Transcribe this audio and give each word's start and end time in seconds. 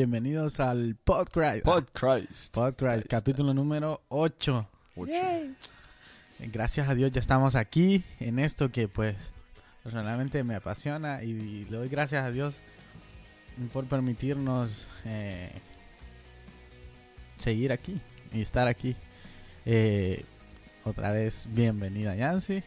Bienvenidos 0.00 0.60
al 0.60 0.96
Podcast. 1.04 1.62
Podcast. 1.62 2.54
Podcast, 2.54 3.06
capítulo 3.06 3.52
número 3.52 4.00
8. 4.08 4.66
Ocho. 4.96 5.12
Gracias 6.38 6.88
a 6.88 6.94
Dios 6.94 7.12
ya 7.12 7.20
estamos 7.20 7.54
aquí 7.54 8.02
en 8.18 8.38
esto 8.38 8.70
que 8.70 8.88
pues 8.88 9.34
personalmente 9.82 10.42
me 10.42 10.54
apasiona 10.54 11.22
y 11.22 11.66
le 11.66 11.76
doy 11.76 11.90
gracias 11.90 12.24
a 12.24 12.30
Dios 12.30 12.62
por 13.74 13.84
permitirnos 13.88 14.88
eh, 15.04 15.52
seguir 17.36 17.70
aquí 17.70 18.00
y 18.32 18.40
estar 18.40 18.68
aquí. 18.68 18.96
Eh, 19.66 20.24
otra 20.84 21.12
vez, 21.12 21.46
bienvenida 21.50 22.16
Yancy, 22.16 22.62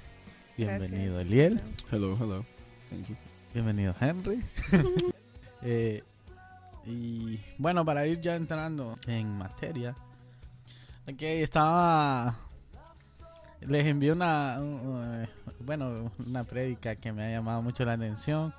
bienvenido 0.56 1.16
Gracias. 1.16 1.26
Eliel, 1.26 1.62
Hello, 1.92 2.16
hello. 2.16 2.46
Thank 2.92 3.08
you. 3.08 3.16
bienvenido 3.56 3.96
Henry. 4.00 4.44
Eh, 5.66 6.04
y 6.86 7.40
bueno, 7.58 7.86
para 7.86 8.06
ir 8.08 8.20
ya 8.22 8.36
entrando 8.36 8.98
en 9.08 9.38
materia, 9.38 9.96
ok, 11.08 11.22
estaba. 11.22 12.36
Les 13.62 13.86
envié 13.86 14.12
una. 14.12 14.58
uh, 14.60 15.26
bueno, 15.62 16.12
una 16.26 16.44
prédica 16.44 16.96
que 16.96 17.14
me 17.14 17.24
ha 17.26 17.32
llamado 17.32 17.62
mucho 17.62 17.86
la 17.86 17.94
atención. 17.94 18.54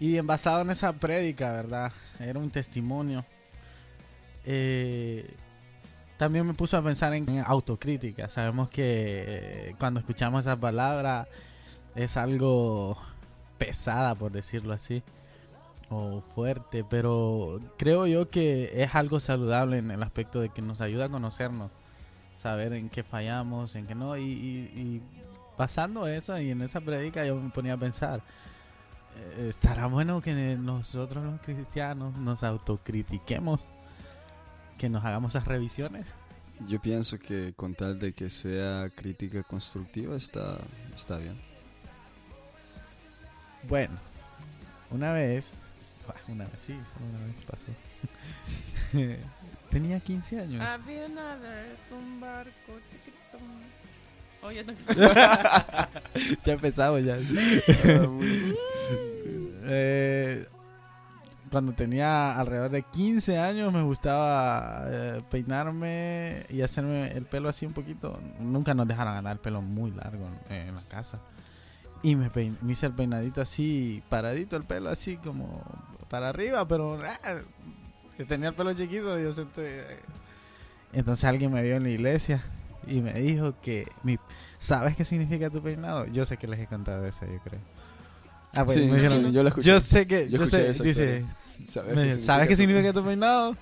Y 0.00 0.16
en- 0.18 0.26
basado 0.26 0.60
en 0.60 0.70
esa 0.70 0.92
prédica, 0.92 1.50
¿verdad? 1.52 1.92
Era 2.20 2.38
un 2.38 2.50
testimonio. 2.50 3.24
Eh, 4.44 5.28
también 6.18 6.46
me 6.46 6.54
puso 6.54 6.76
a 6.76 6.82
pensar 6.82 7.14
en, 7.14 7.28
en 7.28 7.42
autocrítica. 7.46 8.28
Sabemos 8.28 8.68
que 8.68 8.84
eh, 9.70 9.74
cuando 9.78 10.00
escuchamos 10.00 10.40
esa 10.40 10.56
palabra 10.56 11.26
es 11.94 12.16
algo 12.16 12.98
pesada, 13.56 14.14
por 14.14 14.30
decirlo 14.30 14.72
así 14.74 15.02
o 15.90 16.20
fuerte, 16.34 16.84
pero 16.88 17.60
creo 17.78 18.06
yo 18.06 18.28
que 18.28 18.82
es 18.82 18.94
algo 18.94 19.20
saludable 19.20 19.78
en 19.78 19.90
el 19.90 20.02
aspecto 20.02 20.40
de 20.40 20.50
que 20.50 20.60
nos 20.62 20.80
ayuda 20.80 21.06
a 21.06 21.08
conocernos, 21.08 21.70
saber 22.36 22.72
en 22.74 22.88
qué 22.90 23.02
fallamos, 23.02 23.74
en 23.74 23.86
qué 23.86 23.94
no, 23.94 24.16
y, 24.16 24.22
y- 24.22 24.72
y 24.80 25.02
pasando 25.56 26.06
eso 26.06 26.38
y 26.40 26.50
en 26.50 26.62
esa 26.62 26.80
predica 26.80 27.24
yo 27.26 27.36
me 27.36 27.50
ponía 27.50 27.72
a 27.74 27.76
pensar, 27.78 28.22
eh, 29.16 29.46
¿estará 29.48 29.86
bueno 29.86 30.20
que 30.20 30.34
nosotros 30.56 31.24
los 31.24 31.40
cristianos 31.40 32.16
nos 32.16 32.44
autocritiquemos, 32.44 33.60
que 34.76 34.88
nos 34.88 35.04
hagamos 35.04 35.32
esas 35.34 35.46
revisiones? 35.48 36.06
Yo 36.66 36.80
pienso 36.82 37.18
que 37.18 37.52
con 37.56 37.74
tal 37.74 37.98
de 37.98 38.12
que 38.12 38.28
sea 38.30 38.88
crítica 38.94 39.42
constructiva 39.42 40.16
está, 40.16 40.58
está 40.94 41.16
bien. 41.18 41.40
Bueno, 43.68 43.94
una 44.90 45.12
vez, 45.12 45.54
una 46.28 46.44
vez 46.46 46.60
sí, 46.62 46.78
solo 46.92 47.06
una 47.10 47.26
vez 47.26 47.42
pasó, 47.44 47.66
tenía 49.70 50.00
15 50.00 50.40
años. 50.40 50.60
Había 50.68 51.06
una 51.06 51.36
vez 51.36 51.78
un 51.92 52.20
barco 52.20 52.72
chiquito. 52.90 53.38
No. 54.42 54.50
ya 56.44 56.52
empezamos 56.52 57.02
ya. 57.04 57.16
Eh, 59.70 60.46
cuando 61.50 61.72
tenía 61.72 62.38
alrededor 62.38 62.70
de 62.70 62.82
15 62.82 63.38
años 63.38 63.72
me 63.72 63.82
gustaba 63.82 64.84
eh, 64.86 65.22
peinarme 65.30 66.44
y 66.50 66.62
hacerme 66.62 67.08
el 67.12 67.24
pelo 67.26 67.48
así 67.48 67.66
un 67.66 67.72
poquito. 67.74 68.18
Nunca 68.40 68.72
nos 68.74 68.86
dejaron 68.88 69.14
ganar 69.14 69.32
el 69.34 69.40
pelo 69.40 69.60
muy 69.62 69.90
largo 69.90 70.26
en, 70.48 70.68
en 70.68 70.74
la 70.74 70.82
casa. 70.82 71.20
Y 72.02 72.16
me, 72.16 72.30
pein- 72.30 72.56
me 72.62 72.72
hice 72.72 72.86
el 72.86 72.92
peinadito 72.94 73.40
así, 73.42 74.02
paradito 74.08 74.56
el 74.56 74.64
pelo 74.64 74.88
así 74.88 75.16
como 75.18 75.62
para 76.08 76.28
arriba, 76.30 76.66
pero 76.66 76.98
ah, 77.04 77.36
que 78.16 78.24
tenía 78.24 78.48
el 78.48 78.54
pelo 78.54 78.72
chiquito. 78.74 79.18
Yo 79.18 79.30
senté- 79.32 79.98
Entonces 80.92 81.24
alguien 81.24 81.52
me 81.52 81.62
vio 81.62 81.76
en 81.76 81.82
la 81.84 81.90
iglesia 81.90 82.42
y 82.86 83.00
me 83.00 83.12
dijo 83.14 83.54
que 83.62 83.86
mi 84.02 84.18
¿Sabes 84.58 84.96
qué 84.96 85.04
significa 85.04 85.50
tu 85.50 85.62
peinado? 85.62 86.06
Yo 86.06 86.24
sé 86.24 86.36
que 86.36 86.48
les 86.48 86.58
he 86.60 86.66
contado 86.66 87.06
eso, 87.06 87.24
yo 87.26 87.38
creo. 87.44 87.60
Ah, 88.56 88.64
pues 88.64 88.78
Sí, 88.78 88.86
me 88.86 88.96
dijeron, 88.96 89.26
sí, 89.26 89.32
yo 89.32 89.42
la 89.42 89.50
escuché. 89.50 89.68
yo 89.68 89.78
sé 89.80 90.06
que, 90.06 90.28
Yo 90.30 90.46
sé, 90.46 90.72
dice, 90.72 91.24
¿Sabes, 91.68 91.94
me 91.94 92.02
dice, 92.04 92.20
¿sabes 92.22 92.48
qué 92.48 92.56
significa 92.56 92.92
tu 92.92 93.04
peinado? 93.04 93.56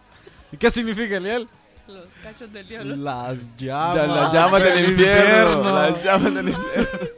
¿Y 0.52 0.56
qué 0.56 0.70
significa 0.70 1.16
Eliel? 1.16 1.48
Los 1.88 2.06
cachos 2.22 2.52
del 2.52 2.66
diablo. 2.68 2.96
Las 2.96 3.50
La- 3.50 3.56
llamas, 3.56 4.08
Las 4.08 4.32
llamas 4.32 4.62
del 4.62 4.90
infierno. 4.90 5.62
Las 5.74 6.04
llamas 6.04 6.34
del 6.34 6.48
infierno. 6.50 7.08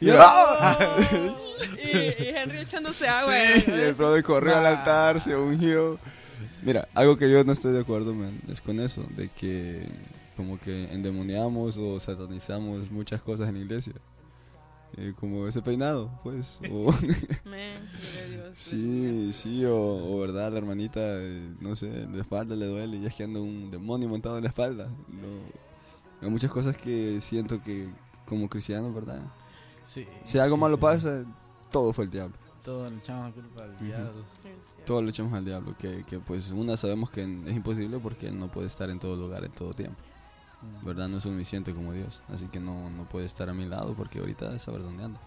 Y 0.00 0.06
yo. 0.06 0.18
y, 1.92 2.28
Henry 2.28 2.58
echándose 2.58 3.08
agua. 3.08 3.34
Sí, 3.54 3.64
y 3.70 3.72
el 3.72 3.94
brother 3.94 4.22
corrió 4.22 4.56
al 4.56 4.66
altar, 4.66 5.20
se 5.20 5.36
ungió. 5.36 5.98
Mira, 6.62 6.88
algo 6.94 7.16
que 7.16 7.30
yo 7.30 7.42
no 7.44 7.52
estoy 7.52 7.72
de 7.72 7.80
acuerdo, 7.80 8.14
man, 8.14 8.40
es 8.50 8.60
con 8.60 8.80
eso, 8.80 9.04
de 9.16 9.28
que 9.28 9.86
como 10.36 10.58
que 10.58 10.92
endemoniamos 10.92 11.78
o 11.78 11.98
satanizamos 12.00 12.90
muchas 12.90 13.22
cosas 13.22 13.48
en 13.48 13.54
la 13.56 13.60
iglesia. 13.60 13.94
Eh, 14.96 15.12
como 15.18 15.46
ese 15.46 15.62
peinado, 15.62 16.10
pues. 16.24 16.58
O, 16.70 16.92
Dios. 17.00 18.48
sí, 18.52 19.32
sí, 19.32 19.64
o, 19.64 19.76
o 19.76 20.20
verdad, 20.20 20.50
la 20.50 20.58
hermanita, 20.58 21.00
eh, 21.00 21.54
no 21.60 21.76
sé, 21.76 22.08
la 22.12 22.20
espalda 22.20 22.56
le 22.56 22.66
duele 22.66 22.96
y 22.96 23.06
es 23.06 23.14
que 23.14 23.22
anda 23.22 23.38
un 23.40 23.70
demonio 23.70 24.08
montado 24.08 24.36
en 24.36 24.42
la 24.42 24.48
espalda. 24.48 24.86
No, 25.08 25.28
hay 26.20 26.28
muchas 26.28 26.50
cosas 26.50 26.76
que 26.76 27.20
siento 27.20 27.62
que 27.62 27.88
como 28.26 28.48
cristiano, 28.48 28.92
¿verdad? 28.92 29.20
Sí, 29.84 30.06
Si 30.24 30.38
algo 30.38 30.56
sí, 30.56 30.60
malo 30.60 30.76
sí. 30.76 30.82
pasa, 30.82 31.24
todo 31.70 31.92
fue 31.92 32.04
el 32.04 32.10
diablo. 32.10 32.34
todo 32.64 32.88
le 32.90 32.96
echamos 32.98 33.26
la 33.28 33.32
culpa 33.42 33.62
al 33.64 33.70
Ujú. 33.74 33.84
diablo. 33.84 34.24
Todo 34.86 35.02
lo 35.02 35.08
echamos 35.10 35.32
al 35.32 35.44
diablo, 35.44 35.74
que, 35.78 36.04
que 36.04 36.18
pues 36.18 36.50
una 36.52 36.76
sabemos 36.76 37.10
que 37.10 37.22
es 37.22 37.54
imposible 37.56 37.98
porque 37.98 38.28
él 38.28 38.38
no 38.38 38.48
puede 38.48 38.66
estar 38.66 38.90
en 38.90 38.98
todo 38.98 39.16
lugar, 39.16 39.44
en 39.44 39.52
todo 39.52 39.72
tiempo, 39.72 39.96
Mm. 40.62 40.84
¿verdad? 40.86 41.08
No 41.08 41.16
es 41.16 41.24
omnisciente 41.26 41.72
como 41.72 41.92
Dios, 41.94 42.20
así 42.28 42.46
que 42.48 42.60
no, 42.60 42.90
no 42.90 43.04
puede 43.04 43.24
estar 43.24 43.48
a 43.48 43.54
mi 43.54 43.64
lado 43.66 43.94
porque 43.94 44.18
ahorita 44.18 44.54
es 44.54 44.60
saber 44.62 44.82
dónde 44.82 45.04
anda. 45.04 45.18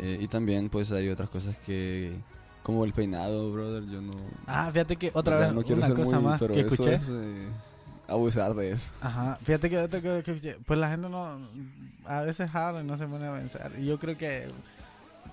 Eh, 0.00 0.18
y 0.22 0.26
también 0.28 0.68
pues 0.70 0.90
hay 0.92 1.08
otras 1.10 1.28
cosas 1.28 1.58
que, 1.58 2.16
como 2.62 2.84
el 2.86 2.92
peinado, 2.94 3.52
brother, 3.52 3.84
yo 3.86 4.00
no... 4.00 4.14
Ah, 4.46 4.70
fíjate 4.72 4.96
que 4.96 5.10
otra 5.12 5.36
vez 5.38 5.52
no 5.52 5.60
quiero 5.62 5.76
una 5.78 5.86
ser 5.88 5.96
cosa 5.96 6.16
muy, 6.16 6.24
más 6.30 6.40
pero 6.40 6.54
que 6.54 6.60
eso 6.60 6.68
escuché. 6.70 6.94
es 6.94 7.10
eh, 7.12 7.48
abusar 8.06 8.54
de 8.54 8.70
eso. 8.72 8.90
Ajá, 9.02 9.36
fíjate 9.42 9.68
que 9.68 9.86
que 10.00 10.18
escuché, 10.32 10.56
pues 10.66 10.78
la 10.78 10.88
gente 10.88 11.08
no, 11.10 11.38
a 12.06 12.22
veces 12.22 12.48
habla 12.54 12.80
y 12.82 12.84
no 12.86 12.96
se 12.96 13.06
pone 13.06 13.26
a 13.26 13.34
pensar. 13.34 13.72
Y 13.78 13.84
yo 13.84 13.98
creo 13.98 14.16
que 14.16 14.48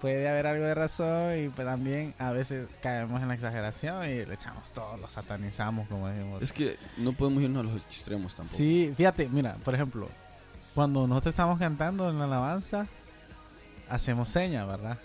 puede 0.01 0.27
haber 0.29 0.47
algo 0.47 0.65
de 0.65 0.75
razón 0.75 1.39
y 1.39 1.49
pues 1.49 1.67
también 1.67 2.13
a 2.19 2.31
veces 2.31 2.67
caemos 2.81 3.21
en 3.21 3.27
la 3.27 3.33
exageración 3.33 4.03
y 4.05 4.25
le 4.25 4.33
echamos 4.33 4.69
todo, 4.71 4.97
lo 4.97 5.09
satanizamos, 5.09 5.87
como 5.87 6.07
decimos. 6.07 6.41
Es 6.41 6.53
que 6.53 6.77
no 6.97 7.13
podemos 7.13 7.41
irnos 7.43 7.61
a 7.65 7.71
los 7.73 7.81
extremos 7.83 8.35
tampoco. 8.35 8.57
Sí, 8.57 8.93
fíjate, 8.95 9.27
mira, 9.29 9.55
por 9.63 9.73
ejemplo, 9.75 10.09
cuando 10.73 11.07
nosotros 11.07 11.33
estamos 11.33 11.57
cantando 11.59 12.09
en 12.09 12.19
la 12.19 12.25
alabanza, 12.25 12.87
hacemos 13.89 14.29
señas, 14.29 14.67
¿verdad? 14.67 14.97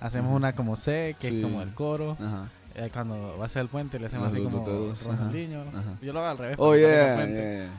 Hacemos 0.00 0.34
una 0.34 0.54
como 0.54 0.76
C, 0.76 1.16
que 1.18 1.28
Sí. 1.28 1.36
es 1.38 1.42
como 1.44 1.62
el 1.62 1.74
coro. 1.74 2.16
Ajá. 2.20 2.48
Eh, 2.74 2.90
cuando 2.92 3.38
va 3.38 3.46
a 3.46 3.48
ser 3.48 3.62
el 3.62 3.68
puente, 3.68 3.98
le 3.98 4.06
hacemos 4.06 4.28
así 4.28 4.42
como 4.42 4.64
Ronaldinho. 5.06 5.64
Yo 6.02 6.12
lo 6.12 6.20
hago 6.20 6.28
al 6.32 6.38
revés. 6.38 6.56
Oh, 6.60 6.76
yeah. 6.76 7.70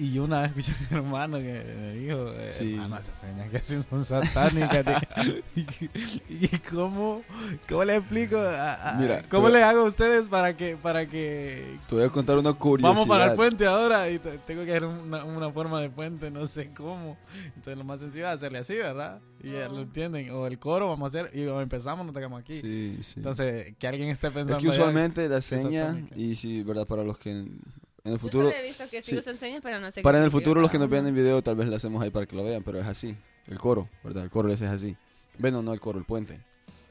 Y 0.00 0.12
yo 0.12 0.22
una 0.24 0.42
vez 0.42 0.50
escuché 0.56 0.72
a 0.72 0.90
mi 0.92 0.96
hermano 0.98 1.38
que 1.38 1.64
me 1.80 1.92
dijo, 1.94 2.32
eh, 2.32 2.50
Sí. 2.50 2.74
hermano, 2.74 2.98
esas 2.98 3.18
señas 3.18 3.50
que 3.50 3.56
hacen 3.56 3.82
son 3.82 4.04
satánicas. 4.04 4.84
tío". 4.84 5.34
y, 5.56 6.44
y 6.44 6.48
cómo, 6.70 7.22
cómo 7.68 7.84
le 7.84 7.96
explico, 7.96 8.38
a- 8.38 8.90
a- 8.90 8.94
Mira, 8.94 9.24
cómo 9.28 9.48
le 9.48 9.62
hago 9.64 9.80
a 9.80 9.84
ustedes 9.84 10.26
para 10.28 10.56
que, 10.56 10.76
para 10.76 11.06
que 11.06 11.78
Te 11.88 11.96
voy 11.96 12.04
a 12.04 12.10
contar 12.10 12.38
una 12.38 12.52
curiosidad. 12.52 12.94
vamos 12.94 13.08
para 13.08 13.30
el 13.32 13.34
puente 13.34 13.66
ahora 13.66 14.08
y 14.08 14.20
te- 14.20 14.38
tengo 14.38 14.64
que 14.64 14.70
hacer 14.70 14.84
una, 14.84 15.24
una 15.24 15.50
forma 15.50 15.80
de 15.80 15.90
puente, 15.90 16.30
no 16.30 16.46
sé 16.46 16.70
cómo. 16.72 17.16
Entonces 17.56 17.76
lo 17.76 17.82
más 17.84 17.98
sencillo 17.98 18.28
es 18.28 18.34
hacerle 18.36 18.58
así, 18.60 18.74
¿verdad? 18.74 19.20
Y 19.42 19.50
ya 19.52 19.68
lo 19.68 19.80
entienden. 19.80 20.30
O 20.30 20.46
el 20.46 20.58
coro 20.60 20.88
vamos 20.88 21.06
a 21.14 21.18
hacer 21.18 21.30
y 21.34 21.42
cuando 21.42 21.60
empezamos 21.62 22.06
nos 22.06 22.14
tocamos 22.14 22.40
aquí. 22.40 22.54
Sí, 22.60 22.98
sí. 23.00 23.14
Entonces, 23.16 23.74
que 23.78 23.88
alguien 23.88 24.10
esté 24.10 24.30
pensando. 24.30 24.52
Es 24.58 24.58
que 24.62 24.68
usualmente 24.68 25.28
la 25.28 25.40
seña, 25.40 26.00
y 26.14 26.36
sí, 26.36 26.62
¿verdad? 26.62 26.86
Para 26.86 27.02
los 27.02 27.18
que 27.18 27.46
en 28.08 28.14
el 28.14 28.18
futuro, 28.18 28.48
solo 28.48 28.58
he 28.58 28.66
visto 28.66 28.84
que 28.90 29.02
sí, 29.02 29.10
sí. 29.10 29.16
los 29.16 29.26
enseñas, 29.26 29.60
pero 29.62 29.78
no 29.80 29.90
sé 29.90 30.02
para 30.02 30.18
en 30.18 30.24
el 30.24 30.30
futuro 30.30 30.60
los 30.60 30.70
que 30.70 30.78
nos 30.78 30.88
vean 30.88 31.06
en 31.06 31.14
video 31.14 31.42
tal 31.42 31.56
vez 31.56 31.68
lo 31.68 31.76
hacemos 31.76 32.02
ahí 32.02 32.10
para 32.10 32.26
que 32.26 32.34
lo 32.34 32.44
vean, 32.44 32.62
pero 32.62 32.78
es 32.78 32.86
así, 32.86 33.16
el 33.46 33.58
coro, 33.58 33.88
¿verdad? 34.02 34.24
El 34.24 34.30
coro 34.30 34.52
ese 34.52 34.64
es 34.64 34.70
así. 34.70 34.96
Bueno, 35.38 35.62
no 35.62 35.72
el 35.72 35.80
coro, 35.80 35.98
el 35.98 36.04
puente. 36.04 36.40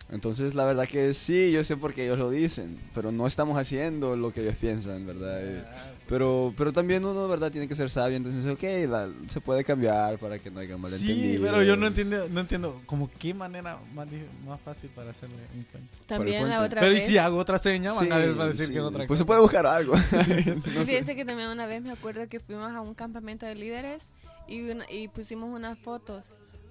Entonces 0.09 0.55
la 0.55 0.63
verdad 0.63 0.87
que 0.87 1.13
sí, 1.13 1.51
yo 1.51 1.63
sé 1.65 1.75
por 1.75 1.93
qué 1.93 2.05
ellos 2.05 2.17
lo 2.17 2.29
dicen, 2.29 2.79
pero 2.95 3.11
no 3.11 3.27
estamos 3.27 3.57
haciendo 3.59 4.15
lo 4.15 4.31
que 4.31 4.41
ellos 4.41 4.55
piensan, 4.55 5.05
¿verdad? 5.05 5.39
Eh, 5.43 5.63
Pero, 6.07 6.53
pero 6.55 6.71
también 6.71 7.03
uno, 7.03 7.27
¿verdad? 7.27 7.51
Tiene 7.51 7.67
que 7.67 7.75
ser 7.75 7.89
sabio, 7.89 8.15
entonces, 8.15 8.45
ok, 8.49 8.63
la- 8.89 9.09
se 9.27 9.41
puede 9.41 9.65
cambiar 9.65 10.17
para 10.17 10.39
que 10.39 10.49
no 10.49 10.61
haya 10.61 10.77
malentendidos. 10.77 11.35
Sí, 11.35 11.41
pero 11.43 11.61
yo 11.61 11.75
no 11.75 11.87
entiendo, 11.87 12.29
no 12.29 12.39
entiendo 12.39 12.81
como 12.85 13.09
qué 13.19 13.33
manera 13.33 13.77
más, 13.93 14.07
más 14.45 14.61
fácil 14.61 14.89
para 14.95 15.09
hacerle 15.09 15.35
un 15.53 15.65
puente. 15.65 15.89
También 16.05 16.47
la 16.47 16.61
otra 16.63 16.79
Pero 16.79 16.93
¿y 16.93 16.99
vez. 16.99 17.07
si 17.07 17.17
hago 17.17 17.35
otra 17.37 17.57
seña? 17.59 17.91
Van 17.91 18.05
Sí, 18.05 18.09
a 18.11 18.17
ver- 18.19 18.39
va 18.39 18.45
a 18.45 18.47
decir 18.47 18.67
sí, 18.67 18.71
que 18.71 18.77
es 18.79 18.85
otra 18.85 19.05
Pues 19.05 19.19
se 19.19 19.25
puede 19.25 19.41
buscar 19.41 19.65
algo. 19.67 19.93
Sí, 20.25 20.53
No 20.77 20.85
fíjense 20.85 21.17
que 21.17 21.25
también 21.25 21.49
una 21.49 21.65
vez 21.65 21.81
me 21.83 21.91
acuerdo 21.91 22.25
que 22.29 22.39
fuimos 22.39 22.71
a 22.71 22.79
un 22.79 22.93
campamento 22.93 23.45
de 23.45 23.55
líderes 23.55 24.03
y, 24.47 24.69
una- 24.69 24.89
y 24.89 25.09
pusimos 25.09 25.53
unas 25.53 25.77
fotos 25.77 26.23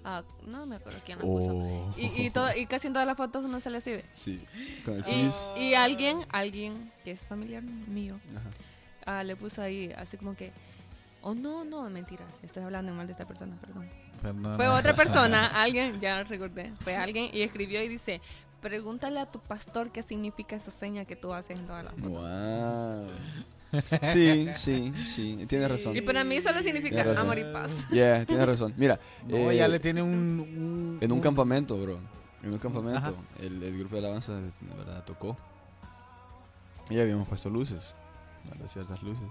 Ah, 0.09 0.23
no 0.47 0.67
me 0.67 0.77
acuerdo 0.77 1.01
quién 1.05 1.19
la 1.19 1.25
puso. 1.25 1.51
Oh. 1.53 1.93
Y, 1.97 2.27
y, 2.27 2.31
todo- 2.31 2.55
y 2.57 2.67
casi 2.67 2.87
en 2.87 2.93
todas 2.93 3.09
las 3.09 3.17
fotos 3.17 3.45
uno 3.45 3.59
sale 3.59 3.79
así 3.79 3.91
de... 3.91 4.05
Sí, 4.13 4.41
con 4.85 5.03
el 5.05 5.31
Y, 5.57 5.75
alguien, 5.75 6.25
alguien 6.29 6.93
que 7.03 7.11
es 7.11 7.27
familiar 7.27 7.65
mío, 7.65 8.21
ah, 9.05 9.25
le 9.25 9.35
puso 9.35 9.63
ahí 9.63 9.93
así 9.99 10.17
como 10.17 10.37
que... 10.37 10.53
Oh, 11.23 11.35
no, 11.35 11.65
no, 11.65 11.91
mentiras. 11.91 12.29
Estoy 12.45 12.63
hablando 12.63 12.93
mal 12.93 13.09
de 13.09 13.15
esta 13.15 13.27
persona, 13.27 13.57
perdón. 13.61 13.89
Fue 14.55 14.69
otra 14.69 14.95
persona, 14.95 15.47
alguien, 15.61 16.01
ya 16.01 16.23
recordé, 16.23 16.73
fue 16.85 16.95
alguien 16.95 17.29
y 17.33 17.43
escribió 17.43 17.83
y 17.83 17.89
dice, 17.89 18.21
pregúntale 18.61 19.19
a 19.19 19.27
tu 19.27 19.41
pastor 19.41 19.91
qué 19.91 20.05
significa 20.05 20.55
esa 20.55 20.71
seña 20.71 21.05
que 21.05 21.17
tú 21.17 21.33
haces 21.33 21.59
en 21.59 21.67
todas 21.67 21.85
las 21.85 21.95
fotos. 21.95 22.11
Wow. 22.11 23.11
Sí, 24.13 24.49
sí, 24.55 24.93
sí, 25.07 25.47
tienes 25.49 25.71
razón. 25.71 25.97
Y 25.97 26.01
para 26.01 26.25
mí 26.25 26.41
solo 26.41 26.61
significa 26.63 26.97
Tienes 26.97 27.07
razón. 27.15 27.23
amor 27.31 27.39
y 27.39 27.45
paz. 27.53 27.89
Yeah, 27.91 28.25
tienes 28.27 28.47
razón. 28.47 28.75
Mira, 28.77 28.99
No, 29.29 29.51
eh, 29.51 29.57
ya 29.57 29.69
le 29.69 29.81
tiene 29.81 30.03
un... 30.03 30.11
un- 30.41 30.99
en 31.01 31.13
un 31.13 31.21
campamento, 31.21 31.77
bro. 31.77 31.99
En 32.43 32.53
un 32.53 32.59
campamento, 32.59 33.15
el, 33.41 33.63
el 33.63 33.79
grupo 33.79 33.97
de 33.97 34.01
alabanza 34.03 34.35
de 34.35 34.51
verdad 34.77 35.05
tocó. 35.05 35.37
Y 36.91 36.99
habíamos 37.01 37.27
puesto 37.29 37.51
luces, 37.51 37.95
¿verdad? 38.49 38.67
ciertas 38.69 39.03
luces. 39.03 39.27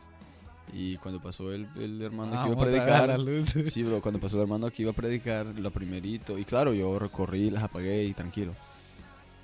Y 0.74 0.98
cuando 0.98 1.22
pasó 1.22 1.54
el, 1.54 1.68
el 1.78 2.02
hermano 2.02 2.34
Ah, 2.36 2.44
que 2.46 2.52
iba 2.52 2.58
a 2.60 2.68
otra 2.68 2.72
vez 2.72 2.88
las 2.88 3.02
predicar, 3.04 3.20
luces. 3.20 3.74
sí, 3.74 3.84
bro, 3.84 4.02
cuando 4.02 4.20
pasó 4.20 4.38
el 4.38 4.44
hermano 4.44 4.70
que 4.72 4.82
iba 4.82 4.92
a 4.92 4.96
predicar, 4.96 5.46
lo 5.46 5.72
primerito, 5.72 6.38
y 6.38 6.44
claro, 6.44 6.74
yo 6.74 6.98
recorrí, 7.00 7.50
las 7.52 7.64
apagué 7.64 8.04
y 8.04 8.14
tranquilo. 8.14 8.54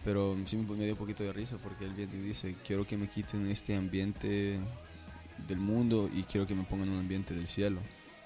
Pero 0.03 0.35
sí 0.45 0.57
me 0.57 0.63
me 0.75 0.83
dio 0.83 0.93
un 0.93 0.97
poquito 0.97 1.23
de 1.23 1.31
risa 1.31 1.57
porque 1.63 1.85
él 1.85 1.93
viene 1.93 2.15
y 2.15 2.21
dice, 2.21 2.55
quiero 2.65 2.85
que 2.87 2.97
me 2.97 3.07
quiten 3.07 3.47
este 3.51 3.75
ambiente 3.75 4.59
del 5.47 5.59
mundo 5.59 6.09
y 6.13 6.23
quiero 6.23 6.47
que 6.47 6.55
me 6.55 6.63
pongan 6.63 6.89
un 6.89 6.99
ambiente 6.99 7.33
del 7.33 7.47
cielo. 7.47 7.79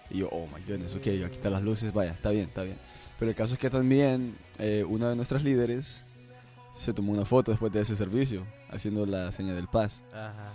Y 0.10 0.20
yo, 0.20 0.30
oh 0.32 0.48
my 0.48 0.62
goodness, 0.68 0.96
ok, 0.96 1.08
a 1.26 1.30
quitar 1.30 1.52
las 1.52 1.64
luces, 1.64 1.92
vaya, 1.92 2.12
está 2.12 2.30
bien, 2.30 2.46
está 2.46 2.64
bien. 2.64 2.78
Pero 3.18 3.30
el 3.32 3.36
caso 3.36 3.54
es 3.54 3.60
que 3.60 3.70
también 3.70 4.38
eh, 4.60 4.84
una 4.88 5.10
de 5.10 5.16
nuestras 5.16 5.44
líderes 5.44 6.04
se 6.76 6.94
tomó 6.94 7.14
una 7.14 7.26
foto 7.26 7.52
después 7.52 7.72
de 7.72 7.82
ese 7.82 7.96
servicio, 7.96 8.46
haciendo 8.70 9.06
la 9.06 9.32
seña 9.32 9.54
del 9.54 9.68
paz. 9.68 10.04
Ajá. 10.14 10.54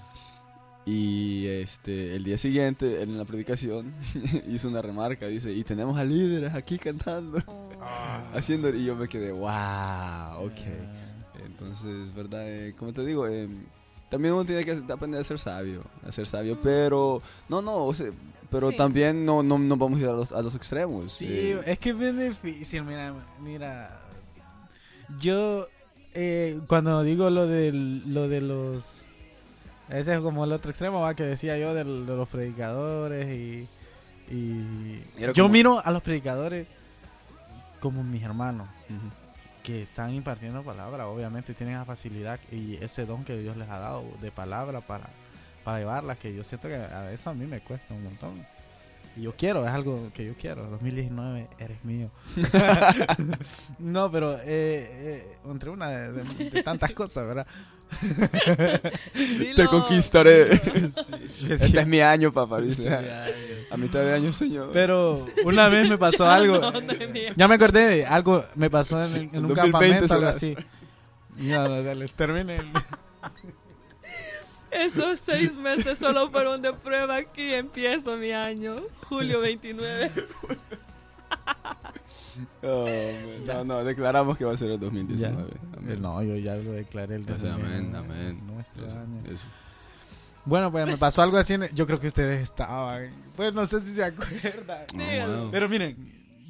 Y 0.87 1.47
este, 1.47 2.17
el 2.17 2.25
día 2.25 2.39
siguiente, 2.39 3.03
él 3.03 3.11
en 3.11 3.19
la 3.19 3.25
predicación, 3.25 3.95
hizo 4.49 4.69
una 4.69 4.83
remarca, 4.83 5.27
dice, 5.27 5.53
y 5.53 5.63
tenemos 5.65 5.99
a 5.99 6.05
líderes 6.05 6.55
aquí 6.55 6.79
cantando, 6.79 7.43
Oh. 7.83 8.23
haciendo, 8.35 8.69
y 8.75 8.85
yo 8.85 8.95
me 8.95 9.09
quedé, 9.09 9.33
wow, 9.33 10.45
ok. 10.45 10.61
Ah. 10.67 11.41
Entonces, 11.47 12.15
¿verdad? 12.15 12.43
Eh, 12.47 12.75
como 12.77 12.93
te 12.93 13.05
digo, 13.05 13.27
eh, 13.27 13.49
también 14.11 14.35
uno 14.35 14.45
tiene 14.45 14.65
que 14.65 14.73
aprender 14.93 15.21
a 15.21 15.25
ser 15.25 15.39
sabio, 15.39 15.83
a 16.07 16.13
ser 16.13 16.27
sabio, 16.27 16.59
pero, 16.63 17.23
no, 17.49 17.63
no, 17.63 17.87
o 17.87 17.95
sea, 17.95 18.09
pero 18.51 18.71
Sí. 18.71 18.77
también 18.77 19.25
no, 19.25 19.43
no, 19.43 19.59
no 19.59 19.77
vamos 19.77 19.99
a 20.01 20.03
ir 20.03 20.09
a 20.09 20.13
los, 20.13 20.33
a 20.33 20.43
los 20.43 20.55
extremos. 20.55 21.05
Sí, 21.05 21.27
eh. 21.29 21.61
es 21.67 21.79
que 21.79 21.91
es 21.91 21.99
bien 21.99 22.19
difícil, 22.19 22.83
mira, 22.83 23.15
mira. 23.41 24.01
Yo, 25.19 25.67
eh, 26.15 26.59
cuando 26.67 27.03
digo 27.03 27.31
lo, 27.31 27.47
del, 27.47 28.13
lo 28.13 28.29
de 28.29 28.41
los... 28.41 29.07
Ese 29.89 30.15
es 30.15 30.21
como 30.21 30.45
el 30.45 30.53
otro 30.53 30.71
extremo, 30.71 31.01
va, 31.01 31.15
que 31.15 31.25
decía 31.25 31.59
yo 31.59 31.75
de, 31.75 31.85
los 31.85 32.29
predicadores 32.29 33.27
y... 33.29 33.67
y 34.33 35.03
yo 35.19 35.33
como- 35.35 35.49
miro 35.49 35.83
a 35.85 35.91
los 35.91 36.03
predicadores 36.03 36.67
como 37.81 38.05
mis 38.05 38.23
hermanos, 38.23 38.69
Ujú. 38.89 38.99
Que 39.63 39.83
están 39.83 40.15
impartiendo 40.15 40.63
palabra, 40.63 41.07
obviamente 41.09 41.55
tienen 41.55 41.77
esa 41.77 41.85
facilidad 41.85 42.41
y 42.51 42.77
ese 42.77 43.07
don 43.07 43.25
que 43.25 43.37
Dios 43.37 43.57
les 43.57 43.69
ha 43.69 43.79
dado 43.79 44.05
de 44.21 44.31
palabra 44.31 44.81
para, 44.81 45.09
para 45.65 45.79
llevarla, 45.79 46.17
que 46.17 46.35
yo 46.35 46.45
siento 46.45 46.69
que 46.69 46.75
a 46.75 47.13
eso 47.13 47.31
a 47.31 47.35
mí 47.35 47.47
me 47.47 47.61
cuesta 47.61 47.95
un 47.95 48.05
montón. 48.05 48.47
Yo 49.17 49.35
quiero, 49.37 49.65
es 49.67 49.71
algo 49.73 50.11
que 50.15 50.25
yo 50.25 50.35
quiero. 50.39 50.65
2019, 50.67 51.49
eres 51.59 51.85
mío. 51.85 52.11
no, 53.79 54.11
pero 54.11 54.35
eh, 54.37 54.43
eh, 54.47 55.37
entre 55.51 55.71
una 55.71 55.89
de, 55.91 56.13
de- 56.13 56.51
de 56.51 56.63
tantas 56.63 56.93
cosas, 56.93 57.27
¿verdad? 57.27 57.47
Te 59.57 59.67
conquistaré. 59.67 60.57
Sí, 60.57 61.53
Este 61.53 61.81
es 61.81 61.87
mi 61.87 62.01
año, 62.01 62.33
papá, 62.33 62.61
sí, 62.61 62.67
dice. 62.67 62.85
ya, 62.85 63.03
ya. 63.03 63.27
A 63.71 63.77
mitad 63.77 64.01
de 64.01 64.15
año, 64.15 64.33
señor. 64.33 64.71
Pero 64.73 65.27
una 65.45 65.69
vez 65.69 65.89
me 65.89 65.99
pasó 65.99 66.27
algo. 66.31 66.59
No, 66.61 66.71
no. 66.71 66.81
Ya 67.37 67.49
me 67.49 67.55
acordé 67.57 67.87
de 67.87 68.07
algo, 68.07 68.45
me 68.55 68.71
pasó 68.71 69.05
en, 69.05 69.15
en 69.15 69.35
El 69.35 69.45
un 69.45 69.49
2020 69.49 69.57
campamento, 69.73 70.15
algo 70.15 70.29
así. 70.29 70.57
No, 71.39 71.69
no, 71.69 71.83
dale, 71.83 72.07
termine. 72.09 72.57
el- 72.59 72.73
Estos 74.71 75.21
seis 75.25 75.57
meses 75.57 75.99
solo 75.99 76.31
fueron 76.31 76.63
de 76.63 76.73
prueba 76.73 77.17
aquí 77.17 77.53
empiezo 77.55 78.17
mi 78.17 78.33
año, 78.33 78.77
julio 79.09 79.41
29. 79.41 80.11
Oh, 82.63 82.87
no, 83.47 83.65
no, 83.65 83.85
declaramos 83.85 84.39
que 84.39 84.45
va 84.45 84.53
a 84.53 84.57
ser 84.57 84.71
el 84.71 84.81
2019. 84.81 85.51
Ya. 85.51 85.79
Amén. 85.79 86.01
No, 86.01 86.23
yo 86.23 86.37
ya 86.37 86.55
lo 86.57 86.73
declaré 86.73 87.17
el 87.17 87.31
O 87.31 87.39
sea, 87.39 87.55
amén, 87.55 87.93
2019, 87.93 87.99
amén. 87.99 88.47
Nuestro 88.47 88.87
Eso, 88.87 88.99
año. 88.99 89.23
eso. 89.31 89.47
Bueno, 90.47 90.71
pues 90.73 90.87
me 90.87 90.97
pasó 90.97 91.21
algo 91.23 91.37
así. 91.37 91.55
en- 91.55 91.69
Yo 91.75 91.87
creo 91.87 92.01
que 92.01 92.07
ustedes 92.07 92.41
estaban. 92.41 93.11
Pues 93.37 93.53
no 93.53 93.67
sé 93.67 93.81
si 93.81 93.93
se 93.93 94.05
acuerdan. 94.05 94.85
Oh, 94.95 95.37
wow. 95.43 95.51
Pero 95.51 95.69
miren, 95.69 95.97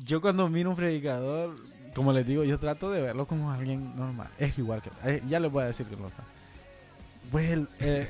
yo 0.04 0.20
cuando 0.20 0.48
miro 0.48 0.70
un 0.70 0.76
predicador, 0.76 1.56
como 1.94 2.12
les 2.12 2.24
digo, 2.26 2.44
yo 2.44 2.58
trato 2.58 2.90
de 2.90 3.00
verlo 3.02 3.26
como 3.26 3.50
alguien 3.50 3.96
normal. 3.96 4.28
Es 4.38 4.56
igual 4.58 4.80
que. 4.80 4.90
eh, 5.04 5.22
ya 5.28 5.40
les 5.40 5.50
voy 5.50 5.64
a 5.64 5.66
decir 5.66 5.86
que 5.86 5.96
no 5.96 6.06
está. 6.08 6.22
Pues 7.30 7.50
él, 7.50 7.68
eh, 7.80 8.08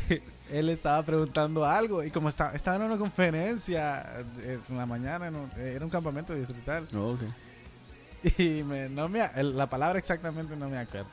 él 0.50 0.68
estaba 0.68 1.02
preguntando 1.04 1.64
algo 1.64 2.02
y 2.02 2.10
como 2.10 2.28
estaba, 2.28 2.52
estaba 2.52 2.76
en 2.76 2.82
una 2.82 2.96
conferencia 2.98 4.20
eh, 4.40 4.58
en 4.68 4.76
la 4.76 4.86
mañana, 4.86 5.28
en 5.28 5.36
un- 5.36 5.50
eh, 5.56 5.72
era 5.76 5.84
un 5.84 5.90
campamento 5.90 6.34
distrital. 6.34 6.86
Oh, 6.94 7.12
ok. 7.12 7.20
Y 8.38 8.62
me, 8.62 8.88
no 8.88 9.08
me, 9.08 9.20
la 9.42 9.68
palabra 9.68 9.98
exactamente 9.98 10.56
no 10.56 10.68
me 10.68 10.78
acuerdo. 10.78 11.08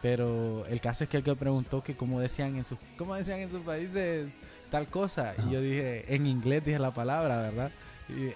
Pero 0.00 0.64
el 0.66 0.80
caso 0.80 1.04
es 1.04 1.10
que 1.10 1.16
el 1.18 1.22
que 1.22 1.34
preguntó 1.36 1.82
que 1.82 1.94
cómo 1.94 2.20
decían 2.20 2.56
en 2.56 2.64
sus, 2.64 2.78
cómo 2.96 3.14
decían 3.14 3.40
en 3.40 3.50
sus 3.50 3.60
países 3.62 4.28
tal 4.70 4.86
cosa. 4.86 5.34
Y 5.46 5.50
yo 5.52 5.60
dije, 5.60 6.12
en 6.14 6.26
inglés 6.26 6.64
dije 6.64 6.78
la 6.78 6.92
palabra, 6.92 7.38
¿verdad? 7.42 7.70
Y 8.08 8.32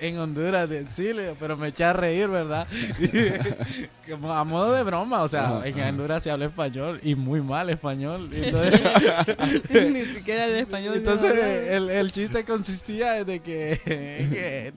en 0.00 0.18
Honduras 0.18 0.68
decirle, 0.68 1.34
pero 1.38 1.56
me 1.56 1.68
eché 1.68 1.84
a 1.84 1.92
reír, 1.92 2.28
¿verdad? 2.28 2.66
Como 4.08 4.32
a 4.32 4.44
modo 4.44 4.72
de 4.72 4.82
broma, 4.82 5.22
o 5.22 5.28
sea, 5.28 5.62
en. 5.64 5.80
Honduras 5.80 6.22
se 6.22 6.30
habla 6.30 6.46
español 6.46 7.00
y 7.02 7.14
muy 7.14 7.40
mal 7.40 7.70
español. 7.70 8.30
entonces, 8.32 8.80
Ni 9.92 10.04
siquiera 10.04 10.46
el 10.46 10.56
español. 10.56 10.96
entonces 10.96 11.34
no 11.34 11.42
el, 11.42 11.90
el 11.90 12.12
chiste 12.12 12.44
consistía 12.44 13.24
de 13.24 13.40
que, 13.40 14.72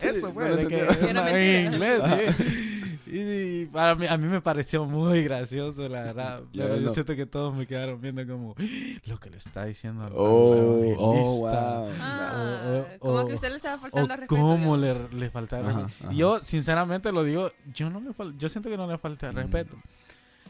eso 0.00 0.32
pues, 0.32 0.56
de 0.56 0.66
que 0.66 0.86
en 1.08 1.72
inglés, 1.72 2.02
sí. 2.36 2.81
Y 3.14 3.66
para 3.66 3.94
mí, 3.94 4.06
a 4.06 4.16
mí 4.16 4.26
me 4.26 4.40
pareció 4.40 4.86
muy 4.86 5.22
gracioso, 5.22 5.86
la 5.88 6.00
verdad. 6.02 6.42
Pero 6.54 6.76
yo 6.76 6.82
no. 6.82 6.94
siento 6.94 7.14
que 7.14 7.26
todos 7.26 7.54
me 7.54 7.66
quedaron 7.66 8.00
viendo 8.00 8.26
como 8.26 8.54
lo 9.06 9.18
que 9.20 9.28
le 9.28 9.36
está 9.36 9.66
diciendo 9.66 10.04
al 10.04 10.12
Oh, 10.14 10.50
oh, 10.50 10.54
evangelista". 10.82 11.80
wow. 11.80 11.90
Ah, 12.00 12.62
o- 12.64 12.78
o- 12.96 12.98
como 13.00 13.26
que 13.26 13.34
usted 13.34 13.50
le 13.50 13.56
estaba 13.56 13.78
faltando 13.78 14.14
al 14.14 14.20
respeto. 14.20 14.40
cómo 14.40 14.76
le, 14.78 15.08
le 15.10 15.28
falta 15.30 15.60
el 15.60 15.66
Ajá, 15.66 15.80
ajá. 16.02 16.12
Yo, 16.12 16.42
sinceramente, 16.42 17.12
lo 17.12 17.22
digo, 17.24 17.50
yo 17.74 17.90
no 17.90 18.00
le 18.00 18.14
yo 18.38 18.48
siento 18.48 18.70
que 18.70 18.76
no 18.78 18.86
le 18.86 18.96
falta 18.96 19.26
el 19.28 19.34
Mm. 19.34 19.38
respeto. 19.38 19.76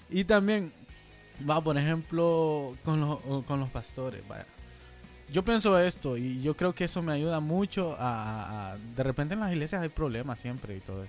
Y 0.09 0.25
también, 0.25 0.73
va, 1.49 1.61
por 1.61 1.77
ejemplo, 1.77 2.77
con 2.85 3.01
los, 3.01 3.19
con 3.45 3.59
los 3.59 3.71
pastores, 3.71 4.23
vaya. 4.29 4.47
Yo 5.31 5.43
pienso 5.43 5.77
esto 5.79 6.17
y 6.19 6.41
yo 6.43 6.55
creo 6.57 6.75
que 6.75 6.85
eso 6.85 7.03
me 7.03 7.13
ayuda 7.13 7.41
mucho 7.41 7.97
a, 7.99 8.73
a- 8.73 8.77
De 8.79 9.03
repente 9.03 9.35
en 9.35 9.41
las 9.41 9.51
iglesias 9.51 9.83
hay 9.83 9.89
problemas 9.89 10.39
siempre 10.39 10.77
y 10.77 10.81
todo. 10.81 11.07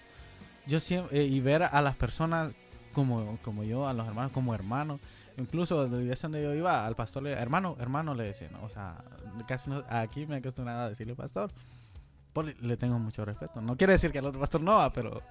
Yo 0.67 0.79
siempre... 0.79 1.23
y 1.23 1.39
ver 1.41 1.63
a 1.63 1.81
las 1.81 1.95
personas 1.95 2.51
como, 2.93 3.37
como 3.41 3.63
yo, 3.63 3.87
a 3.87 3.93
los 3.93 4.07
hermanos 4.07 4.31
como 4.31 4.53
hermanos. 4.53 4.99
Incluso 5.37 5.85
iglesia 5.87 6.29
donde 6.29 6.43
yo 6.43 6.53
iba, 6.53 6.85
al 6.85 6.95
pastor 6.95 7.23
le 7.23 7.31
hermano, 7.31 7.75
hermano 7.79 8.13
le 8.13 8.25
decía, 8.25 8.49
¿no? 8.51 8.63
O 8.63 8.69
sea, 8.69 9.03
casi 9.47 9.69
no- 9.71 9.83
aquí 9.89 10.27
me 10.27 10.35
he 10.35 10.37
acostumbrado 10.39 10.81
a 10.83 10.89
decirle 10.89 11.15
pastor. 11.15 11.51
Por- 12.33 12.55
le 12.63 12.77
tengo 12.77 12.99
mucho 12.99 13.25
respeto. 13.25 13.59
No 13.61 13.75
quiere 13.75 13.93
decir 13.93 14.11
que 14.11 14.19
al 14.19 14.25
otro 14.27 14.39
pastor 14.39 14.61
no 14.61 14.73
va, 14.77 14.93
pero... 14.93 15.21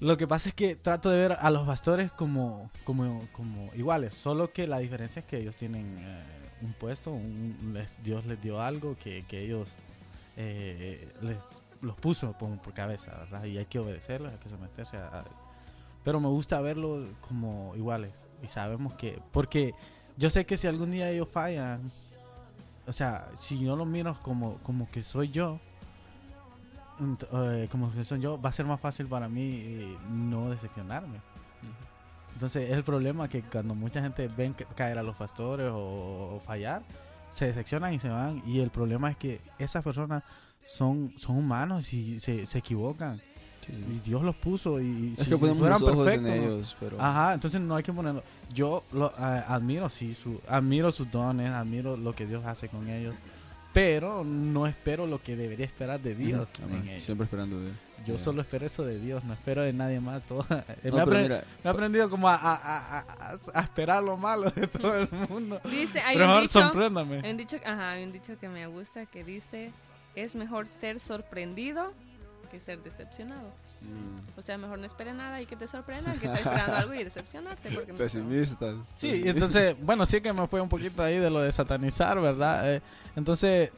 Lo 0.00 0.16
que 0.16 0.26
pasa 0.26 0.48
es 0.48 0.54
que 0.56 0.74
trato 0.74 1.08
de 1.08 1.18
ver 1.18 1.36
a 1.40 1.50
los 1.50 1.66
pastores 1.66 2.10
como, 2.12 2.70
como, 2.84 3.26
como 3.32 3.70
iguales, 3.74 4.12
solo 4.14 4.52
que 4.52 4.66
la 4.66 4.78
diferencia 4.78 5.20
es 5.20 5.26
que 5.26 5.38
ellos 5.38 5.54
tienen 5.56 5.86
eh, 6.00 6.22
un 6.62 6.72
puesto, 6.72 7.12
un- 7.12 7.78
Dios 8.02 8.26
les 8.26 8.40
dio 8.42 8.60
algo 8.60 8.96
que, 8.98 9.24
que 9.26 9.40
ellos 9.40 9.76
eh, 10.36 11.08
les 11.22 11.38
los 11.84 11.96
puso 11.96 12.32
por, 12.32 12.58
por 12.60 12.72
cabeza, 12.74 13.12
¿verdad? 13.18 13.44
Y 13.44 13.58
hay 13.58 13.66
que 13.66 13.78
obedecerlos, 13.78 14.32
hay 14.32 14.38
que 14.38 14.48
someterse 14.48 14.96
a, 14.96 15.06
a- 15.20 15.24
Pero 16.02 16.20
me 16.20 16.28
gusta 16.28 16.60
verlos 16.60 17.06
como 17.20 17.72
iguales 17.76 18.12
y 18.42 18.46
sabemos 18.48 18.94
que... 18.94 19.20
Porque 19.32 19.74
yo 20.16 20.30
sé 20.30 20.44
que 20.46 20.56
si 20.56 20.66
algún 20.66 20.90
día 20.90 21.08
ellos 21.10 21.28
fallan, 21.30 21.80
o 22.86 22.92
sea, 22.92 23.28
si 23.36 23.58
yo 23.60 23.76
los 23.76 23.86
miro 23.86 24.16
como, 24.22 24.58
como 24.58 24.90
que 24.90 25.02
soy 25.02 25.30
yo, 25.30 25.58
eh, 27.32 27.68
como 27.70 27.92
que 27.92 28.04
soy 28.04 28.20
yo, 28.20 28.40
va 28.40 28.50
a 28.50 28.52
ser 28.52 28.66
más 28.66 28.80
fácil 28.80 29.06
para 29.06 29.28
mí 29.28 29.60
eh, 29.64 29.98
no 30.10 30.50
decepcionarme. 30.50 31.20
Entonces 32.34 32.64
es 32.64 32.76
el 32.76 32.84
problema 32.84 33.28
que 33.28 33.42
cuando 33.42 33.74
mucha 33.74 34.02
gente 34.02 34.28
ven 34.28 34.54
ca- 34.54 34.64
caer 34.74 34.98
a 34.98 35.02
los 35.02 35.16
pastores 35.16 35.70
o, 35.70 35.76
o 36.36 36.42
fallar, 36.44 36.82
se 37.30 37.46
decepcionan 37.46 37.94
y 37.94 37.98
se 38.00 38.08
van. 38.08 38.42
Y 38.46 38.60
el 38.60 38.70
problema 38.70 39.10
es 39.10 39.16
que 39.16 39.40
esas 39.58 39.82
personas 39.82 40.22
son, 40.64 41.12
son 41.16 41.36
humanos 41.38 41.92
y 41.92 42.18
se, 42.20 42.46
se 42.46 42.58
equivocan. 42.58 43.20
Sí. 43.60 43.72
Y 43.72 43.98
Dios 44.08 44.22
los 44.22 44.34
puso 44.36 44.78
y 44.80 45.14
Es 45.16 45.24
si 45.24 45.30
que 45.30 45.36
ponemos 45.38 45.66
los 45.68 45.82
ojos 45.82 46.12
en 46.12 46.22
perfectos, 46.24 46.36
¿no? 46.36 46.54
ellos, 46.56 46.76
pero... 46.78 47.00
Ajá, 47.00 47.32
entonces 47.32 47.60
no 47.62 47.74
hay 47.76 47.82
que 47.82 47.92
ponerlo. 47.94 48.22
Yo 48.52 48.84
lo, 48.92 49.06
a- 49.16 49.38
admiro, 49.54 49.88
sí, 49.88 50.12
su, 50.12 50.38
admiro 50.48 50.92
sus 50.92 51.10
dones, 51.10 51.50
admiro 51.50 51.96
lo 51.96 52.14
que 52.14 52.26
Dios 52.26 52.44
hace 52.44 52.68
con 52.68 52.88
ellos, 52.90 53.14
pero 53.72 54.22
no 54.22 54.66
espero 54.66 55.06
lo 55.06 55.18
que 55.18 55.34
debería 55.34 55.64
esperar 55.64 55.98
de 56.00 56.14
Dios 56.14 56.50
en 56.62 56.88
ellos. 56.88 57.02
Siempre 57.02 57.24
esperando 57.24 57.58
de 57.58 57.70
Yo 58.04 58.16
ya. 58.16 58.18
solo 58.18 58.42
espero 58.42 58.66
eso 58.66 58.84
de 58.84 59.00
Dios, 59.00 59.24
no 59.24 59.32
espero 59.32 59.62
de 59.62 59.72
nadie 59.72 59.98
más. 59.98 60.22
Todo. 60.26 60.46
No, 60.84 61.06
me, 61.06 61.22
mira, 61.22 61.42
me 61.64 61.70
he 61.70 61.72
aprendido 61.72 62.10
como 62.10 62.28
a, 62.28 62.34
a- 62.34 62.54
a- 62.54 62.98
a- 63.00 63.38
a 63.54 63.60
esperar 63.62 64.02
lo 64.04 64.18
malo 64.18 64.50
de 64.50 64.66
todo 64.66 64.94
el 64.94 65.08
mundo. 65.30 65.58
Dice, 65.70 66.00
hay 66.00 66.16
Pero 66.16 66.24
un 66.26 66.30
mejor 66.32 66.42
dicho, 66.42 66.60
sorpréndame. 66.60 67.20
hay 67.24 67.30
un 67.30 67.36
dicho, 67.38 67.56
ajá, 67.64 67.90
hay 67.92 68.04
un 68.04 68.12
dicho 68.12 68.38
que 68.38 68.48
me 68.50 68.66
gusta 68.66 69.06
que 69.06 69.24
dice, 69.24 69.72
es 70.14 70.34
mejor 70.34 70.66
ser 70.66 71.00
sorprendido 71.00 71.92
que 72.50 72.60
ser 72.60 72.80
decepcionado. 72.82 73.48
mm, 73.82 74.38
O 74.38 74.42
sea, 74.42 74.56
mejor 74.58 74.78
no 74.78 74.86
espere 74.86 75.12
nada 75.12 75.40
y 75.42 75.46
que 75.46 75.56
te 75.56 75.66
sorprenda 75.66 76.12
que 76.12 76.26
estás 76.26 76.38
esperando 76.38 76.76
algo 76.76 76.94
y 76.94 77.02
decepcionarte. 77.04 77.70
Porque 77.70 77.92
no- 77.92 77.98
pesimistas. 77.98 78.76
Sí, 78.94 79.22
entonces, 79.26 79.74
bueno, 79.82 80.06
sí 80.06 80.20
que 80.20 80.32
me 80.32 80.46
fue 80.46 80.60
un 80.60 80.68
poquito 80.68 81.02
ahí 81.02 81.18
de 81.18 81.30
lo 81.30 81.40
de 81.40 81.50
satanizar, 81.50 82.20
¿verdad? 82.20 82.74
Eh, 82.74 82.80
entonces, 83.16 83.70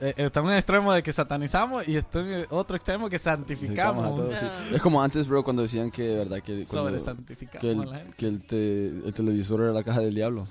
está 0.00 0.40
en 0.40 0.46
un 0.46 0.52
extremo 0.54 0.92
de 0.92 1.02
que 1.02 1.12
satanizamos 1.12 1.86
y 1.88 1.96
está 1.96 2.20
en 2.20 2.46
otro 2.50 2.76
extremo 2.76 3.08
que 3.08 3.18
Santificamos 3.18 4.04
a 4.04 4.08
santificamos. 4.08 4.40
todos, 4.40 4.68
sí. 4.68 4.74
Es 4.76 4.82
como 4.82 5.02
antes, 5.02 5.26
bro, 5.28 5.42
cuando 5.44 5.62
decían 5.62 5.90
que, 5.90 6.14
verdad, 6.14 6.40
que, 6.42 6.64
cuando- 6.66 6.88
Sobre 6.90 7.00
santificamos 7.00 7.86
que, 8.16 8.26
el, 8.26 8.38
que 8.40 8.46
te- 8.46 8.86
el 9.08 9.14
televisor 9.14 9.60
era 9.62 9.72
la 9.72 9.82
caja 9.84 10.00
del 10.00 10.14
diablo. 10.14 10.48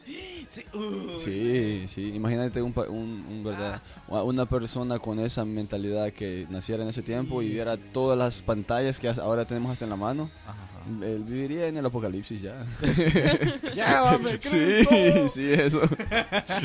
Sí, 0.50 0.64
uy. 0.74 1.20
Sí, 1.20 1.84
sí. 1.88 2.12
Imagínate 2.16 2.62
un, 2.62 2.74
pa- 2.74 2.90
un, 2.90 3.26
un, 3.30 3.44
verdad, 3.44 3.82
Ah. 4.10 4.24
una 4.24 4.46
persona 4.48 4.98
con 4.98 5.20
esa 5.20 5.46
mentalidad 5.46 6.12
que 6.12 6.48
naciera 6.50 6.82
en 6.84 6.90
ese 6.90 7.04
tiempo 7.04 7.42
y 7.42 7.50
viera 7.50 7.78
todas 7.78 8.18
las 8.18 8.42
pantallas 8.42 9.00
que 9.00 9.08
ahora 9.10 9.46
tenemos 9.46 9.72
hasta 9.72 9.86
en 9.86 9.92
la 9.92 9.96
mano. 9.96 10.30
Ajá. 10.48 10.58
Él 11.04 11.24
viviría 11.24 11.68
en 11.68 11.78
el 11.78 11.86
apocalipsis 11.86 12.42
ya. 12.42 12.66
Llévame, 13.74 14.38
Sí, 14.42 15.30
sí, 15.30 15.52
eso. 15.54 15.82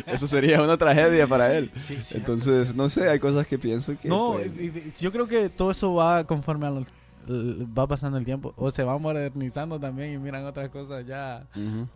Eso 0.07 0.27
sería 0.27 0.63
una 0.63 0.77
tragedia 0.77 1.27
para 1.27 1.55
él. 1.55 1.71
Sí, 1.75 1.97
cierto, 2.01 2.17
Entonces, 2.19 2.69
cierto. 2.69 2.83
no 2.83 2.89
sé, 2.89 3.09
hay 3.09 3.19
cosas 3.19 3.47
que 3.47 3.59
pienso 3.59 3.99
que. 3.99 4.09
No, 4.09 4.33
pues, 4.35 5.01
yo 5.01 5.13
creo 5.13 5.27
que 5.27 5.49
todo 5.49 5.71
eso 5.71 5.95
va 5.95 6.25
conforme 6.25 6.67
a 6.67 6.71
los 6.71 6.87
va 7.27 7.87
pasando 7.87 8.19
el 8.19 8.25
tiempo 8.27 8.53
o 8.59 8.71
se 8.71 8.83
va 8.85 8.99
modernizando 8.99 9.81
también 9.81 10.13
y 10.13 10.19
miran 10.19 10.45
otras 10.45 10.69
cosas 10.69 11.07
ya 11.07 11.47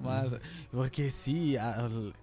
más 0.02 0.34
porque 0.72 1.10
sí 1.10 1.54
al- 1.58 2.14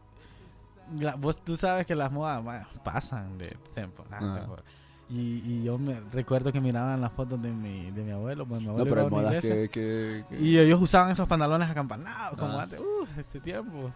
la- 0.99 1.13
vos 1.13 1.39
tú 1.43 1.55
sabes 1.55 1.85
que 1.85 1.93
las 1.93 2.11
modas 2.11 2.43
bueno, 2.43 2.65
pasan 2.83 3.37
de 3.37 3.55
temporada 3.75 4.17
a 4.25 4.29
Ajá. 4.31 4.39
temporada. 4.39 4.67
Y, 5.09 5.41
y 5.45 5.63
yo 5.63 5.77
me 5.77 5.99
recuerdo 6.11 6.51
que 6.51 6.59
miraban 6.59 6.99
las 6.99 7.11
fotos 7.11 7.39
de 7.41 7.51
mi 7.51 7.91
de 7.91 8.03
mi 8.03 8.11
abuelo 8.11 8.45
pues 8.45 8.61
mi 8.61 8.67
abuelo 8.69 8.85
No, 8.85 8.89
pero 8.89 9.01
hay 9.05 9.09
modas 9.11 9.35
que. 9.41 9.69
que- 9.69 10.23
que- 10.29 10.39
y 10.39 10.57
ellos 10.57 10.81
usaban 10.81 11.11
esos 11.11 11.27
pantalones 11.27 11.69
acampanados 11.69 12.37
como 12.39 12.57
Ah. 12.59 12.63
antes 12.63 12.79
uh, 12.79 13.07
este 13.19 13.39
tiempo 13.39 13.91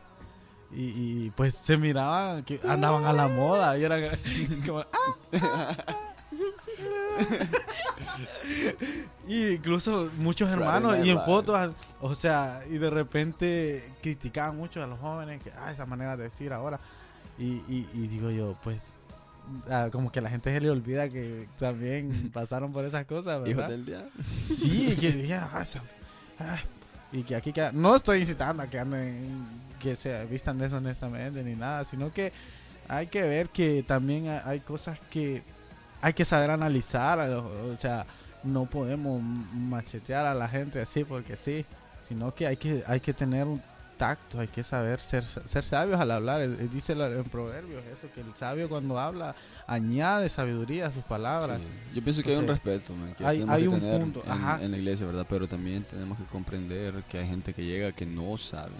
y, 0.72 0.84
y, 1.26 1.32
pues 1.36 1.56
se 1.56 1.78
miraban 1.78 2.44
que 2.44 2.60
andaban 2.68 3.06
a 3.06 3.14
la 3.14 3.28
moda 3.28 3.76
y 3.76 3.84
era 3.84 3.98
como 4.68 4.82
"Ah". 4.82 4.86
y 9.28 9.48
incluso 9.48 10.10
muchos 10.18 10.50
hermanos 10.50 10.98
y 11.04 11.10
en 11.10 11.20
fotos 11.22 11.72
o 12.02 12.16
sea 12.16 12.62
y 12.70 12.78
de 12.78 12.90
repente 12.90 13.94
criticaban 14.02 14.58
mucho 14.58 14.84
a 14.84 14.88
los 14.88 15.00
jóvenes 15.00 15.42
que 15.44 15.52
ah 15.58 15.72
esa 15.72 15.86
manera 15.86 16.16
de 16.18 16.24
vestir 16.24 16.54
ahora 16.54 16.80
y, 17.38 17.46
y, 17.68 17.88
y 17.94 18.08
digo 18.08 18.30
yo 18.30 18.56
pues 18.64 18.94
ah, 19.70 19.90
como 19.92 20.12
que 20.12 20.20
a 20.20 20.22
la 20.22 20.30
gente 20.30 20.54
se 20.54 20.60
le 20.62 20.70
olvida 20.70 21.10
que 21.10 21.48
también 21.58 22.30
pasaron 22.34 22.72
por 22.72 22.86
esas 22.86 23.06
cosas 23.06 23.42
¿verdad? 23.44 23.70
del 23.70 23.86
diablo. 23.86 24.10
Sí, 24.46 24.96
que 25.00 25.12
dije, 25.12 25.36
"Ah, 25.36 25.64
ah", 26.40 26.60
y 27.12 27.24
que 27.24 27.36
aquí 27.36 27.52
queda- 27.54 27.72
no 27.72 27.96
estoy 27.96 28.20
incitando 28.20 28.64
a 28.64 28.68
que 28.68 28.80
anden, 28.80 29.48
que 29.80 29.96
se 29.96 30.26
vistan 30.26 30.58
deshonestamente 30.58 31.44
ni 31.44 31.56
nada, 31.56 31.84
sino 31.86 32.12
que 32.14 32.32
hay 32.88 33.08
que 33.08 33.24
ver 33.24 33.50
que 33.50 33.84
también 33.88 34.28
ha- 34.28 34.48
hay 34.48 34.60
cosas 34.60 35.00
que 35.10 35.44
hay 36.02 36.14
que 36.14 36.24
saber 36.26 36.50
analizar, 36.52 37.20
o 37.20 37.72
o 37.72 37.76
sea, 37.78 38.06
no 38.44 38.66
podemos 38.66 39.22
machetear 39.22 40.26
a 40.26 40.34
la 40.34 40.48
gente 40.48 40.80
así 40.82 41.04
porque 41.04 41.36
sí, 41.36 41.66
sino 42.08 42.34
que 42.34 42.48
hay 42.48 42.58
que 42.58 42.84
hay 42.88 43.00
que 43.00 43.14
tener 43.14 43.46
un 43.46 43.62
tacto, 44.00 44.40
hay 44.40 44.48
que 44.48 44.64
saber 44.64 45.00
ser 45.00 45.24
ser 45.26 45.64
sabios 45.64 46.00
al 46.00 46.10
hablar. 46.10 46.42
Él- 46.42 46.58
él 46.60 46.70
dice 46.72 46.94
en 46.94 47.24
proverbios 47.26 47.84
eso 47.86 48.08
que 48.14 48.22
el 48.22 48.34
sabio 48.36 48.68
cuando 48.70 48.98
habla 48.98 49.36
añade 49.68 50.30
sabiduría 50.30 50.88
a 50.88 50.92
sus 50.92 51.04
palabras. 51.04 51.60
Sí. 51.60 51.96
Yo 51.96 52.04
pienso 52.04 52.24
que 52.24 52.32
hay 52.32 52.38
un 52.38 52.48
respeto 52.48 52.94
man, 52.96 53.14
que 53.14 53.26
hay- 53.26 53.38
que 53.40 53.68
un 53.68 53.80
tener 53.80 54.02
punto, 54.02 54.24
en, 54.26 54.32
ajá. 54.32 54.64
en 54.64 54.72
la 54.72 54.78
iglesia, 54.78 55.06
¿verdad? 55.06 55.28
Pero 55.30 55.48
también 55.48 55.84
tenemos 55.84 56.18
que 56.18 56.24
comprender 56.26 57.04
que 57.10 57.20
hay 57.20 57.28
gente 57.28 57.54
que 57.54 57.64
llega 57.64 57.92
que 57.92 58.06
no 58.08 58.36
sabe. 58.38 58.72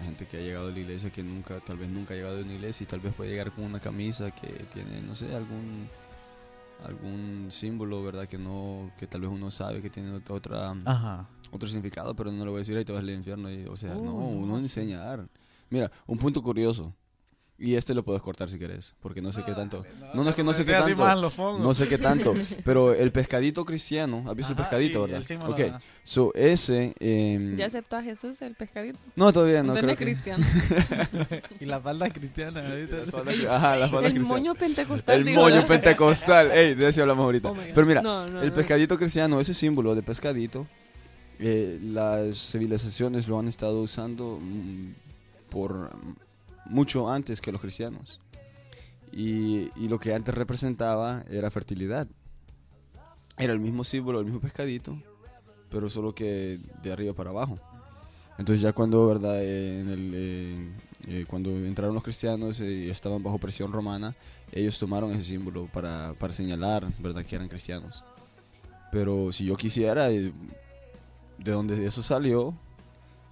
Hay 0.00 0.06
gente 0.06 0.26
que 0.26 0.38
ha 0.38 0.40
llegado 0.40 0.68
a 0.68 0.72
la 0.72 0.78
iglesia 0.78 1.10
que 1.10 1.22
nunca, 1.22 1.60
tal 1.60 1.76
vez 1.78 1.88
nunca 1.88 2.14
ha 2.14 2.16
llegado 2.16 2.38
a 2.38 2.42
una 2.42 2.52
iglesia 2.52 2.82
y 2.82 2.86
tal 2.88 2.98
vez 3.00 3.14
puede 3.14 3.30
llegar 3.30 3.52
con 3.52 3.64
una 3.64 3.78
camisa 3.78 4.30
que 4.32 4.48
tiene, 4.74 5.00
no 5.02 5.14
sé, 5.14 5.32
algún 5.34 5.88
algún 6.84 7.46
símbolo, 7.50 8.02
¿verdad? 8.02 8.26
Que 8.26 8.36
no, 8.36 8.90
que 8.98 9.06
tal 9.06 9.22
vez 9.22 9.30
uno 9.30 9.50
sabe 9.50 9.80
que 9.80 9.88
tiene 9.88 10.12
ot- 10.16 10.30
otra, 10.30 10.74
Ajá. 10.84 11.26
Otro 11.54 11.68
significado, 11.68 12.14
pero 12.14 12.30
no 12.32 12.44
le 12.44 12.50
voy 12.50 12.58
a 12.58 12.60
decir 12.60 12.76
ahí 12.76 12.84
te 12.84 12.92
vas 12.92 13.00
al 13.02 13.10
infierno. 13.10 13.50
Y, 13.50 13.64
o 13.66 13.76
sea, 13.76 13.94
Uh, 13.96 14.04
no, 14.04 14.12
no, 14.12 14.18
uno 14.26 14.56
sí. 14.56 14.62
enseñar. 14.64 15.26
Mira, 15.70 15.90
un 16.06 16.18
punto 16.18 16.42
curioso. 16.42 16.94
Y 17.56 17.76
este 17.76 17.94
lo 17.94 18.04
puedes 18.04 18.20
cortar 18.20 18.50
si 18.50 18.58
querés, 18.58 18.96
porque 18.98 19.22
no 19.22 19.30
sé 19.30 19.44
qué 19.46 19.52
tanto. 19.52 19.84
No, 20.12 20.24
no 20.24 20.30
es 20.30 20.34
que 20.34 20.42
no 20.42 20.52
sé 20.52 20.64
qué 20.64 20.72
tanto. 20.72 21.30
No 21.60 21.72
sé 21.72 21.86
qué 21.86 21.98
tanto, 21.98 22.34
pero 22.64 22.92
el 22.92 23.12
pescadito 23.12 23.64
cristiano, 23.64 24.24
¿has 24.26 24.34
visto 24.34 24.52
el 24.52 24.58
Ajá, 24.58 24.68
pescadito, 24.70 24.98
sí, 24.98 25.02
verdad? 25.04 25.18
el 25.20 25.24
símbolo, 25.26 25.52
ok, 25.52 25.60
so 26.02 26.32
ese, 26.34 26.94
em, 26.98 27.56
¿Ya 27.56 27.66
aceptó 27.66 27.94
a 27.96 28.02
Jesús 28.02 28.42
el 28.42 28.56
pescadito? 28.56 28.98
no 29.14 29.32
todavía 29.32 29.62
no, 29.62 29.72
no 29.72 29.78
creo 29.80 29.92
es 29.92 29.98
que, 29.98 30.04
cristiano. 30.04 30.44
y 31.60 31.64
la 31.66 31.78
falda 31.80 32.10
cristiana. 32.10 32.60
¿viste? 32.74 33.06
La 33.06 33.12
falda- 33.12 33.56
Ajá, 33.56 33.76
la 33.76 33.88
falda 33.88 34.08
El 34.08 34.14
cristiana. 34.14 34.28
moño 34.40 34.54
pentecostal. 34.56 35.18
El 35.20 35.24
digo, 35.24 35.40
moño 35.42 35.54
¿verdad? 35.54 35.68
pentecostal, 35.68 36.50
ey, 36.50 36.74
de 36.74 36.88
eso 36.88 37.02
hablamos 37.02 37.24
ahorita. 37.24 37.50
Oh 37.50 37.56
pero 37.72 37.86
mira, 37.86 38.02
No, 38.02 38.26
no, 38.26 38.42
el 38.42 38.48
no. 38.48 38.54
pescadito 38.54 38.98
cristiano, 38.98 39.40
ese 39.40 39.54
símbolo 39.54 39.94
de 39.94 40.02
pescadito, 40.02 40.66
eh, 41.38 41.78
las 41.82 42.52
civilizaciones 42.52 43.28
lo 43.28 43.38
han 43.38 43.48
estado 43.48 43.80
usando 43.82 44.38
mm, 44.40 44.92
por 45.50 45.90
mucho 46.66 47.10
antes 47.10 47.40
que 47.40 47.52
los 47.52 47.60
cristianos. 47.60 48.20
Y, 49.12 49.70
lo 49.88 49.98
que 49.98 50.12
antes 50.12 50.34
representaba 50.34 51.24
era 51.30 51.50
fertilidad. 51.50 52.08
Era 53.38 53.52
el 53.52 53.60
mismo 53.60 53.84
símbolo, 53.84 54.18
el 54.18 54.24
mismo 54.24 54.40
pescadito, 54.40 55.00
pero 55.70 55.88
solo 55.88 56.14
que 56.14 56.58
de 56.82 56.92
arriba 56.92 57.12
para 57.12 57.30
abajo. 57.30 57.58
Entonces 58.38 58.60
ya 58.60 58.72
cuando, 58.72 59.06
verdad, 59.06 59.38
eh, 59.40 60.72
eh, 61.06 61.24
cuando 61.28 61.50
entraron 61.50 61.94
los 61.94 62.02
cristianos 62.02 62.58
y 62.60 62.90
estaban 62.90 63.22
bajo 63.22 63.38
presión 63.38 63.72
romana, 63.72 64.16
ellos 64.50 64.78
tomaron 64.78 65.12
ese 65.12 65.24
símbolo 65.24 65.68
para, 65.72 66.14
para 66.14 66.32
señalar, 66.32 66.92
verdad, 66.98 67.24
que 67.24 67.36
eran 67.36 67.48
cristianos. 67.48 68.04
Pero 68.90 69.32
si 69.32 69.44
yo 69.44 69.56
quisiera, 69.56 70.08
de 71.38 71.52
donde 71.52 71.86
eso 71.86 72.02
salió, 72.02 72.54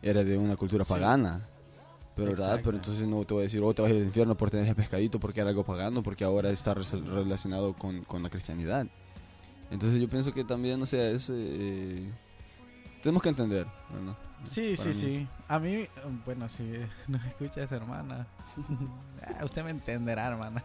era 0.02 0.24
de 0.24 0.36
una 0.38 0.56
cultura 0.56 0.84
Sí. 0.84 0.92
pagana. 0.92 1.46
Pero, 2.14 2.30
¿verdad? 2.32 2.60
Pero 2.62 2.76
entonces 2.76 3.06
no 3.06 3.24
te 3.24 3.32
voy 3.32 3.40
a 3.40 3.44
decir, 3.44 3.62
oh, 3.62 3.72
te 3.72 3.80
vas 3.80 3.90
a 3.90 3.94
ir 3.94 4.00
al 4.00 4.06
infierno 4.06 4.36
por 4.36 4.50
tener 4.50 4.66
ese 4.66 4.74
pescadito 4.74 5.18
porque 5.18 5.40
era 5.40 5.48
algo 5.48 5.64
pagano, 5.64 6.02
porque 6.02 6.24
ahora 6.24 6.50
está 6.50 6.74
relacionado 6.74 7.72
con, 7.72 8.02
con 8.04 8.22
la 8.22 8.28
cristianidad. 8.28 8.86
Entonces 9.70 9.98
yo 9.98 10.08
pienso 10.10 10.30
que 10.32 10.44
también, 10.44 10.82
o 10.82 10.84
sea, 10.86 11.08
es... 11.08 11.30
eh, 11.32 12.06
tenemos 13.02 13.22
que 13.22 13.30
entender, 13.30 13.66
¿verdad? 13.90 14.16
Sí, 14.46 14.76
sí, 14.76 14.88
mí. 14.88 14.94
sí. 14.94 15.28
A 15.48 15.58
mí, 15.58 15.86
bueno, 16.24 16.48
si 16.48 16.64
nos 17.08 17.24
escucha 17.26 17.62
esa 17.62 17.76
hermana, 17.76 18.26
ah, 19.38 19.44
usted 19.44 19.64
me 19.64 19.70
entenderá, 19.70 20.26
hermana. 20.28 20.64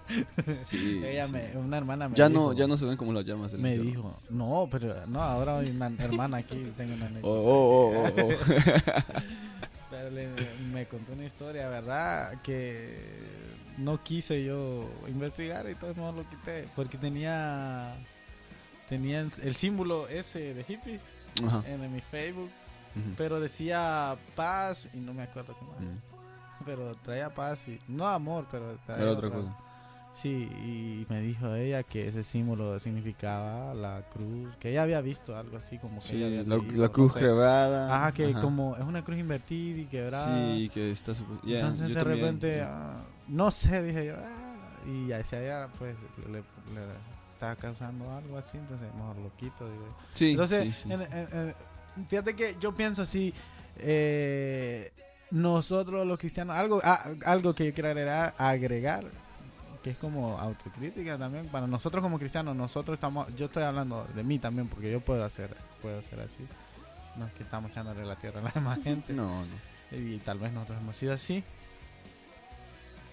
Sí, 0.63 1.01
Ella 1.05 1.27
sí. 1.27 1.33
me, 1.33 1.57
una 1.57 1.77
hermana 1.77 2.09
me 2.09 2.15
ya 2.15 2.27
dijo, 2.29 2.41
no 2.41 2.53
ya 2.53 2.67
no 2.67 2.77
se 2.77 2.85
ven 2.85 2.97
como 2.97 3.13
las 3.13 3.25
llamas 3.25 3.53
me 3.53 3.77
dijo, 3.77 4.19
no, 4.29 4.67
pero 4.71 5.05
no, 5.07 5.21
ahora 5.21 5.59
hay 5.59 5.69
una 5.69 5.87
hermana 5.99 6.37
aquí, 6.37 6.71
tengo 6.77 6.93
una. 6.95 7.09
Oh, 7.21 7.29
oh, 7.29 7.93
oh, 7.95 8.13
oh, 8.17 8.23
oh. 8.23 9.11
Pero 9.89 10.09
le- 10.11 10.29
me 10.73 10.85
contó 10.87 11.13
una 11.13 11.25
historia, 11.25 11.69
¿verdad? 11.69 12.41
Que 12.41 13.19
no 13.77 14.03
quise 14.03 14.43
yo 14.43 14.89
investigar 15.07 15.69
y 15.69 15.75
todo 15.75 15.93
no 15.95 16.11
lo 16.11 16.27
quité 16.29 16.67
porque 16.75 16.97
tenía 16.97 17.95
tenía 18.89 19.19
el 19.21 19.55
símbolo 19.55 20.07
ese 20.07 20.53
de 20.55 20.65
hippie 20.67 20.99
Ajá. 21.45 21.63
en 21.67 21.93
mi 21.93 22.01
Facebook, 22.01 22.49
Pero 23.17 23.39
decía 23.39 24.15
paz 24.35 24.89
y 24.93 24.97
no 24.99 25.13
me 25.13 25.23
acuerdo 25.23 25.55
qué 25.59 25.65
más. 25.65 25.91
Ujú. 25.91 25.99
Pero 26.65 26.95
traía 26.95 27.33
paz 27.33 27.67
y 27.67 27.79
no 27.87 28.05
amor, 28.07 28.45
pero 28.51 28.77
traía 28.85 29.03
Era 29.03 29.11
otra 29.11 29.29
cosa. 29.29 29.55
Sí, 30.13 30.49
y 30.63 31.05
me 31.09 31.21
dijo 31.21 31.53
ella 31.53 31.83
que 31.83 32.07
ese 32.07 32.23
símbolo 32.23 32.79
significaba 32.79 33.73
la 33.75 34.01
cruz, 34.11 34.55
que 34.57 34.71
ella 34.71 34.81
había 34.81 34.99
visto 35.01 35.35
algo 35.37 35.57
así 35.57 35.77
como 35.77 35.95
que 35.95 36.01
Sí, 36.01 36.15
ella 36.17 36.25
había 36.27 36.43
la, 36.43 36.57
leído, 36.57 36.77
la 36.77 36.87
no 36.87 36.91
cruz 36.91 37.13
sé. 37.13 37.19
quebrada. 37.19 37.95
Ajá, 37.95 38.11
que 38.13 38.25
Ajá. 38.31 38.41
como 38.41 38.75
es 38.75 38.81
una 38.83 39.03
cruz 39.03 39.19
invertida 39.19 39.81
y 39.81 39.85
quebrada. 39.85 40.25
Sí, 40.25 40.69
que 40.73 40.89
está... 40.91 41.13
yeah, 41.43 41.59
Entonces 41.59 41.89
de 41.89 41.93
también, 41.93 42.17
repente, 42.19 42.55
yeah. 42.55 42.67
ah, 42.69 43.01
no 43.27 43.51
sé, 43.51 43.83
dije 43.83 44.07
yo, 44.07 44.15
ah, 44.17 44.87
y 44.89 45.11
hacia 45.11 45.39
allá 45.39 45.69
pues 45.77 45.95
le, 46.31 46.39
le 46.39 46.87
estaba 47.29 47.55
causando 47.55 48.09
algo 48.11 48.37
así, 48.39 48.57
entonces 48.57 48.87
mejor 48.95 49.17
lo 49.17 49.35
quito. 49.35 49.69
Digo. 49.69 49.85
Sí, 50.13 50.31
Entonces, 50.31 50.75
sí, 50.77 50.83
sí. 50.87 50.91
en- 50.93 51.01
en- 51.01 51.27
en- 51.49 51.55
fíjate 52.07 52.35
que 52.35 52.55
yo 52.59 52.73
pienso 52.75 53.01
así, 53.03 53.33
eh, 53.77 54.91
nosotros 55.31 56.05
los 56.07 56.17
cristianos, 56.17 56.55
algo, 56.55 56.79
ah, 56.83 57.11
algo 57.25 57.53
que 57.53 57.65
yo 57.65 57.73
quiero 57.73 57.89
agregar, 57.89 58.33
agregar, 58.37 59.03
que 59.83 59.91
es 59.91 59.97
como 59.97 60.37
autocrítica 60.39 61.17
también, 61.17 61.47
para 61.47 61.67
nosotros 61.67 62.01
como 62.01 62.17
cristianos, 62.19 62.55
nosotros 62.55 62.95
estamos, 62.95 63.27
yo 63.35 63.45
estoy 63.45 63.63
hablando 63.63 64.05
de 64.15 64.23
mí 64.23 64.39
también, 64.39 64.67
porque 64.67 64.91
yo 64.91 64.99
puedo 65.01 65.23
hacer, 65.23 65.55
puedo 65.81 65.99
hacer 65.99 66.19
así, 66.19 66.45
no 67.15 67.25
es 67.27 67.33
que 67.33 67.43
estamos 67.43 67.71
echándole 67.71 68.05
la 68.05 68.15
tierra 68.15 68.39
a 68.39 68.43
la 68.43 68.51
demás 68.51 68.79
gente, 68.83 69.13
No, 69.13 69.43
no. 69.45 69.97
y 69.97 70.17
tal 70.19 70.39
vez 70.39 70.51
nosotros 70.51 70.79
hemos 70.81 70.95
sido 70.95 71.13
así. 71.13 71.43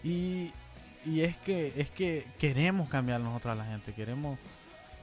Y, 0.03 0.53
y 1.07 1.23
es 1.23 1.39
que 1.39 1.73
es 1.81 1.91
que 1.91 2.27
queremos 2.39 2.89
cambiar 2.89 3.21
nosotros 3.21 3.53
a 3.53 3.55
la 3.57 3.65
gente, 3.65 3.95
queremos 3.95 4.39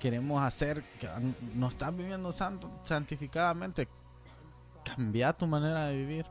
queremos 0.02 0.44
hacer 0.44 0.84
que 1.00 1.08
no 1.54 1.68
estás 1.68 1.96
viviendo 1.96 2.32
santo, 2.32 2.72
santificadamente, 2.84 3.88
cambiar 4.84 5.38
tu 5.38 5.46
manera 5.46 5.86
de 5.86 5.96
vivir. 5.96 6.26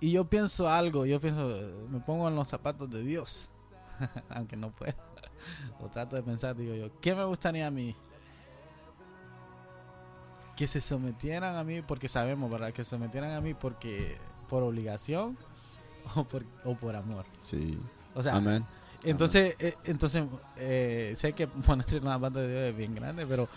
Y 0.00 0.10
yo 0.10 0.24
pienso 0.24 0.68
algo, 0.68 1.06
yo 1.06 1.20
pienso, 1.20 1.48
me 1.88 2.00
pongo 2.00 2.28
en 2.28 2.34
los 2.34 2.48
zapatos 2.48 2.90
de 2.90 3.04
Dios, 3.04 3.48
aunque 4.28 4.56
no 4.56 4.70
puedo. 4.70 4.94
O 5.78 5.88
trato 5.88 6.16
de 6.16 6.22
pensar, 6.22 6.56
digo 6.56 6.74
yo, 6.74 6.88
¿qué 7.02 7.14
me 7.14 7.22
gustaría 7.24 7.66
a 7.66 7.70
mí? 7.70 7.94
Que 10.56 10.66
se 10.66 10.80
sometieran 10.80 11.56
a 11.56 11.64
mí, 11.64 11.82
porque 11.82 12.08
sabemos, 12.08 12.50
¿verdad? 12.50 12.72
Que 12.72 12.82
se 12.82 12.90
sometieran 12.90 13.32
a 13.32 13.42
mí 13.42 13.52
porque 13.52 14.16
por 14.48 14.62
obligación 14.62 15.36
o 16.16 16.24
por, 16.24 16.44
o 16.64 16.74
por 16.74 16.96
amor. 16.96 17.26
Sí. 17.42 17.78
O 18.14 18.22
sea, 18.22 18.36
Amén. 18.36 18.64
Entonces, 19.04 19.54
eh, 19.58 19.74
entonces 19.84 20.24
eh, 20.56 21.12
sé 21.16 21.32
que 21.32 21.46
ponerse 21.46 21.98
en 21.98 22.04
la 22.04 22.18
banda 22.18 22.40
de 22.40 22.48
Dios 22.48 22.60
es 22.70 22.76
bien 22.76 22.94
grande, 22.94 23.26
pero 23.26 23.48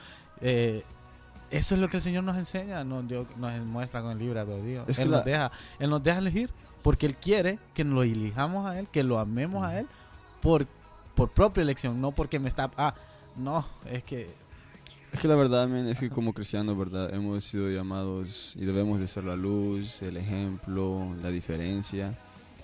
eh, 0.42 0.84
eso 1.50 1.76
es 1.76 1.82
lo 1.82 1.88
que 1.88 1.98
el 1.98 2.04
Señor 2.04 2.24
nos 2.24 2.38
enseña, 2.38 2.84
nos, 2.84 3.08
Dios 3.08 3.26
nos 3.38 3.54
muestra 3.66 4.02
con 4.02 4.12
el 4.12 4.20
libro 4.20 4.46
de 4.46 4.62
Dios. 4.64 4.90
Es 4.90 5.00
él, 5.00 5.10
la- 5.12 5.18
nos 5.18 5.26
deja, 5.26 5.52
él 5.80 5.90
nos 5.90 6.04
deja 6.04 6.18
elegir 6.20 6.50
porque 6.84 7.06
Él 7.06 7.16
quiere 7.18 7.60
que 7.74 7.84
lo 7.84 8.04
elijamos 8.04 8.66
a 8.66 8.80
Él, 8.80 8.88
que 8.88 9.04
lo 9.04 9.20
amemos 9.20 9.66
a 9.66 9.78
Él 9.80 9.88
por, 10.42 10.68
por 11.16 11.30
propia 11.32 11.62
elección, 11.62 12.00
no 12.00 12.12
porque 12.12 12.40
me 12.40 12.48
está... 12.48 12.72
Ah, 12.78 12.94
no, 13.36 13.66
es 13.86 14.04
que... 14.04 14.34
Es 15.12 15.20
que 15.20 15.28
la 15.28 15.36
verdad, 15.36 15.68
men, 15.68 15.88
es 15.88 16.00
que 16.00 16.10
como 16.10 16.34
cristianos, 16.34 16.78
¿verdad? 16.78 17.14
Hemos 17.14 17.44
sido 17.44 17.70
llamados 17.70 18.54
y 18.56 18.66
debemos 18.66 19.00
de 19.00 19.08
ser 19.08 19.24
la 19.24 19.36
luz, 19.36 20.02
el 20.02 20.18
ejemplo, 20.18 21.14
la 21.22 21.30
diferencia. 21.30 22.18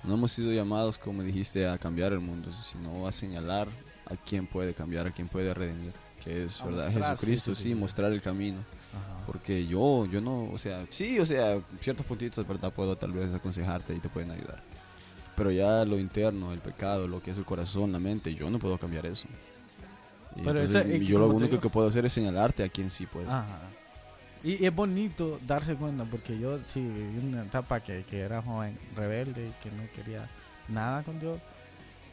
No 0.04 0.16
hemos 0.16 0.32
sido 0.32 0.52
llamados, 0.52 0.98
como 0.98 1.24
dijiste, 1.24 1.68
a 1.68 1.78
cambiar 1.78 2.12
el 2.14 2.20
mundo, 2.20 2.50
sino 2.62 3.08
a 3.08 3.12
señalar 3.12 3.68
a 4.06 4.16
quién 4.18 4.46
puede 4.48 4.74
cambiar, 4.74 5.08
a 5.08 5.12
quién 5.12 5.28
puede 5.30 5.54
redimir, 5.54 5.94
que 6.24 6.46
es, 6.46 6.60
A 6.62 6.66
¿verdad? 6.66 6.86
mostrar, 6.92 7.12
Jesucristo, 7.12 7.56
sí, 7.56 7.64
sí, 7.64 7.70
sí, 7.70 7.76
mostrar 7.76 8.12
el 8.12 8.22
camino. 8.22 8.60
Ajá. 8.92 9.26
Porque 9.26 9.66
yo, 9.66 10.06
yo 10.06 10.20
no, 10.20 10.50
o 10.52 10.58
sea, 10.58 10.86
sí, 10.90 11.20
o 11.20 11.26
sea, 11.26 11.62
ciertos 11.80 12.06
puntitos, 12.06 12.46
¿verdad? 12.46 12.72
Puedo 12.74 12.98
tal 12.98 13.14
vez 13.14 13.34
aconsejarte 13.34 13.96
y 13.96 14.00
te 14.00 14.10
pueden 14.10 14.32
ayudar. 14.32 14.62
Pero 15.36 15.52
ya 15.52 15.86
lo 15.86 15.98
interno, 15.98 16.54
el 16.54 16.60
pecado, 16.60 17.08
lo 17.08 17.22
que 17.22 17.32
es 17.32 17.38
el 17.38 17.46
corazón, 17.46 17.92
la 17.92 18.00
mente, 18.00 18.36
yo 18.36 18.50
no 18.50 18.60
puedo 18.60 18.78
cambiar 18.78 19.06
eso. 19.06 19.28
Y 20.36 20.40
Pero 20.40 20.50
entonces, 20.52 20.76
eso, 20.76 20.90
eh, 20.90 21.00
yo 21.06 21.20
lo 21.20 21.28
único 21.30 21.60
que 21.60 21.70
puedo 21.70 21.88
hacer 21.88 22.06
es 22.06 22.14
señalarte 22.14 22.64
a 22.64 22.70
quien 22.70 22.90
sí 22.90 23.06
puede. 23.06 23.28
Ajá. 23.28 23.70
Y, 24.44 24.66
es 24.66 24.76
bonito 24.76 25.40
darse 25.48 25.76
cuenta, 25.76 26.04
porque 26.06 26.38
yo 26.38 26.60
sí 26.66 26.80
una 26.80 27.44
etapa 27.44 27.80
que, 27.80 28.04
que 28.04 28.20
era 28.20 28.42
joven, 28.42 28.78
rebelde, 28.96 29.54
que 29.62 29.72
no 29.72 29.84
quería 29.96 30.30
nada 30.68 31.04
con 31.04 31.20
Dios. 31.20 31.40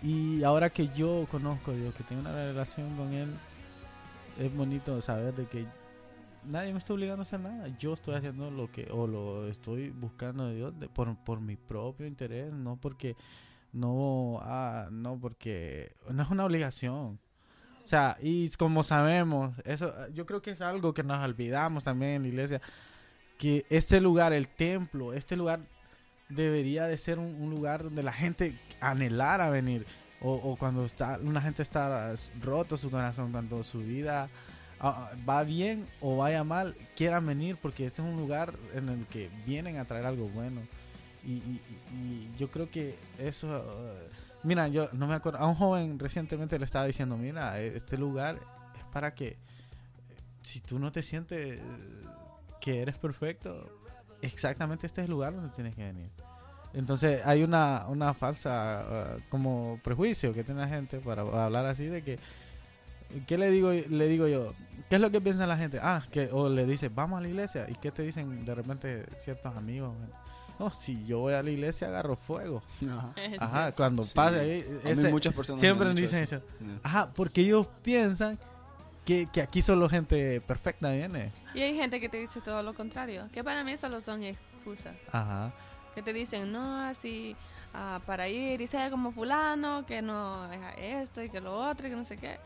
Y 0.03 0.43
ahora 0.45 0.71
que 0.71 0.89
yo 0.89 1.27
conozco 1.31 1.73
a 1.73 1.75
Dios, 1.75 1.95
que 1.95 2.05
tengo 2.05 2.21
una 2.23 2.33
relación 2.33 2.97
con 2.97 3.13
Él, 3.13 3.29
es 4.39 4.55
bonito 4.55 5.01
saber 5.01 5.35
de 5.35 5.47
que 5.47 5.67
nadie 6.45 6.73
me 6.73 6.79
está 6.79 6.95
obligando 6.95 7.23
a 7.23 7.25
hacer 7.25 7.41
nada. 7.41 7.69
Yo 7.79 7.93
estoy 7.95 8.15
haciendo 8.15 8.51
lo 8.51 8.71
que, 8.71 8.89
o 8.91 9.07
lo 9.07 9.49
estoy 9.49 9.91
buscando 9.91 10.47
de 10.47 10.55
Dios 10.55 10.79
de- 10.81 10.89
por, 10.89 11.15
por 11.17 11.41
mi 11.41 11.57
propio 11.57 12.07
interés, 12.07 12.53
no 12.53 12.77
porque, 12.77 13.17
no, 13.73 14.39
ah, 14.43 14.89
no 14.91 15.19
porque, 15.19 15.93
no 16.11 16.23
es 16.23 16.31
una 16.31 16.45
obligación. 16.47 17.19
Sea, 17.91 18.17
y 18.23 18.49
como 18.51 18.85
sabemos, 18.85 19.53
eso 19.65 19.93
yo 20.15 20.25
creo 20.25 20.41
que 20.41 20.53
es 20.53 20.61
algo 20.61 20.95
que 20.95 21.03
nos 21.03 21.19
olvidamos 21.25 21.83
también 21.83 22.13
en 22.13 22.23
la 22.23 22.29
iglesia, 22.29 22.61
que 23.37 23.67
este 23.69 24.01
lugar, 24.01 24.33
el 24.33 24.47
templo, 24.47 25.13
este 25.13 25.35
lugar 25.35 25.59
debería 26.29 26.87
de 26.87 26.97
ser 26.97 27.19
un, 27.19 27.35
un 27.43 27.51
lugar 27.51 27.83
donde 27.83 28.05
la 28.05 28.13
gente 28.13 28.57
anhelara 28.81 29.51
venir. 29.51 29.85
O, 30.23 30.35
o 30.35 30.57
cuando 30.57 30.85
está 30.85 31.19
una 31.21 31.41
gente 31.41 31.63
está 31.63 32.15
roto 32.43 32.77
su 32.77 32.91
corazón, 32.93 33.33
cuando 33.33 33.65
su 33.65 33.79
vida 33.81 34.29
ah, 34.79 35.11
va 35.29 35.43
bien 35.43 35.85
o 36.01 36.19
vaya 36.19 36.45
mal, 36.45 36.77
quieran 36.95 37.27
venir 37.27 37.57
porque 37.61 37.87
este 37.87 38.03
es 38.03 38.09
un 38.09 38.17
lugar 38.19 38.53
en 38.75 38.89
el 38.91 39.07
que 39.07 39.31
vienen 39.47 39.79
a 39.79 39.85
traer 39.85 40.07
algo 40.07 40.29
bueno. 40.29 40.61
Y, 41.27 41.33
y- 41.33 41.61
y- 41.93 42.31
yo 42.39 42.51
creo 42.53 42.71
que 42.71 42.97
eso... 43.19 43.49
eh, 43.51 44.09
mira, 44.43 44.69
yo 44.69 44.89
no 44.93 45.07
me 45.07 45.15
acuerdo, 45.15 45.39
a 45.39 45.47
un 45.47 45.55
joven 45.55 45.99
recientemente 45.99 46.59
le 46.59 46.65
estaba 46.65 46.87
diciendo, 46.87 47.17
mira, 47.17 47.61
eh, 47.61 47.77
este 47.77 47.99
lugar 47.99 48.39
es 48.79 48.85
para 48.93 49.15
que 49.15 49.29
eh, 49.29 49.37
si 50.43 50.61
tú 50.61 50.79
no 50.79 50.93
te 50.93 51.03
sientes 51.03 51.61
que 52.61 52.83
eres 52.83 52.99
perfecto, 52.99 53.69
exactamente 54.23 54.87
este 54.87 55.01
es 55.01 55.07
el 55.07 55.11
lugar 55.11 55.35
donde 55.35 55.51
tienes 55.51 55.75
que 55.75 55.85
venir. 55.85 56.09
Entonces 56.73 57.23
hay 57.25 57.43
una, 57.43 57.87
una 57.89 58.15
falsa 58.15 58.81
ah, 58.81 59.17
como 59.29 59.81
prejuicio 59.83 60.33
que 60.33 60.45
tiene 60.45 60.61
la 60.61 60.69
gente 60.69 60.99
para 60.99 61.23
hablar 61.23 61.67
así 61.67 61.87
de 61.87 62.03
que 62.03 62.19
¿qué 63.27 63.39
le 63.39 63.51
digo 63.51 63.73
le 63.73 64.09
digo 64.09 64.29
yo? 64.29 64.55
¿Qué 64.89 64.97
es 64.97 65.01
lo 65.01 65.11
que 65.11 65.21
piensa 65.21 65.47
la 65.47 65.57
gente? 65.57 65.79
Ah, 65.83 66.03
que 66.11 66.29
o 66.33 66.49
le 66.49 66.67
dice, 66.67 66.89
"Vamos 66.89 67.19
a 67.19 67.23
la 67.23 67.29
iglesia." 67.29 67.67
¿Y 67.69 67.75
qué 67.75 67.91
te 67.91 68.03
dicen 68.03 68.45
de 68.45 68.55
repente 68.55 69.07
ciertos 69.17 69.57
amigos? 69.57 69.95
No, 70.61 70.71
si 70.71 71.05
yo 71.07 71.21
voy 71.21 71.33
a 71.33 71.43
la 71.43 71.51
iglesia 71.51 71.89
agarro 71.89 72.17
fuego. 72.17 72.63
Ajá. 72.89 73.15
Ajá, 73.41 73.73
cuando 73.75 74.03
Sí. 74.05 74.13
pase 74.15 74.41
ahí 74.41 74.61
A 74.61 74.87
mí 74.87 74.91
ese- 74.93 75.09
muchas 75.11 75.35
personas 75.35 75.59
siempre 75.61 75.85
me 75.87 75.91
han 75.91 75.97
dicen 75.97 76.21
dicho 76.21 76.37
eso. 76.37 76.45
Yeah. 76.61 76.81
Ajá, 76.83 77.11
porque 77.15 77.41
ellos 77.41 77.67
piensan 77.83 78.39
que, 79.07 79.27
que 79.33 79.41
aquí 79.41 79.63
solo 79.63 79.89
gente 79.89 80.41
perfecta 80.43 80.91
viene. 80.93 81.33
Y 81.55 81.63
hay 81.63 81.75
gente 81.75 81.99
que 82.01 82.09
te 82.09 82.19
dice 82.19 82.41
todo 82.43 82.63
lo 82.63 82.75
contrario, 82.75 83.29
que 83.33 83.43
para 83.43 83.65
mí 83.65 83.77
solo 83.79 84.01
son 84.03 84.23
excusas. 84.23 84.95
Ajá. 85.11 85.51
Que 85.95 86.03
te 86.03 86.13
dicen, 86.13 86.53
no, 86.53 86.81
así, 86.87 87.35
ah, 87.75 88.01
para 88.07 88.29
ir 88.29 88.61
y 88.61 88.67
ser 88.67 88.91
como 88.91 89.11
fulano, 89.13 89.85
que 89.87 90.03
no 90.03 90.53
es 90.53 90.61
esto 91.09 91.23
y 91.23 91.31
que 91.31 91.41
lo 91.41 91.55
otro 91.57 91.87
y 91.87 91.91
que 91.91 91.97
no 91.97 92.05
sé 92.05 92.17
qué, 92.19 92.39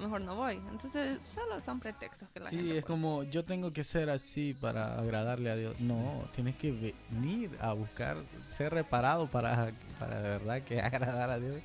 mejor 0.00 0.20
no 0.22 0.34
voy. 0.34 0.56
Entonces, 0.70 1.20
solo 1.24 1.60
son 1.60 1.80
pretextos 1.80 2.28
que 2.30 2.40
la 2.40 2.50
Sí, 2.50 2.56
gente 2.56 2.78
es 2.78 2.84
como 2.84 3.22
yo 3.24 3.44
tengo 3.44 3.72
que 3.72 3.84
ser 3.84 4.10
así 4.10 4.54
para 4.54 4.98
agradarle 4.98 5.50
a 5.50 5.56
Dios. 5.56 5.78
No, 5.80 6.28
tienes 6.34 6.56
que 6.56 6.94
venir 7.10 7.56
a 7.60 7.72
buscar 7.72 8.16
ser 8.48 8.72
reparado 8.72 9.28
para, 9.30 9.72
para 9.98 10.20
de 10.20 10.28
verdad 10.28 10.62
que 10.62 10.80
agradar 10.80 11.30
a 11.30 11.38
Dios. 11.38 11.60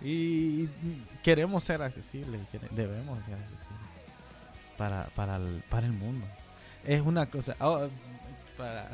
Y 0.00 0.68
queremos 1.22 1.64
ser 1.64 1.82
accesibles, 1.82 2.40
debemos 2.72 3.24
ser 3.24 3.34
accesibles 3.34 3.92
para, 4.76 5.06
para, 5.14 5.36
el, 5.36 5.62
para 5.68 5.86
el 5.86 5.92
mundo. 5.92 6.26
Es 6.84 7.00
una 7.00 7.26
cosa. 7.26 7.56
oh, 7.60 7.88
para, 8.56 8.88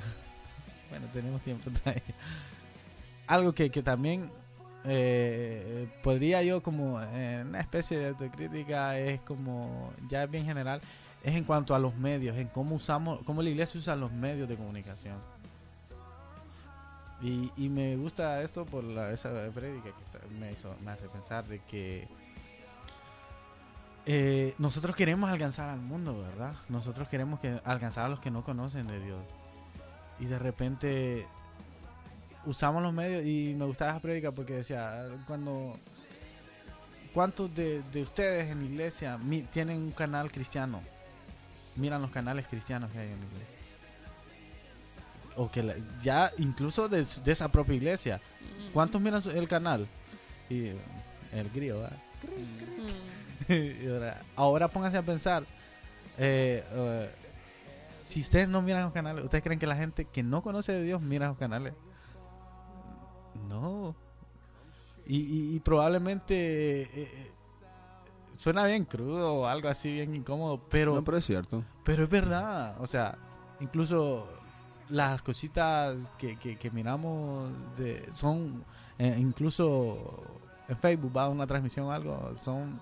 bueno, 0.91 1.07
tenemos 1.13 1.41
tiempo 1.43 1.71
todavía. 1.71 2.03
Algo 3.27 3.55
que, 3.55 3.71
que 3.71 3.83
también 3.83 4.31
eh, 4.85 5.89
podría 6.03 6.43
yo 6.43 6.63
como 6.63 7.01
eh, 7.03 7.45
una 7.47 7.61
especie 7.61 7.99
de 7.99 8.09
autocrítica 8.09 8.99
es 8.99 9.21
como 9.23 9.93
ya 10.09 10.25
es 10.25 10.31
bien 10.31 10.45
general 10.45 10.81
es 11.23 11.35
en 11.35 11.45
cuanto 11.45 11.75
a 11.75 11.79
los 11.79 11.97
medios 11.97 12.37
en 12.37 12.49
cómo 12.49 12.77
usamos 12.77 13.21
cómo 13.25 13.43
la 13.43 13.51
iglesia 13.51 13.79
usa 13.79 13.97
los 13.97 14.13
medios 14.13 14.49
de 14.49 14.57
comunicación 14.57 15.17
y, 17.21 17.69
me 17.69 17.97
gusta 17.97 18.43
eso 18.43 18.65
por 18.65 18.85
la, 18.85 19.11
esa 19.11 19.31
prédica 19.53 19.89
que 19.89 20.35
me, 20.39 20.53
hizo, 20.53 20.73
me 20.85 20.93
hace 20.93 21.09
pensar 21.09 21.45
de 21.49 21.59
que 21.59 22.07
eh, 24.07 24.55
nosotros 24.59 24.95
queremos 24.95 25.29
alcanzar 25.29 25.69
al 25.69 25.81
mundo, 25.81 26.17
¿verdad? 26.19 26.55
Nosotros 26.69 27.09
queremos 27.09 27.41
que 27.41 27.61
alcanzar 27.65 28.07
a 28.07 28.09
los 28.09 28.21
que 28.21 28.31
no 28.31 28.45
conocen 28.45 28.87
de 28.87 29.01
Dios. 29.01 29.21
Y 30.21 30.27
de 30.27 30.39
repente 30.39 31.27
usamos 32.49 32.83
los 32.83 32.93
medios 32.93 33.25
y 33.25 33.55
me 33.57 33.65
gustaba 33.67 33.93
esa 33.93 34.01
prédica 34.01 34.33
porque 34.33 34.55
decía, 34.55 35.07
cuando 35.27 35.77
¿cuántos 37.15 37.55
de, 37.55 37.83
de 37.93 38.03
ustedes 38.03 38.51
en 38.51 38.61
la 38.61 38.65
iglesia 38.67 39.19
mi- 39.19 39.43
tienen 39.43 39.77
un 39.79 39.93
canal 39.93 40.31
cristiano? 40.33 40.81
Miran 41.77 42.03
los 42.03 42.11
canales 42.11 42.49
cristianos 42.49 42.91
que 42.91 42.99
hay 42.99 43.09
en 43.13 43.21
la 43.21 43.27
iglesia. 43.27 43.59
O 45.37 45.51
que 45.51 45.63
la- 45.63 45.75
ya 46.01 46.31
incluso 46.39 46.89
de, 46.89 47.05
de 47.25 47.33
esa 47.33 47.49
propia 47.51 47.75
iglesia. 47.75 48.21
Mm. 48.69 48.73
¿Cuántos 48.73 49.01
miran 49.01 49.23
el 49.35 49.49
canal? 49.49 49.87
Y 50.51 50.69
el 51.33 51.51
grillo, 51.55 51.81
¿verdad? 51.81 51.99
Mm. 53.49 53.89
Ahora, 53.89 54.23
ahora 54.37 54.69
pónganse 54.69 54.99
a 54.99 55.03
pensar. 55.03 55.45
eh, 56.19 56.65
eh, 56.73 57.11
si 58.03 58.21
ustedes 58.21 58.49
no 58.49 58.61
miran 58.63 58.83
los 58.85 58.93
canales, 58.93 59.23
¿ustedes 59.25 59.45
creen 59.45 59.59
que 59.59 59.67
la 59.67 59.77
gente 59.77 60.05
que 60.07 60.23
no 60.23 60.43
conoce 60.43 60.73
de 60.73 60.83
Dios 60.83 61.01
mira 61.03 61.29
los 61.29 61.37
canales? 61.39 61.75
No. 63.49 63.95
Y, 65.07 65.17
y- 65.17 65.55
y 65.57 65.61
probablemente 65.61 66.83
eh, 66.83 66.89
eh, 66.95 67.31
suena 68.37 68.65
bien 68.67 68.85
crudo 68.85 69.35
o 69.37 69.47
algo 69.47 69.69
así 69.69 69.93
bien 69.93 70.15
incómodo, 70.15 70.61
pero, 70.71 70.95
No, 70.97 71.05
pero 71.05 71.17
es 71.17 71.25
cierto. 71.25 71.65
pero 71.85 72.05
es 72.05 72.11
verdad. 72.11 72.77
O 72.81 72.87
sea, 72.87 73.17
incluso 73.61 74.29
las 74.91 75.23
cositas 75.23 76.11
que, 76.19 76.37
que, 76.37 76.57
que 76.57 76.71
miramos 76.71 77.51
de, 77.79 78.07
son, 78.13 78.65
eh, 78.99 79.17
incluso 79.19 80.23
en 80.69 80.77
Facebook 80.77 81.17
va 81.17 81.29
una 81.29 81.47
transmisión 81.47 81.87
o 81.87 81.93
algo, 81.93 82.35
son 82.39 82.79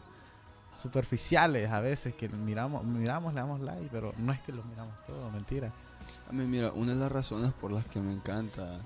superficiales 0.73 1.71
a 1.71 1.81
veces 1.81 2.15
que 2.15 2.29
miramos, 2.29 2.85
miramos, 2.85 3.33
le 3.33 3.41
damos 3.41 3.61
like, 3.61 3.89
pero 3.91 4.13
no 4.19 4.33
es 4.33 4.41
que 4.41 4.53
los 4.53 4.65
miramos 4.67 4.95
todo, 5.07 5.31
mentira. 5.31 5.73
A 6.29 6.33
mí, 6.33 6.45
mira, 6.45 6.73
una 6.73 6.93
de 6.93 6.99
las 6.99 7.11
razones 7.11 7.53
por 7.53 7.71
las 7.73 7.87
que 7.87 7.99
me 8.01 8.13
encanta 8.13 8.79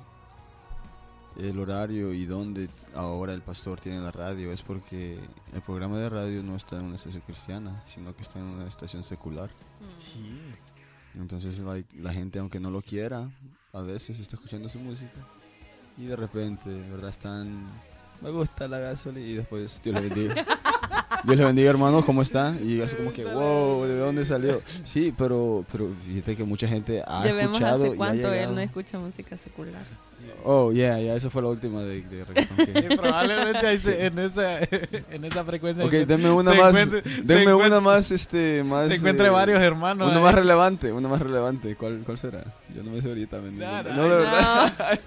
el 1.38 1.58
horario 1.58 2.12
y 2.12 2.26
dónde 2.26 2.68
ahora 2.94 3.32
el 3.34 3.42
pastor 3.42 3.80
tiene 3.80 4.00
la 4.00 4.10
radio 4.10 4.52
es 4.52 4.62
porque 4.62 5.18
el 5.52 5.62
programa 5.62 5.98
de 5.98 6.08
radio 6.08 6.42
no 6.42 6.56
está 6.56 6.78
en 6.78 6.86
una 6.86 6.96
estación 6.96 7.22
cristiana, 7.26 7.82
sino 7.86 8.14
que 8.14 8.22
está 8.22 8.38
en 8.38 8.46
una 8.46 8.66
estación 8.66 9.04
secular. 9.04 9.50
Mm. 9.80 9.96
Sí. 9.96 10.40
Entonces 11.14 11.58
like, 11.60 11.96
la 12.00 12.12
gente, 12.12 12.38
aunque 12.38 12.60
no 12.60 12.70
lo 12.70 12.82
quiera, 12.82 13.30
a 13.72 13.80
veces 13.80 14.20
está 14.20 14.36
escuchando 14.36 14.68
su 14.68 14.78
música 14.78 15.26
y 15.96 16.06
de 16.06 16.16
repente, 16.16 16.70
¿verdad? 16.90 17.10
Están, 17.10 17.66
me 18.20 18.30
gusta 18.30 18.68
la 18.68 18.78
gasolina 18.78 19.26
y 19.26 19.34
después 19.34 19.80
Dios 19.82 19.94
le 19.94 20.08
bendiga. 20.08 20.46
Dios 21.24 21.36
le 21.38 21.44
bendiga, 21.44 21.70
hermano, 21.70 22.04
¿cómo 22.04 22.22
está? 22.22 22.54
Y 22.64 22.80
así 22.80 22.96
como 22.96 23.12
que, 23.12 23.24
wow, 23.24 23.84
¿de 23.84 23.98
dónde 23.98 24.24
salió? 24.24 24.62
Sí, 24.84 25.14
pero, 25.16 25.64
pero 25.70 25.88
fíjate 26.06 26.36
que 26.36 26.44
mucha 26.44 26.66
gente 26.66 27.02
ha 27.06 27.24
Ya 27.24 27.32
vemos 27.34 27.56
escuchado 27.58 27.84
y 27.84 27.86
hace 27.88 27.94
ha 27.94 27.96
cuánto 27.96 28.32
él 28.32 28.54
no 28.54 28.60
escucha 28.60 28.98
música 28.98 29.36
secular. 29.36 29.82
Oh, 30.44 30.72
yeah, 30.72 30.98
yeah, 30.98 31.14
esa 31.16 31.28
fue 31.30 31.42
la 31.42 31.48
última 31.48 31.82
de, 31.82 32.02
de 32.02 32.24
reggaetón 32.24 32.56
que- 32.88 32.96
probablemente 32.96 33.66
ahí 33.66 33.78
se- 33.78 34.06
en 34.06 34.18
esa 34.18 34.58
en 35.10 35.24
esa 35.24 35.44
frecuencia 35.44 35.84
Ok, 35.84 35.92
denme 35.92 36.30
una 36.30 36.54
más, 36.54 36.74
denme 37.24 37.52
una 37.54 37.80
más, 37.80 38.10
este, 38.10 38.62
más... 38.64 38.88
se 38.88 38.94
encuentre 38.96 39.26
eh, 39.26 39.30
varios 39.30 39.60
hermanos 39.60 40.08
Una 40.08 40.18
ahí. 40.18 40.22
más 40.24 40.34
relevante, 40.34 40.92
una 40.92 41.08
más 41.08 41.20
relevante. 41.20 41.74
¿Cuál, 41.76 42.00
cuál 42.04 42.16
será? 42.18 42.44
Yo 42.74 42.82
no 42.82 42.90
me 42.92 43.02
sé 43.02 43.08
ahorita. 43.08 43.38
No, 43.38 43.50
No, 43.50 43.82
no, 43.94 44.02
de 44.04 44.08
verdad. 44.18 44.72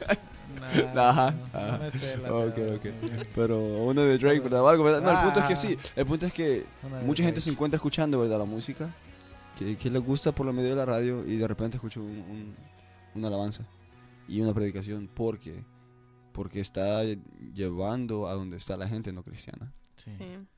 Nah, 0.95 1.09
Ajá, 1.09 1.31
no, 1.31 1.59
ajá. 1.59 1.77
me 1.77 1.91
sé 1.91 2.17
la 2.17 2.33
Ok, 2.33 2.55
verdad, 2.55 2.75
ok. 2.75 3.27
Pero 3.35 3.59
una 3.85 4.01
de 4.03 4.17
Drake, 4.17 4.39
¿verdad? 4.39 4.61
O 4.63 4.67
algo, 4.67 4.83
¿verdad? 4.83 5.01
No, 5.01 5.11
el 5.11 5.17
punto 5.25 5.39
es 5.39 5.45
que 5.45 5.53
Ah. 5.53 5.55
sí. 5.55 5.77
El 5.95 6.05
punto 6.05 6.25
es 6.25 6.33
que 6.33 6.65
mucha 7.05 7.23
gente 7.23 7.41
se 7.41 7.49
encuentra 7.49 7.75
escuchando, 7.77 8.19
¿verdad? 8.19 8.39
La 8.39 8.45
música. 8.45 8.93
Que, 9.57 9.77
que 9.77 9.89
le 9.91 9.99
gusta 9.99 10.31
por 10.33 10.45
la 10.47 10.51
medio 10.51 10.69
de 10.71 10.75
la 10.75 10.85
radio 10.85 11.23
y 11.27 11.35
de 11.37 11.47
repente 11.47 11.77
escucha 11.77 11.99
un, 11.99 12.07
un- 12.07 12.55
una 13.13 13.27
alabanza 13.27 13.63
y 14.27 14.41
una 14.41 14.51
predicación 14.53 15.07
porque 15.13 15.63
porque 16.31 16.59
está 16.59 17.03
llevando 17.53 18.27
a 18.27 18.33
donde 18.33 18.57
está 18.57 18.75
la 18.77 18.87
gente 18.87 19.13
no 19.13 19.21
cristiana, 19.23 19.71
Sí. 20.03 20.11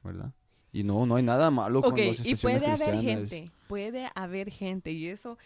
¿verdad? 0.04 0.32
Y 0.72 0.84
no, 0.84 1.06
no 1.06 1.16
hay 1.18 1.24
nada 1.24 1.52
malo 1.52 1.80
Ok, 1.80 1.86
con 1.92 1.96
las 2.08 2.26
y 2.26 2.32
estaciones 2.32 2.42
puede 2.42 2.56
haber 2.66 2.78
cristianas. 3.00 3.30
gente, 3.30 3.52
puede 3.68 4.10
haber 4.16 4.50
gente, 4.52 4.92
y 4.92 5.08
eso 5.08 5.38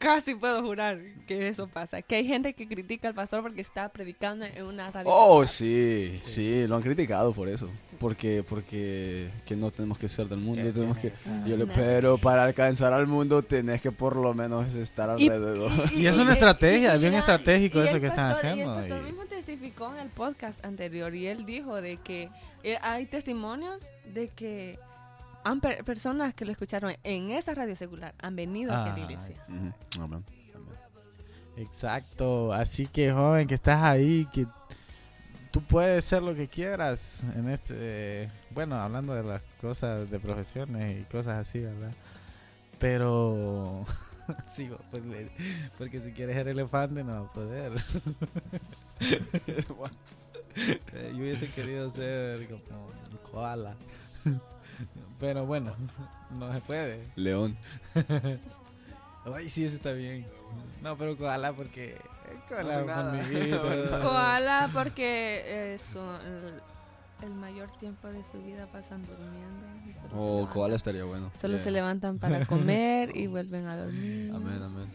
casi 0.00 0.34
puedo 0.34 0.62
jurar 0.62 0.98
que 1.28 1.46
eso 1.46 1.68
pasa, 1.68 2.02
que 2.02 2.16
hay 2.16 2.26
gente 2.26 2.54
que 2.54 2.66
critica 2.66 3.06
al 3.06 3.14
pastor 3.14 3.42
porque 3.42 3.60
está 3.60 3.88
predicando 3.90 4.44
en 4.46 4.64
una 4.64 4.90
radio. 4.90 5.08
Oh, 5.12 5.46
sí, 5.46 6.18
sí, 6.24 6.66
lo 6.66 6.74
han 6.76 6.82
criticado 6.82 7.32
por 7.32 7.48
eso. 7.48 7.70
Porque, 8.00 8.42
porque 8.48 9.28
que 9.44 9.54
no 9.56 9.70
tenemos 9.70 9.98
que 9.98 10.08
ser 10.08 10.26
del 10.26 10.38
mundo, 10.38 10.62
tenemos 10.72 10.96
que... 10.96 11.12
Yo 11.46 11.54
le, 11.58 11.66
pero 11.66 12.16
para 12.16 12.44
alcanzar 12.44 12.94
al 12.94 13.06
mundo 13.06 13.42
tenés 13.42 13.82
que 13.82 13.92
por 13.92 14.16
lo 14.16 14.32
menos 14.32 14.74
estar 14.74 15.20
Y- 15.20 15.28
alrededor. 15.28 15.70
Y 15.92 16.06
es 16.06 16.16
una 16.16 16.32
estrategia, 16.32 16.94
es 16.94 17.00
bien 17.00 17.12
estratégico 17.14 17.84
y 17.84 17.86
eso 17.88 18.00
que 18.00 18.06
están 18.06 18.32
haciendo, 18.32 18.64
Y 18.80 18.84
el 18.84 18.88
pastor 18.88 19.00
y- 19.02 19.04
mismo 19.12 19.26
testificó 19.26 19.92
en 19.92 19.98
el 20.00 20.08
podcast 20.08 20.64
anterior 20.64 21.14
y 21.14 21.26
él 21.26 21.44
dijo 21.44 21.80
de 21.82 21.98
que 21.98 22.30
eh, 22.62 22.78
hay 22.80 23.04
testimonios 23.04 23.82
de 24.14 24.28
que 24.28 24.78
han 25.44 25.60
per- 25.60 25.84
personas 25.84 26.34
que 26.34 26.44
lo 26.44 26.52
escucharon 26.52 26.94
en 27.02 27.30
esa 27.30 27.54
radio 27.54 27.74
secular 27.76 28.14
han 28.20 28.36
venido 28.36 28.72
aquí 28.74 28.88
a 28.90 28.92
la 28.96 29.00
Ah, 29.06 29.10
iglesia. 29.10 29.42
sí. 29.42 29.52
Ujú, 29.54 30.04
amén, 30.04 30.24
amén. 30.54 30.74
Exacto, 31.56 32.52
así 32.52 32.86
que 32.86 33.12
joven 33.12 33.46
que 33.48 33.54
estás 33.54 33.82
ahí, 33.82 34.26
que 34.32 34.46
tú 35.50 35.62
puedes 35.62 36.04
ser 36.04 36.22
lo 36.22 36.34
que 36.34 36.46
quieras 36.48 37.22
en 37.36 37.48
este, 37.48 38.30
bueno, 38.50 38.76
hablando 38.76 39.14
de 39.14 39.22
las 39.24 39.42
cosas 39.60 40.10
de 40.10 40.18
profesiones 40.20 41.00
y 41.00 41.04
cosas 41.04 41.36
así, 41.46 41.60
¿verdad? 41.60 41.92
Pero 42.78 43.84
sigo, 44.46 44.78
pues, 44.90 45.04
le- 45.04 45.30
porque 45.76 46.00
si 46.00 46.12
quieres 46.12 46.36
ser 46.36 46.48
elefante 46.48 47.02
no 47.04 47.22
vas 47.22 47.30
a 47.30 47.32
poder. 47.34 47.72
Eh, 50.56 51.12
Yo 51.12 51.18
hubiese 51.18 51.48
querido 51.48 51.88
ser 51.88 52.46
como 52.48 52.86
un 52.86 53.30
koala, 53.30 53.76
pero 55.18 55.46
bueno, 55.46 55.74
no 56.30 56.52
se 56.52 56.60
puede. 56.60 57.06
León. 57.16 57.56
Ay, 59.34 59.48
sí, 59.50 59.64
eso 59.64 59.76
está 59.76 59.92
bien. 59.92 60.26
No, 60.82 60.96
pero 60.96 61.16
koala 61.16 61.52
porque... 61.52 61.90
eh, 61.94 61.98
Koala 62.48 62.80
No. 62.80 64.02
Koala 64.02 64.70
porque 64.72 65.42
eh, 65.74 65.78
son 65.78 66.14
el, 66.26 67.26
el 67.28 67.34
mayor 67.34 67.70
tiempo 67.78 68.08
de 68.08 68.22
su 68.24 68.42
vida 68.42 68.66
pasan 68.72 69.04
durmiendo. 69.06 69.66
se 69.92 70.08
Oh, 70.16 70.48
koala 70.50 70.76
estaría 70.76 71.04
bueno. 71.04 71.30
Solo 71.38 71.54
Yeah. 71.54 71.64
se 71.64 71.70
levantan 71.70 72.18
para 72.18 72.46
comer 72.46 73.14
y 73.14 73.26
vuelven 73.28 73.66
a 73.66 73.76
dormir. 73.76 74.32
Amén, 74.34 74.62
amén. 74.62 74.90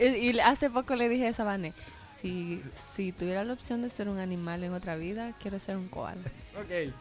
Y, 0.00 0.30
y 0.30 0.40
hace 0.40 0.70
poco 0.70 0.96
le 0.96 1.08
dije 1.10 1.28
a 1.28 1.32
Sabane, 1.34 1.74
si, 2.20 2.62
si 2.74 3.12
tuviera 3.12 3.44
la 3.44 3.52
opción 3.52 3.82
de 3.82 3.90
ser 3.90 4.08
un 4.08 4.18
animal 4.18 4.64
en 4.64 4.72
otra 4.72 4.96
vida, 4.96 5.34
quiero 5.40 5.58
ser 5.58 5.76
un 5.76 5.88
koala. 5.88 6.22
Ok. 6.56 6.92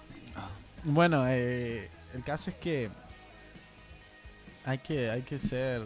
Bueno, 0.83 1.25
eh, 1.27 1.89
el 2.13 2.23
caso 2.23 2.49
es 2.49 2.55
que 2.55 2.89
hay 4.65 4.77
que, 4.79 5.09
hay 5.09 5.21
que 5.21 5.39
ser 5.39 5.83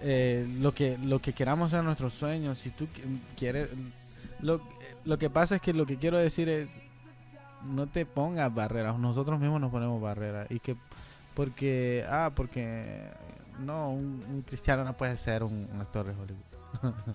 eh, 0.00 0.46
lo 0.58 0.74
que 0.74 0.98
lo 0.98 1.20
que 1.20 1.32
queramos 1.32 1.70
ser 1.70 1.84
nuestros 1.84 2.14
sueños. 2.14 2.58
Si 2.58 2.70
tú 2.70 2.86
qui- 2.86 3.20
quieres, 3.36 3.70
lo, 4.40 4.60
lo 5.04 5.18
que 5.18 5.30
pasa 5.30 5.56
es 5.56 5.62
que 5.62 5.72
lo 5.72 5.86
que 5.86 5.96
quiero 5.96 6.18
decir 6.18 6.48
es 6.48 6.74
no 7.64 7.86
te 7.86 8.04
pongas 8.06 8.52
barreras. 8.52 8.98
Nosotros 8.98 9.38
mismos 9.40 9.60
nos 9.60 9.70
ponemos 9.70 10.00
barreras 10.00 10.46
y 10.50 10.58
que 10.60 10.76
porque 11.34 12.04
ah 12.08 12.30
porque 12.34 13.10
no 13.60 13.90
un, 13.90 14.44
cristiano 14.46 14.84
no 14.84 14.96
puede 14.96 15.16
ser 15.16 15.42
un, 15.42 15.68
actor 15.80 16.06
de 16.06 16.12
Hollywood. 16.12 16.94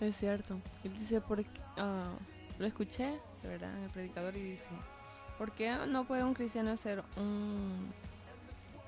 Es 0.00 0.16
cierto. 0.16 0.58
Él 0.82 0.94
dice, 0.94 1.20
porque, 1.20 1.46
ah, 1.76 2.12
lo 2.58 2.66
escuché, 2.66 3.20
de 3.42 3.48
verdad, 3.48 3.76
en 3.76 3.82
el 3.84 3.90
predicador 3.90 4.34
y 4.34 4.40
dice, 4.40 4.64
¿por 5.40 5.52
qué 5.52 5.74
no 5.88 6.04
puede 6.04 6.22
un 6.22 6.34
cristiano 6.34 6.76
ser 6.76 7.02
un 7.16 7.90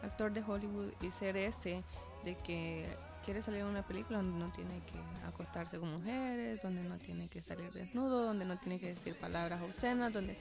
actor 0.02 0.30
de 0.30 0.42
Hollywood 0.46 0.92
y 1.00 1.10
ser 1.10 1.38
ese 1.38 1.82
de 2.26 2.34
que 2.34 2.94
quiere 3.24 3.40
salir 3.40 3.60
en 3.60 3.68
una 3.68 3.80
película 3.80 4.18
donde 4.18 4.38
no 4.38 4.52
tiene 4.52 4.82
que 4.84 5.26
acostarse 5.26 5.78
con 5.78 5.90
mujeres, 5.90 6.60
donde 6.60 6.82
no 6.82 6.98
tiene 6.98 7.26
que 7.28 7.40
salir 7.40 7.72
desnudo, 7.72 8.26
donde 8.26 8.44
no 8.44 8.58
tiene 8.58 8.78
que 8.78 8.88
decir 8.88 9.14
palabras 9.14 9.62
obscenas, 9.62 10.12
donde... 10.12 10.36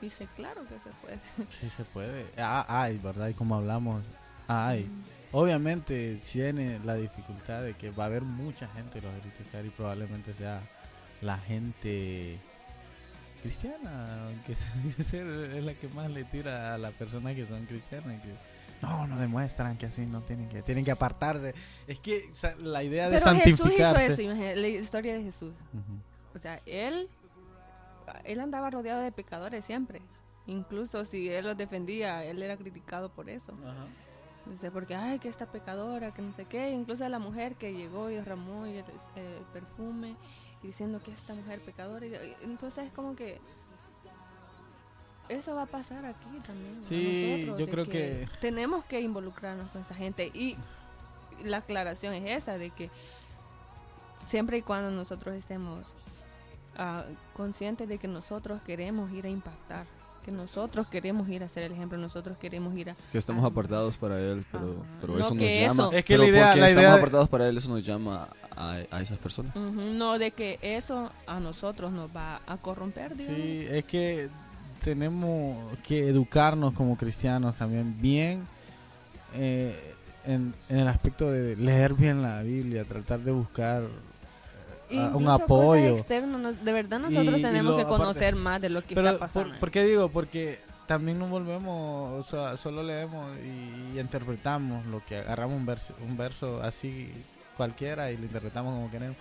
Dice, 0.00 0.26
claro 0.34 0.62
que 0.66 0.78
se 0.78 0.90
puede. 1.02 1.20
Sí 1.50 1.68
se 1.68 1.84
puede. 1.84 2.24
Ah, 2.38 2.64
ay, 2.66 2.96
¿verdad? 2.96 3.28
Y 3.28 3.34
como 3.34 3.56
hablamos, 3.56 4.02
ay. 4.48 4.88
Obviamente 5.30 6.18
tiene 6.32 6.80
la 6.84 6.94
dificultad 6.94 7.62
de 7.62 7.74
que 7.74 7.90
va 7.90 8.04
a 8.04 8.06
haber 8.06 8.22
mucha 8.22 8.66
gente 8.68 8.98
que 8.98 9.06
lo 9.06 9.12
va 9.12 9.18
a 9.18 9.20
criticar 9.20 9.66
y 9.66 9.68
probablemente 9.68 10.32
sea 10.32 10.62
la 11.20 11.36
gente 11.36 12.40
cristiana, 13.42 14.30
que 14.46 14.54
se 14.54 14.66
dice 14.78 15.02
ser 15.02 15.26
es 15.26 15.64
la 15.64 15.74
que 15.74 15.88
más 15.88 16.10
le 16.10 16.24
tira 16.24 16.74
a 16.74 16.78
las 16.78 16.94
personas 16.94 17.34
que 17.34 17.44
son 17.44 17.66
cristianas. 17.66 18.22
Que 18.22 18.32
no, 18.82 19.06
no 19.06 19.18
demuestran 19.18 19.76
que 19.76 19.86
así 19.86 20.06
no 20.06 20.22
tienen 20.22 20.48
que, 20.48 20.62
tienen 20.62 20.84
que 20.84 20.90
apartarse. 20.90 21.54
Es 21.86 22.00
que 22.00 22.30
la 22.62 22.82
idea 22.82 23.08
de 23.08 23.18
Pero 23.18 23.34
Jesús 23.36 23.72
hizo 23.72 23.96
eso, 23.96 24.22
la 24.56 24.68
historia 24.68 25.14
de 25.14 25.22
Jesús. 25.22 25.54
O 26.34 26.38
sea, 26.38 26.60
él, 26.66 27.08
él 28.24 28.40
andaba 28.40 28.70
rodeado 28.70 29.00
de 29.02 29.12
pecadores 29.12 29.64
siempre. 29.64 30.00
Incluso 30.46 31.04
si 31.04 31.28
él 31.28 31.44
los 31.44 31.56
defendía, 31.56 32.24
él 32.24 32.42
era 32.42 32.56
criticado 32.56 33.10
por 33.10 33.28
eso. 33.30 33.52
Dice, 34.46 34.72
porque, 34.72 34.96
ay, 34.96 35.20
que 35.20 35.28
esta 35.28 35.46
pecadora, 35.46 36.12
que 36.12 36.22
no 36.22 36.32
sé 36.32 36.46
qué. 36.46 36.70
Incluso 36.70 37.08
la 37.08 37.20
mujer 37.20 37.54
que 37.54 37.72
llegó 37.72 38.10
y 38.10 38.14
derramó 38.16 38.66
y 38.66 38.78
el, 38.78 38.84
eh, 39.14 39.38
perfume 39.52 40.16
y 40.62 40.68
diciendo 40.68 41.00
que 41.04 41.10
esta 41.12 41.34
mujer 41.34 41.60
pecadora. 41.60 42.06
Entonces 42.42 42.86
es 42.86 42.92
como 42.92 43.16
que 43.16 43.40
eso 45.28 45.54
va 45.54 45.62
a 45.62 45.66
pasar 45.66 46.04
aquí 46.04 46.26
también. 46.46 46.78
Sí, 46.82 47.44
nosotros, 47.46 47.58
yo 47.58 47.68
creo 47.68 47.84
que- 47.86 48.28
tenemos 48.40 48.84
que 48.84 49.00
involucrarnos 49.00 49.70
con 49.70 49.82
esa 49.82 49.94
gente. 49.94 50.30
Y 50.34 50.56
la 51.42 51.58
aclaración 51.58 52.12
es 52.14 52.42
esa, 52.42 52.58
de 52.58 52.70
que 52.70 52.90
siempre 54.26 54.58
y 54.58 54.62
cuando 54.62 54.90
nosotros 54.90 55.34
estemos 55.34 55.84
ah, 56.76 57.04
conscientes 57.34 57.88
de 57.88 57.98
que 57.98 58.08
nosotros 58.08 58.60
queremos 58.62 59.10
ir 59.12 59.26
a 59.26 59.28
impactar, 59.28 59.86
que 60.24 60.30
nosotros 60.30 60.86
queremos 60.86 61.28
ir 61.28 61.42
a 61.42 61.48
ser 61.48 61.64
el 61.64 61.72
ejemplo, 61.72 61.98
nosotros 61.98 62.38
queremos 62.38 62.74
ir 62.76 62.90
a... 62.90 62.96
Que 63.10 63.18
estamos 63.18 63.44
apartados 63.44 63.96
para 63.98 64.20
él, 64.20 64.44
pero, 64.52 64.76
pero 65.00 65.14
No 65.14 65.18
eso 65.20 65.34
nos 65.34 65.44
llama. 65.44 65.90
Es 65.92 66.04
que 66.04 66.14
pero 66.14 66.22
la 66.22 66.28
idea- 66.28 66.46
porque 66.46 66.60
la 66.60 66.68
estamos 66.68 66.82
idea 66.88 66.94
apartados 66.94 67.28
para 67.28 67.48
él, 67.48 67.56
eso 67.58 67.68
nos 67.70 67.82
llama 67.84 68.28
a, 68.56 68.78
a 68.90 69.00
esas 69.02 69.18
personas. 69.18 69.54
No 69.56 70.18
de 70.18 70.30
que 70.32 70.58
eso 70.62 71.10
a 71.26 71.40
nosotros 71.40 71.92
nos 71.92 72.14
va 72.14 72.40
a 72.46 72.56
corromper, 72.56 73.16
digamos. 73.16 73.40
Sí, 73.42 73.66
es 73.70 73.84
que 73.84 74.28
tenemos 74.82 75.56
que 75.86 76.08
educarnos 76.08 76.74
como 76.74 76.96
cristianos 76.96 77.54
también 77.56 78.00
bien 78.00 78.46
eh, 79.34 79.94
en, 80.24 80.54
en 80.68 80.78
el 80.78 80.88
aspecto 80.88 81.30
de 81.30 81.56
leer 81.56 81.94
bien 81.94 82.22
la 82.22 82.42
Biblia, 82.42 82.84
tratar 82.84 83.20
de 83.20 83.30
buscar 83.32 83.84
eh, 84.90 84.96
un 84.98 85.04
Incluso 85.04 85.22
cosas 85.24 85.40
apoyo. 85.42 85.88
externas, 85.96 86.40
nos- 86.40 86.64
de 86.64 86.72
verdad 86.72 86.98
nosotros 86.98 87.36
Y- 87.36 87.40
y 87.40 87.42
tenemos 87.42 87.70
lo- 87.72 87.76
que 87.76 87.82
aparte- 87.82 87.98
conocer 88.02 88.36
más 88.36 88.60
de 88.60 88.68
lo 88.68 88.82
que 88.84 88.94
Pero, 88.94 89.08
está 89.10 89.18
pasando. 89.20 89.50
por, 89.50 89.58
¿por 89.60 89.70
qué 89.70 89.84
digo? 89.84 90.08
Porque 90.10 90.58
también 90.86 91.18
nos 91.18 91.30
volvemos, 91.30 92.12
o 92.18 92.22
sea, 92.28 92.56
solo 92.56 92.82
leemos 92.82 93.26
y, 93.38 93.98
interpretamos 93.98 94.84
lo 94.86 95.02
que 95.04 95.18
agarramos 95.18 95.56
un 95.56 95.64
verso, 95.66 95.94
un 96.06 96.16
verso 96.16 96.60
así 96.62 97.10
cualquiera 97.56 98.10
y 98.10 98.16
lo 98.16 98.24
interpretamos 98.24 98.74
como 98.74 98.90
queremos. 98.90 99.16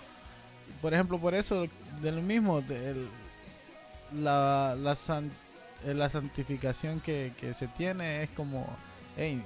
Por 0.82 0.94
ejemplo, 0.94 1.20
por 1.20 1.34
eso, 1.36 1.66
de 2.02 2.12
lo 2.12 2.22
mismo, 2.22 2.62
de 2.62 2.92
el- 2.92 3.10
la, 4.14 4.76
la, 4.80 4.96
san- 4.96 5.32
eh, 5.84 5.94
la 5.94 6.10
santificación 6.10 7.00
que, 7.02 7.34
que 7.38 7.54
se 7.54 7.68
tiene 7.68 8.24
es 8.24 8.30
como, 8.32 8.66
hey, 9.18 9.44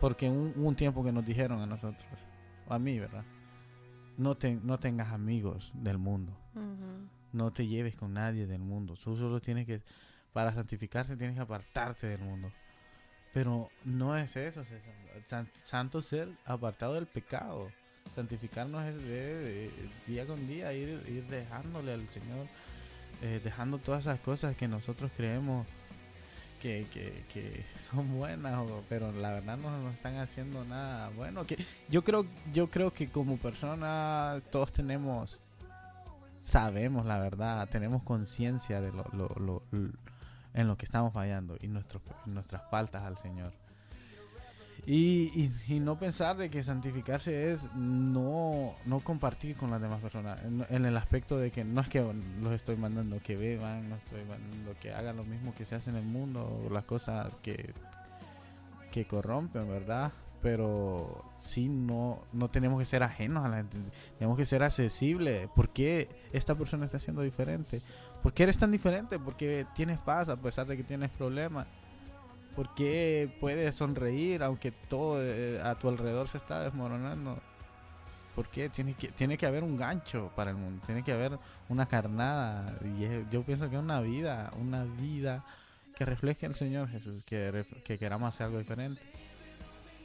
porque 0.00 0.28
un- 0.28 0.76
tiempo 0.76 1.02
que 1.04 1.12
nos 1.12 1.24
dijeron 1.24 1.60
a 1.60 1.66
nosotros, 1.66 2.04
a 2.68 2.78
mí, 2.78 2.98
¿verdad? 2.98 3.24
No, 4.18 4.34
te, 4.36 4.54
no 4.62 4.78
tengas 4.78 5.12
amigos 5.12 5.72
del 5.74 5.98
mundo 5.98 6.32
no 7.32 7.52
te 7.52 7.66
lleves 7.66 7.96
con 7.96 8.14
nadie 8.14 8.46
del 8.46 8.60
mundo. 8.60 8.94
Tú 9.02 9.14
solo 9.14 9.40
tienes 9.42 9.66
que, 9.66 9.82
para 10.32 10.54
santificarse, 10.54 11.18
tienes 11.18 11.36
que 11.36 11.42
apartarte 11.42 12.06
del 12.06 12.20
mundo. 12.20 12.50
Pero 13.34 13.68
no 13.84 14.16
es 14.16 14.34
eso, 14.36 14.64
César. 14.64 14.94
Santo 15.62 16.00
ser 16.00 16.30
apartado 16.46 16.94
del 16.94 17.06
pecado. 17.06 17.68
Santificarnos 18.16 18.84
es 18.86 18.96
de, 18.96 19.70
día 20.08 20.26
con 20.26 20.46
día 20.48 20.72
ir, 20.72 21.04
ir 21.08 21.24
dejándole 21.28 21.92
al 21.92 22.08
Señor, 22.08 22.46
eh, 23.22 23.40
dejando 23.44 23.78
todas 23.78 24.00
esas 24.00 24.18
cosas 24.20 24.56
que 24.56 24.66
nosotros 24.66 25.10
creemos 25.16 25.66
que, 26.60 26.86
que, 26.92 27.24
que 27.32 27.64
son 27.78 28.16
buenas, 28.16 28.58
pero 28.88 29.12
la 29.12 29.32
verdad 29.34 29.56
no 29.58 29.70
nos 29.82 29.94
están 29.94 30.16
haciendo 30.16 30.64
nada 30.64 31.10
bueno. 31.10 31.46
Que 31.46 31.62
yo 31.88 32.02
creo, 32.02 32.26
yo 32.52 32.68
creo 32.70 32.92
que 32.92 33.08
como 33.10 33.36
personas 33.36 34.42
todos 34.50 34.72
tenemos 34.72 35.40
sabemos 36.40 37.04
la 37.04 37.18
verdad, 37.18 37.68
tenemos 37.68 38.02
conciencia 38.02 38.80
de 38.80 38.92
lo, 38.92 39.04
lo, 39.12 39.28
lo- 39.38 39.62
l- 39.72 39.90
en 40.54 40.68
lo 40.68 40.76
que 40.78 40.84
estamos 40.86 41.12
fallando 41.12 41.56
y 41.60 41.68
nuestros, 41.68 42.02
nuestras 42.24 42.62
faltas 42.70 43.02
al 43.02 43.18
Señor. 43.18 43.52
Y, 44.88 45.32
y, 45.34 45.74
y 45.74 45.80
no 45.80 45.98
pensar 45.98 46.36
de 46.36 46.48
que 46.48 46.62
santificarse 46.62 47.50
es 47.50 47.68
no, 47.74 48.76
no 48.84 49.00
compartir 49.00 49.56
con 49.56 49.68
las 49.68 49.82
demás 49.82 50.00
personas, 50.00 50.38
en, 50.44 50.86
el 50.86 50.96
aspecto 50.96 51.38
de 51.38 51.50
que 51.50 51.64
no 51.64 51.80
es 51.80 51.88
que 51.88 52.00
los 52.40 52.54
estoy 52.54 52.76
mandando 52.76 53.18
que 53.18 53.36
beban, 53.36 53.88
no 53.88 53.96
estoy 53.96 54.24
mandando 54.24 54.78
que 54.78 54.92
hagan 54.92 55.16
lo 55.16 55.24
mismo 55.24 55.52
que 55.56 55.64
se 55.64 55.74
hace 55.74 55.90
en 55.90 55.96
el 55.96 56.04
mundo, 56.04 56.68
las 56.70 56.84
cosas 56.84 57.26
que, 57.42 57.74
que 58.92 59.08
corrompen, 59.08 59.68
¿verdad? 59.68 60.12
Pero 60.40 61.24
sí, 61.36 61.68
no, 61.68 62.22
no 62.32 62.48
tenemos 62.48 62.78
que 62.78 62.84
ser 62.84 63.02
ajenos 63.02 63.44
a 63.44 63.48
la 63.48 63.56
gente, 63.56 63.78
tenemos 64.18 64.38
que 64.38 64.44
ser 64.44 64.62
accesibles. 64.62 65.48
¿Por 65.56 65.70
qué 65.70 66.08
esta 66.32 66.54
persona 66.54 66.84
está 66.84 67.00
siendo 67.00 67.22
diferente? 67.22 67.80
¿Por 68.22 68.32
qué 68.32 68.44
eres 68.44 68.56
tan 68.56 68.70
diferente? 68.70 69.18
Porque 69.18 69.66
tienes 69.74 69.98
paz 69.98 70.28
a 70.28 70.36
pesar 70.36 70.66
de 70.68 70.76
que 70.76 70.84
tienes 70.84 71.10
problemas. 71.10 71.66
¿Por 72.56 72.74
qué 72.74 73.30
puedes 73.38 73.74
sonreír 73.74 74.42
aunque 74.42 74.72
todo 74.72 75.22
eh, 75.22 75.60
a 75.62 75.74
tu 75.78 75.88
alrededor 75.88 76.26
se 76.26 76.38
está 76.38 76.64
desmoronando? 76.64 77.38
¿Por 78.34 78.48
qué? 78.48 78.68
Tiene 78.70 78.94
que, 78.94 79.08
tiene 79.08 79.36
que 79.38 79.46
haber 79.46 79.62
un 79.62 79.76
gancho 79.76 80.30
para 80.34 80.50
el 80.50 80.56
mundo, 80.56 80.82
tiene 80.86 81.02
que 81.04 81.12
haber 81.12 81.38
una 81.68 81.86
carnada. 81.86 82.78
Y 82.98 83.04
es- 83.04 83.28
yo 83.30 83.42
pienso 83.42 83.68
que 83.70 83.76
una 83.78 84.00
vida, 84.00 84.52
una 84.58 84.84
vida 84.84 85.44
que 85.94 86.04
refleje 86.06 86.46
al 86.46 86.54
Señor 86.54 86.88
Jesús, 86.88 87.22
que, 87.24 87.64
que 87.84 87.98
queramos 87.98 88.28
hacer 88.34 88.46
algo 88.46 88.58
diferente 88.58 89.02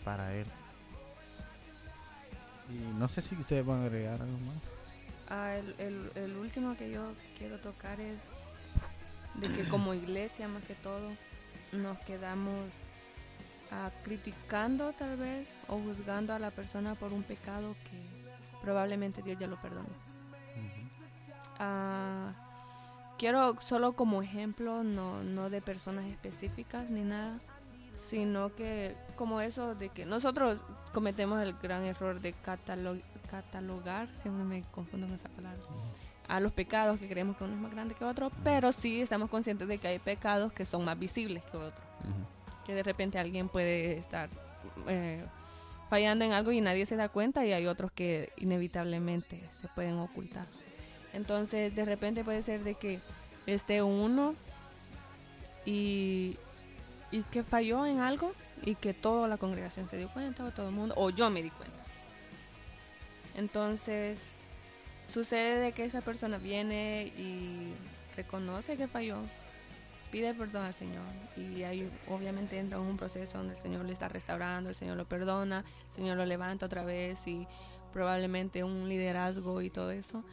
para 0.05 0.33
Él. 0.35 0.47
Y 2.69 2.97
no 2.97 3.07
sé 3.07 3.21
si 3.21 3.35
ustedes 3.35 3.65
van 3.65 3.79
a 3.81 3.83
agregar 3.85 4.21
algo 4.21 4.37
más. 4.39 4.55
Ah, 5.29 5.55
el- 5.55 6.11
el 6.15 6.35
último 6.37 6.75
que 6.77 6.91
yo 6.91 7.13
quiero 7.37 7.57
tocar 7.59 7.99
es 7.99 8.19
de 9.35 9.47
que 9.53 9.67
como 9.69 9.93
iglesia 9.93 10.47
más 10.49 10.63
que 10.63 10.75
todo 10.75 11.11
nos 11.71 11.97
quedamos 11.99 12.69
ah, 13.71 13.91
criticando 14.03 14.93
tal 14.93 15.17
vez 15.17 15.47
o 15.67 15.77
juzgando 15.77 16.33
a 16.33 16.39
la 16.39 16.51
persona 16.51 16.95
por 16.95 17.13
un 17.13 17.23
pecado 17.23 17.75
que 17.85 18.31
probablemente 18.61 19.21
Dios 19.21 19.37
ya 19.39 19.47
lo 19.47 19.59
perdonó. 19.61 19.89
Ah, 21.59 22.33
quiero 23.17 23.59
solo 23.61 23.93
como 23.93 24.21
ejemplo, 24.21 24.83
no, 24.83 25.23
no 25.23 25.49
de 25.49 25.61
personas 25.61 26.05
específicas 26.05 26.89
ni 26.89 27.03
nada, 27.03 27.39
sino 27.95 28.53
que 28.55 28.95
como 29.15 29.41
eso 29.41 29.75
de 29.75 29.89
que 29.89 30.05
nosotros 30.05 30.59
cometemos 30.93 31.41
el 31.41 31.53
gran 31.53 31.83
error 31.83 32.19
de 32.19 32.33
catalo- 32.33 33.01
catalogar, 33.29 34.07
siempre 34.13 34.43
me 34.43 34.63
confundo 34.71 35.07
con 35.07 35.15
esa 35.15 35.29
palabra, 35.29 35.59
a 36.27 36.39
los 36.39 36.51
pecados 36.51 36.99
que 36.99 37.07
creemos 37.07 37.35
que 37.37 37.43
uno 37.43 37.53
es 37.53 37.59
más 37.59 37.71
grande 37.71 37.95
que 37.95 38.05
otro, 38.05 38.31
pero 38.43 38.71
sí 38.71 39.01
estamos 39.01 39.29
conscientes 39.29 39.67
de 39.67 39.77
que 39.77 39.87
hay 39.89 39.99
pecados 39.99 40.53
que 40.53 40.65
son 40.65 40.85
más 40.85 40.97
visibles 40.97 41.43
que 41.51 41.57
otros, 41.57 41.83
Ujú. 41.99 42.65
que 42.65 42.73
de 42.75 42.83
repente 42.83 43.19
alguien 43.19 43.49
puede 43.49 43.97
estar 43.97 44.29
eh, 44.87 45.25
fallando 45.89 46.23
en 46.23 46.31
algo 46.31 46.51
y 46.51 46.61
nadie 46.61 46.85
se 46.85 46.95
da 46.95 47.09
cuenta 47.09 47.45
y 47.45 47.51
hay 47.51 47.67
otros 47.67 47.91
que 47.91 48.31
inevitablemente 48.37 49.43
se 49.59 49.67
pueden 49.69 49.97
ocultar. 49.97 50.47
Entonces 51.13 51.75
de 51.75 51.83
repente 51.85 52.23
puede 52.23 52.43
ser 52.43 52.63
de 52.63 52.75
que 52.75 53.01
esté 53.45 53.81
uno 53.81 54.35
y, 55.65 56.37
y 57.11 57.23
que 57.23 57.43
falló 57.43 57.85
en 57.85 57.99
algo 57.99 58.33
y 58.61 58.75
que 58.75 58.93
toda 58.93 59.27
la 59.27 59.37
congregación 59.37 59.89
se 59.89 59.97
dio 59.97 60.07
cuenta 60.13 60.45
o 60.45 60.51
todo 60.51 60.69
el 60.69 60.75
mundo 60.75 60.93
o 60.97 61.09
yo 61.09 61.29
me 61.29 61.43
di 61.43 61.49
cuenta. 61.49 61.75
Entonces 63.35 64.19
sucede 65.11 65.59
de 65.59 65.71
que 65.73 65.85
esa 65.85 66.01
persona 66.01 66.37
viene 66.37 67.13
y 67.17 67.73
reconoce 68.15 68.77
que 68.77 68.87
falló, 68.87 69.17
pide 70.11 70.33
perdón 70.33 70.65
al 70.65 70.73
Señor 70.73 71.05
y 71.37 71.63
ahí 71.63 71.89
obviamente 72.09 72.59
entra 72.59 72.77
en 72.77 72.83
un 72.83 72.97
proceso 72.97 73.37
donde 73.37 73.55
el 73.55 73.61
Señor 73.61 73.85
le 73.85 73.93
está 73.93 74.09
restaurando, 74.09 74.69
el 74.69 74.75
Señor 74.75 74.97
lo 74.97 75.05
perdona, 75.05 75.63
el 75.87 75.93
Señor 75.93 76.17
lo 76.17 76.25
levanta 76.25 76.65
otra 76.65 76.83
vez 76.83 77.25
y 77.27 77.47
probablemente 77.93 78.63
un 78.63 78.87
liderazgo 78.89 79.61
y 79.61 79.69
todo 79.69 79.91
eso. 79.91 80.23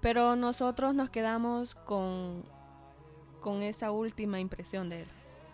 Pero 0.00 0.34
nosotros 0.34 0.94
nos 0.94 1.10
quedamos 1.10 1.74
con, 1.74 2.44
con 3.40 3.62
esa 3.62 3.92
última 3.92 4.40
impresión 4.40 4.88
de 4.88 5.02
él, 5.02 5.08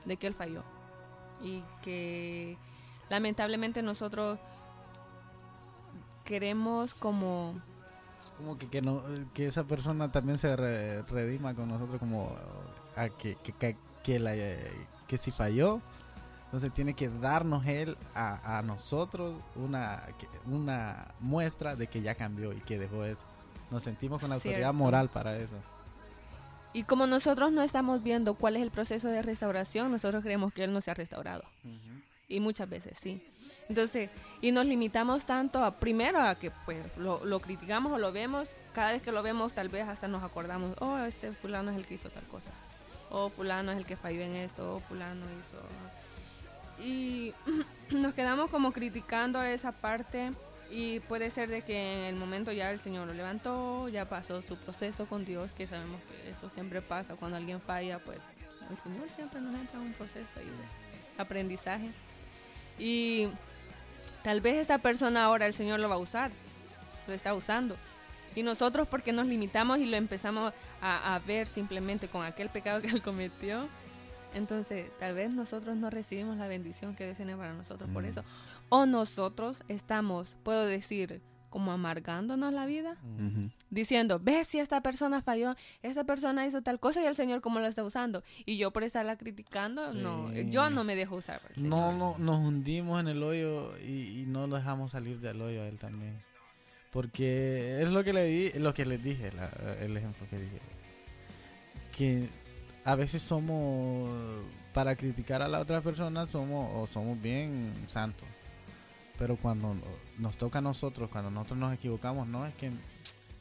de 0.07 0.16
que 0.16 0.27
él 0.27 0.35
falló. 0.35 0.62
Y 1.42 1.62
que 1.83 2.57
lamentablemente 3.11 3.83
nosotros 3.83 4.38
queremos 6.24 6.94
como 6.94 7.61
Como 8.38 8.57
que, 8.57 8.68
que, 8.68 8.81
no, 8.81 9.03
que 9.35 9.46
esa 9.46 9.64
persona 9.64 10.11
también 10.11 10.38
se 10.38 10.55
re- 10.57 11.03
redima 11.03 11.55
con 11.55 11.68
nosotros 11.68 11.98
como 11.98 12.35
a 12.96 13.09
que, 13.09 13.37
que, 13.37 13.53
que, 13.53 13.77
que 14.03 14.18
la, 14.18 14.33
que 15.07 15.18
si 15.18 15.31
falló, 15.33 15.81
entonces 16.44 16.72
tiene 16.72 16.94
que 16.94 17.09
darnos 17.09 17.66
él 17.66 17.96
a, 18.14 18.59
a 18.59 18.62
nosotros 18.62 19.35
una, 19.57 20.03
una 20.46 21.14
muestra 21.20 21.77
de 21.77 21.88
que 21.88 22.01
ya 22.01 22.14
cambió 22.14 22.53
y 22.53 22.61
que 22.61 22.79
dejó 22.79 23.05
eso. 23.05 23.27
Nos 23.70 23.83
sentimos 23.83 24.20
con 24.20 24.31
la 24.31 24.37
autoridad 24.37 24.72
moral 24.72 25.11
para 25.11 25.37
eso. 25.37 25.57
Y 26.72 26.85
como 26.85 27.07
nosotros 27.07 27.51
no 27.53 27.62
estamos 27.62 28.03
viendo 28.03 28.35
cuál 28.35 28.57
es 28.57 28.62
el 28.62 28.70
proceso 28.70 29.09
de 29.09 29.20
restauración, 29.20 29.90
nosotros 29.90 30.22
creemos 30.22 30.53
que 30.53 30.64
Él 30.64 30.72
no 30.72 30.81
se 30.81 30.90
ha 30.90 30.94
restaurado. 30.94 31.42
Y 32.29 32.40
muchas 32.40 32.68
veces 32.68 32.96
sí. 33.01 33.22
Entonces, 33.68 34.09
y 34.40 34.52
nos 34.52 34.66
limitamos 34.66 35.26
tanto 35.26 35.62
a, 35.62 35.72
primero 35.72 36.22
a 36.22 36.37
que 36.37 36.50
pues 36.50 36.78
lo, 36.96 37.24
lo 37.24 37.40
criticamos 37.40 37.92
o 37.92 37.98
lo 37.98 38.12
vemos, 38.12 38.48
cada 38.72 38.92
vez 38.92 39.02
que 39.02 39.12
lo 39.12 39.22
vemos 39.22 39.52
tal 39.52 39.68
vez 39.68 39.87
hasta 39.87 40.09
nos 40.09 40.22
acordamos, 40.22 40.74
oh, 40.81 40.98
este 40.98 41.33
fulano 41.33 41.70
es 41.70 41.76
el 41.76 41.87
que 41.87 41.94
hizo 41.94 42.09
tal 42.09 42.24
cosa, 42.24 42.50
o 43.11 43.28
fulano 43.28 43.72
es 43.72 43.78
el 43.78 43.85
que 43.85 43.96
falló 43.96 44.22
en 44.22 44.37
esto, 44.37 44.76
o 44.76 44.81
fulano 44.81 45.24
hizo... 45.40 45.57
Y 46.83 47.35
nos 47.90 48.14
quedamos 48.14 48.50
como 48.50 48.72
criticando 48.72 49.42
esa 49.42 49.72
parte 49.72 50.33
y 50.70 51.00
puede 51.00 51.31
ser 51.31 51.48
de 51.48 51.62
que 51.62 51.94
en 51.94 52.04
el 52.04 52.14
momento 52.14 52.52
ya 52.52 52.70
el 52.70 52.81
Señor 52.81 53.07
lo 53.07 53.14
levantó, 53.14 53.88
ya 53.88 54.09
pasó 54.09 54.42
su 54.42 54.57
proceso 54.57 55.07
con 55.07 55.24
Dios, 55.24 55.50
que 55.52 55.66
sabemos 55.66 56.00
que 56.02 56.31
eso 56.31 56.48
siempre 56.48 56.83
pasa 56.83 57.16
cuando 57.16 57.37
alguien 57.37 57.61
falla, 57.61 57.98
pues 57.98 58.18
el 58.70 58.76
Señor 58.78 59.11
siempre 59.11 59.40
nos 59.40 59.54
entra 59.59 59.81
en 59.81 59.87
un 59.87 59.92
proceso 59.94 60.31
ahí 60.37 60.46
de 60.46 61.22
aprendizaje. 61.22 61.90
Y 62.78 63.28
tal 64.22 64.40
vez 64.40 64.56
esta 64.56 64.78
persona 64.78 65.24
ahora 65.24 65.46
el 65.46 65.54
Señor 65.54 65.80
lo 65.80 65.88
va 65.88 65.96
a 65.96 65.98
usar, 65.98 66.30
lo 67.06 67.14
está 67.14 67.34
usando. 67.34 67.76
Y 68.34 68.42
nosotros 68.42 68.86
porque 68.88 69.12
nos 69.12 69.26
limitamos 69.26 69.78
y 69.78 69.86
lo 69.86 69.96
empezamos 69.96 70.52
a, 70.80 71.14
a 71.14 71.18
ver 71.20 71.46
simplemente 71.46 72.08
con 72.08 72.24
aquel 72.24 72.50
pecado 72.50 72.80
que 72.80 72.88
él 72.88 73.02
cometió, 73.02 73.68
entonces 74.34 74.90
tal 75.00 75.14
vez 75.14 75.34
nosotros 75.34 75.76
no 75.76 75.90
recibimos 75.90 76.36
la 76.36 76.46
bendición 76.46 76.94
que 76.94 77.04
Dios 77.04 77.16
tiene 77.16 77.34
para 77.36 77.54
nosotros 77.54 77.88
por 77.92 78.02
Mm. 78.02 78.06
eso. 78.06 78.24
O 78.68 78.84
nosotros 78.86 79.62
estamos, 79.68 80.36
puedo 80.42 80.66
decir, 80.66 81.20
como 81.50 81.72
amargándonos 81.72 82.52
la 82.52 82.66
vida, 82.66 82.96
diciendo, 83.70 84.20
ves 84.22 84.46
si 84.48 84.58
esta 84.58 84.82
persona 84.82 85.22
falló, 85.22 85.54
esta 85.82 86.04
persona 86.04 86.46
hizo 86.46 86.62
tal 86.62 86.78
cosa 86.80 87.02
y 87.02 87.06
el 87.06 87.14
Señor 87.16 87.40
cómo 87.40 87.58
la 87.61 87.68
está 87.68 87.82
usando. 87.84 88.22
Y 88.46 88.56
yo 88.58 88.70
por 88.70 88.82
estarla 88.84 89.16
criticando, 89.16 89.92
no, 89.94 90.32
yo 90.34 90.70
no 90.70 90.84
me 90.84 90.94
dejo 90.96 91.16
usar 91.16 91.40
por 91.40 91.52
el 91.56 91.68
No, 91.68 91.90
Señor. 91.90 91.94
no, 91.94 92.18
nos 92.18 92.38
hundimos 92.46 93.00
en 93.00 93.08
el 93.08 93.22
hoyo 93.22 93.76
y, 93.78 94.20
y 94.20 94.24
no 94.26 94.46
lo 94.46 94.56
dejamos 94.56 94.92
salir 94.92 95.20
del 95.20 95.40
hoyo 95.40 95.62
a 95.62 95.66
él 95.68 95.78
también. 95.78 96.22
Porque 96.92 97.82
es 97.82 97.88
lo 97.90 98.02
que 98.02 98.12
le 98.12 98.24
di, 98.24 98.50
lo 98.58 98.72
que 98.72 98.87
les 98.87 99.02
dije, 99.02 99.30
la- 99.32 99.74
el 99.80 99.96
ejemplo 99.96 100.26
que 100.30 100.38
dije. 100.38 100.58
Que 101.96 102.28
a 102.84 102.94
veces 102.94 103.22
somos, 103.22 104.08
para 104.72 104.96
criticar 104.96 105.42
a 105.42 105.48
la 105.48 105.61
otra 105.61 105.80
persona, 105.82 106.26
somos, 106.26 106.70
o 106.74 106.87
somos 106.87 107.20
bien 107.20 107.74
santos. 107.87 108.26
Pero 109.18 109.37
cuando 109.37 109.74
nos 110.18 110.38
toca 110.38 110.59
a 110.59 110.62
nosotros, 110.62 111.11
cuando 111.11 111.31
nosotros 111.31 111.59
nos 111.59 111.74
equivocamos, 111.74 112.26
no 112.28 112.46
es 112.46 112.54
que 112.54 112.70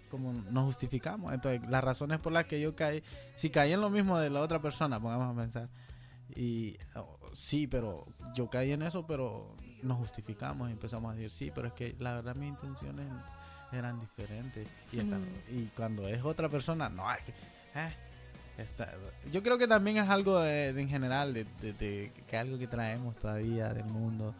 como 0.09 0.33
nos 0.33 0.65
justificamos. 0.65 1.33
Entonces, 1.33 1.61
las 1.69 1.83
razones 1.83 2.19
por 2.19 2.31
las 2.33 2.45
que 2.45 2.59
yo 2.59 2.75
caí, 2.75 3.03
si 3.35 3.49
caí 3.49 3.73
en 3.73 3.81
lo 3.81 3.89
mismo 3.89 4.17
de 4.17 4.29
la 4.29 4.41
otra 4.41 4.61
persona, 4.61 4.99
pongamos 4.99 5.35
a 5.35 5.39
pensar, 5.39 5.69
y 6.35 6.77
oh, 6.95 7.17
sí, 7.33 7.67
pero 7.67 8.05
yo 8.33 8.49
caí 8.49 8.71
en 8.71 8.81
eso, 8.81 9.05
pero 9.05 9.45
nos 9.83 9.97
justificamos 9.97 10.69
y 10.69 10.71
empezamos 10.73 11.11
a 11.11 11.15
decir, 11.15 11.29
sí, 11.29 11.51
pero 11.53 11.67
es 11.67 11.73
que 11.73 11.95
la 11.99 12.13
verdad 12.15 12.35
mis 12.35 12.49
intenciones 12.49 13.05
eran 13.71 13.99
diferentes. 13.99 14.67
Y, 14.91 14.99
esta- 14.99 15.17
Mm. 15.17 15.25
y 15.51 15.65
cuando 15.75 16.07
es 16.07 16.23
otra 16.23 16.49
persona, 16.49 16.89
no, 16.89 17.03
es 17.11 17.19
que... 17.19 17.31
eh, 17.75 17.93
yo 19.31 19.43
creo 19.43 19.57
que 19.57 19.67
también 19.67 19.97
es 19.97 20.09
algo 20.09 20.39
de, 20.39 20.73
de 20.73 20.81
en 20.81 20.89
general, 20.89 21.33
de, 21.33 21.45
de- 21.61 21.73
de- 21.73 22.11
que 22.27 22.37
algo 22.37 22.57
que 22.57 22.67
traemos 22.67 23.17
todavía 23.17 23.71
del 23.73 23.85
mundo, 23.85 24.33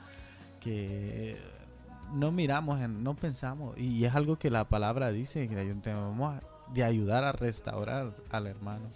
no 2.14 2.32
miramos, 2.32 2.80
no 2.90 3.16
pensamos, 3.16 3.78
y 3.78 4.06
es 4.06 4.16
algo 4.16 4.38
que 4.38 4.50
la 4.50 4.68
palabra 4.68 5.12
dice, 5.12 5.48
que 5.48 5.56
tenemos 5.56 6.36
de 6.74 6.84
ayudar 6.84 7.24
a 7.24 7.32
restaurar 7.32 8.14
al 8.30 8.48
hermano. 8.48 8.90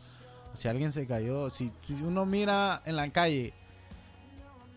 Si 0.54 0.68
alguien 0.68 0.92
se 0.92 1.08
cayó, 1.08 1.50
si, 1.50 1.72
uno 2.04 2.26
mira 2.26 2.82
en 2.86 2.96
la 2.96 3.10
calle 3.10 3.54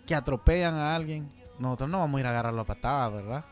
que 0.06 0.14
atropellan 0.14 0.74
a 0.74 0.94
alguien, 0.94 1.30
nosotros 1.58 1.90
no 1.90 2.00
vamos 2.00 2.18
a 2.18 2.20
ir 2.20 2.26
a 2.26 2.30
agarrarlo 2.30 2.62
a 2.62 2.66
patadas, 2.66 3.12
¿verdad? 3.12 3.44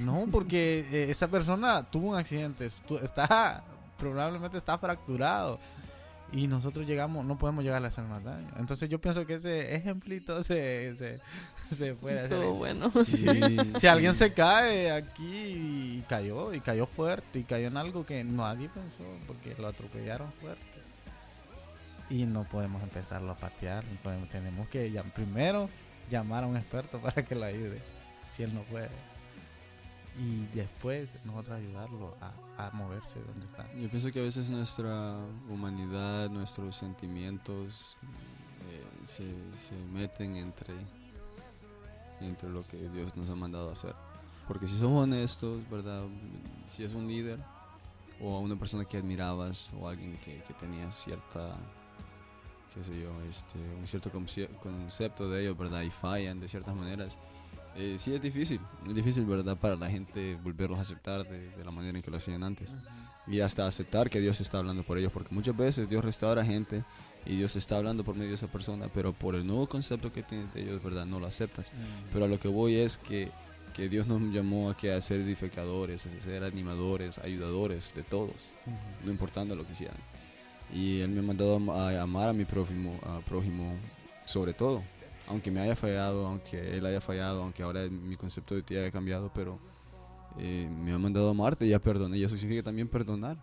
No, 0.00 0.26
porque 0.30 0.86
eh, 0.90 1.10
esa 1.10 1.28
persona 1.28 1.82
tuvo 1.82 2.10
un 2.10 2.16
accidente, 2.16 2.70
está 3.02 3.62
probablemente 3.98 4.58
está 4.58 4.78
fracturado 4.78 5.58
y 6.32 6.46
nosotros 6.48 6.86
llegamos, 6.86 7.24
no 7.24 7.38
podemos 7.38 7.64
llegarle 7.64 7.86
a 7.86 7.88
hacer 7.88 8.04
más 8.04 8.22
daño. 8.24 8.48
Entonces 8.58 8.88
yo 8.88 9.00
pienso 9.00 9.26
que 9.26 9.34
ese 9.34 9.74
ejemplito 9.74 10.42
se, 10.42 11.20
se 11.74 11.94
puede 11.94 12.20
hacer. 12.20 12.32
Estuvo 12.32 12.54
bueno. 12.54 12.90
Sí, 13.04 13.26
Si 13.80 13.86
alguien 13.86 14.14
se 14.14 14.32
cae 14.32 14.90
aquí 14.92 15.24
y 15.98 16.04
cayó, 16.08 16.52
y 16.54 16.60
cayó 16.60 16.86
fuerte, 16.86 17.38
y 17.40 17.44
cayó 17.44 17.68
en 17.68 17.76
algo 17.76 18.04
que 18.06 18.22
nadie 18.24 18.68
pensó, 18.68 19.04
porque 19.26 19.54
lo 19.58 19.68
atropellaron 19.68 20.32
fuerte. 20.40 20.64
Y 22.08 22.24
no 22.24 22.44
podemos 22.44 22.82
empezarlo 22.82 23.32
a 23.32 23.36
patear, 23.36 23.84
no 23.84 23.98
podemos- 24.00 24.28
tenemos 24.28 24.68
que 24.68 24.92
llam- 24.92 25.12
primero 25.12 25.68
llamar 26.08 26.44
a 26.44 26.46
un 26.46 26.56
experto 26.56 27.00
para 27.00 27.24
que 27.24 27.34
lo 27.34 27.44
ayude, 27.44 27.82
si 28.30 28.44
él 28.44 28.54
no 28.54 28.62
puede. 28.62 28.90
Y 30.18 30.46
después 30.54 31.16
nosotros 31.24 31.58
ayudarlo 31.58 32.16
a, 32.22 32.66
a 32.68 32.70
moverse 32.70 33.18
donde 33.20 33.44
está. 33.44 33.66
Yo 33.74 33.90
pienso 33.90 34.10
que 34.12 34.20
a 34.20 34.22
veces 34.22 34.48
nuestra 34.48 35.16
humanidad, 35.50 36.30
nuestros 36.30 36.76
sentimientos 36.76 37.98
eh, 38.70 38.82
se, 39.04 39.24
se 39.58 39.74
meten 39.92 40.36
entre, 40.36 40.72
entre 42.20 42.48
lo 42.48 42.66
que 42.66 42.76
Dios 42.90 43.16
nos 43.16 43.30
ha 43.30 43.34
mandado 43.34 43.70
a 43.70 43.72
hacer. 43.72 43.94
Porque 44.48 44.66
si 44.66 44.78
somos 44.78 45.02
honestos, 45.02 45.60
¿verdad? 45.70 46.04
Si 46.68 46.84
es 46.84 46.92
un 46.92 47.06
líder 47.06 47.38
o 48.20 48.36
a 48.36 48.40
una 48.40 48.56
persona 48.56 48.84
que 48.84 48.96
admirabas 48.96 49.70
o 49.78 49.88
alguien 49.88 50.16
que, 50.18 50.42
que 50.42 50.54
tenía 50.54 50.90
cierta, 50.92 51.56
qué 52.74 52.84
sé 52.84 53.00
yo, 53.00 53.10
este, 53.28 53.58
un 53.78 53.86
cierto 53.86 54.10
conce- 54.12 54.48
concepto 54.62 55.28
de 55.28 55.42
ellos, 55.42 55.58
¿verdad? 55.58 55.82
Y 55.82 55.90
fallan 55.90 56.38
de 56.40 56.48
ciertas 56.48 56.74
maneras. 56.74 57.18
Eh, 57.74 57.96
sí 57.98 58.14
es 58.14 58.22
difícil, 58.22 58.58
es 58.86 58.94
difícil, 58.94 59.26
¿verdad? 59.26 59.56
Para 59.56 59.76
la 59.76 59.90
gente 59.90 60.38
volverlos 60.42 60.78
a 60.78 60.82
aceptar 60.82 61.24
de, 61.28 61.50
de 61.50 61.64
la 61.64 61.70
manera 61.70 61.98
en 61.98 62.02
que 62.02 62.10
lo 62.10 62.16
hacían 62.16 62.42
antes 62.42 62.74
y 63.26 63.40
hasta 63.40 63.66
aceptar 63.66 64.08
que 64.08 64.18
Dios 64.18 64.40
está 64.40 64.58
hablando 64.60 64.82
por 64.82 64.96
ellos, 64.96 65.12
porque 65.12 65.34
muchas 65.34 65.54
veces 65.54 65.86
Dios 65.86 66.02
restaura 66.02 66.42
gente 66.42 66.84
y 67.26 67.36
Dios 67.36 67.56
está 67.56 67.76
hablando 67.76 68.04
por 68.04 68.14
medio 68.14 68.30
de 68.30 68.36
esa 68.36 68.46
persona, 68.46 68.88
pero 68.92 69.12
por 69.12 69.34
el 69.34 69.46
nuevo 69.46 69.68
concepto 69.68 70.12
que 70.12 70.22
tienen 70.22 70.50
de 70.52 70.62
ellos, 70.62 70.82
¿verdad? 70.82 71.06
No 71.06 71.20
lo 71.20 71.26
aceptas. 71.26 71.72
Pero 72.12 72.24
a 72.24 72.28
lo 72.28 72.38
que 72.38 72.48
voy 72.48 72.76
es 72.76 72.98
que, 72.98 73.30
que 73.74 73.88
Dios 73.88 74.06
nos 74.06 74.20
llamó 74.32 74.70
a, 74.70 74.76
que 74.76 74.92
a 74.92 75.00
ser 75.00 75.20
edificadores, 75.20 76.06
a 76.06 76.20
ser 76.22 76.44
animadores, 76.44 77.18
ayudadores 77.18 77.92
de 77.94 78.02
todos, 78.02 78.52
no 79.04 79.10
importando 79.10 79.56
lo 79.56 79.66
que 79.66 79.72
hicieran. 79.72 79.98
Y 80.72 81.00
Él 81.00 81.10
me 81.10 81.20
ha 81.20 81.22
mandado 81.22 81.60
a, 81.72 81.90
a 81.90 82.02
amar 82.02 82.30
a 82.30 82.32
mi 82.32 82.44
prójimo, 82.44 82.98
a 83.04 83.20
prójimo 83.20 83.74
sobre 84.24 84.52
todo, 84.52 84.82
aunque 85.28 85.50
me 85.50 85.60
haya 85.60 85.76
fallado, 85.76 86.26
aunque 86.26 86.76
Él 86.76 86.86
haya 86.86 87.00
fallado, 87.00 87.42
aunque 87.42 87.62
ahora 87.62 87.88
mi 87.88 88.16
concepto 88.16 88.54
de 88.54 88.62
ti 88.62 88.76
haya 88.76 88.90
cambiado, 88.90 89.30
pero 89.34 89.58
eh, 90.38 90.68
me 90.70 90.92
ha 90.92 90.98
mandado 90.98 91.28
a 91.28 91.30
amarte 91.30 91.66
y 91.66 91.70
ya 91.70 91.78
perdoné. 91.78 92.18
Y 92.18 92.24
eso 92.24 92.36
significa 92.36 92.64
también 92.64 92.88
perdonar. 92.88 93.36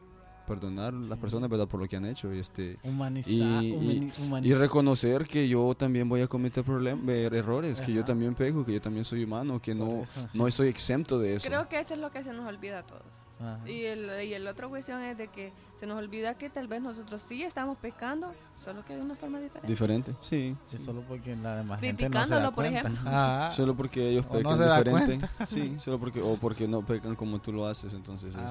Perdonar 0.48 0.94
a 0.94 0.98
las 0.98 1.08
Sí. 1.18 1.22
personas, 1.22 1.50
¿verdad? 1.50 1.68
Por 1.68 1.80
lo 1.80 1.88
que 1.88 1.96
han 1.96 2.06
hecho. 2.06 2.34
Y, 2.34 2.40
este, 2.40 2.78
Humanizar, 2.84 3.64
Y- 3.64 4.12
humani- 4.20 4.46
y 4.46 4.54
reconocer 4.54 5.26
que 5.26 5.48
yo 5.48 5.74
también 5.76 6.10
voy 6.10 6.22
a 6.22 6.28
cometer 6.28 6.64
problemas, 6.64 7.08
errores, 7.10 7.80
que 7.82 7.94
yo 7.94 8.00
Ajá. 8.02 8.08
también 8.08 8.36
pego, 8.36 8.66
que 8.66 8.74
yo 8.74 8.82
también 8.82 9.06
soy 9.06 9.24
humano, 9.24 9.62
que 9.62 9.76
Por 9.76 9.88
no, 9.88 10.02
eso. 10.04 10.28
no 10.34 10.52
soy 10.52 10.68
exento 10.68 11.20
de 11.20 11.36
eso. 11.36 11.48
Creo 11.48 11.68
que 11.70 11.80
eso 11.80 11.94
es 11.94 12.00
lo 12.00 12.12
que 12.12 12.24
se 12.24 12.34
nos 12.34 12.46
olvida 12.48 12.80
a 12.80 12.84
todos. 12.84 13.04
Ajá. 13.40 13.68
Y 13.70 13.84
el, 13.86 14.10
y 14.26 14.34
el 14.36 14.48
otro 14.48 14.70
cuestión 14.70 15.02
es 15.02 15.18
de 15.18 15.28
que 15.28 15.52
se 15.78 15.86
nos 15.86 15.98
olvida 15.98 16.36
que 16.38 16.50
tal 16.50 16.68
vez 16.68 16.82
nosotros 16.82 17.22
sí 17.22 17.44
estamos 17.44 17.78
pecando, 17.78 18.32
solo 18.56 18.86
que 18.86 18.96
de 18.96 19.02
una 19.02 19.16
forma 19.16 19.40
diferente. 19.40 19.68
Diferente, 19.68 20.12
sí. 20.22 20.56
Sí, 20.68 20.78
sí. 20.78 20.84
solo 20.84 21.02
porque 21.08 21.36
la 21.36 21.58
demás 21.58 21.80
gente 21.82 22.08
no 22.10 22.24
se 22.26 22.30
da 22.36 22.50
Criticándolo, 22.50 22.52
por 22.54 22.64
cuenta. 22.64 22.80
ejemplo. 22.80 23.10
Ajá. 23.10 23.50
Solo 23.56 23.76
porque 23.76 24.10
ellos 24.10 24.26
no 24.26 24.32
pecan 24.32 24.84
diferente. 24.84 25.30
Sí, 25.48 25.76
solo 25.78 26.00
porque, 26.00 26.22
o 26.22 26.38
porque 26.38 26.68
no 26.68 26.86
pecan 26.86 27.16
como 27.16 27.40
tú 27.40 27.52
lo 27.52 27.66
haces, 27.66 27.94
entonces 27.94 28.36
es... 28.36 28.42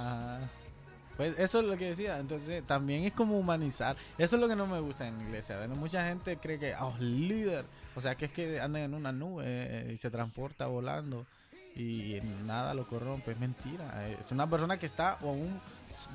Pues 1.16 1.38
eso 1.38 1.60
es 1.60 1.66
lo 1.66 1.76
que 1.76 1.90
decía. 1.90 2.18
Entonces 2.18 2.62
también 2.66 3.04
es 3.04 3.12
como 3.12 3.38
humanizar. 3.38 3.96
Eso 4.18 4.36
es 4.36 4.42
lo 4.42 4.48
que 4.48 4.56
no 4.56 4.66
me 4.66 4.80
gusta 4.80 5.06
en 5.06 5.18
la 5.18 5.24
iglesia. 5.24 5.56
¿verdad? 5.58 5.76
Mucha 5.76 6.04
gente 6.06 6.36
cree 6.38 6.58
que, 6.58 6.74
oh, 6.74 6.94
líder. 6.98 7.64
O 7.94 8.00
sea, 8.00 8.14
que 8.14 8.24
es 8.26 8.32
que 8.32 8.60
andan 8.60 8.82
en 8.82 8.94
una 8.94 9.12
nube 9.12 9.44
eh, 9.46 9.90
y 9.92 9.96
se 9.98 10.10
transporta 10.10 10.66
volando 10.66 11.26
y 11.76 12.18
nada 12.46 12.74
lo 12.74 12.86
corrompe. 12.86 13.32
Es 13.32 13.38
mentira. 13.38 14.08
Es 14.08 14.32
una 14.32 14.48
persona 14.48 14.78
que 14.78 14.86
está 14.86 15.12
aún 15.20 15.60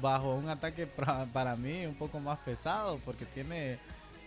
bajo 0.01 0.33
un 0.35 0.49
ataque 0.49 0.87
pra- 0.91 1.31
para 1.31 1.55
mí 1.55 1.85
un 1.85 1.95
poco 1.95 2.19
más 2.19 2.39
pesado 2.39 2.99
porque 3.05 3.25
tiene 3.25 3.77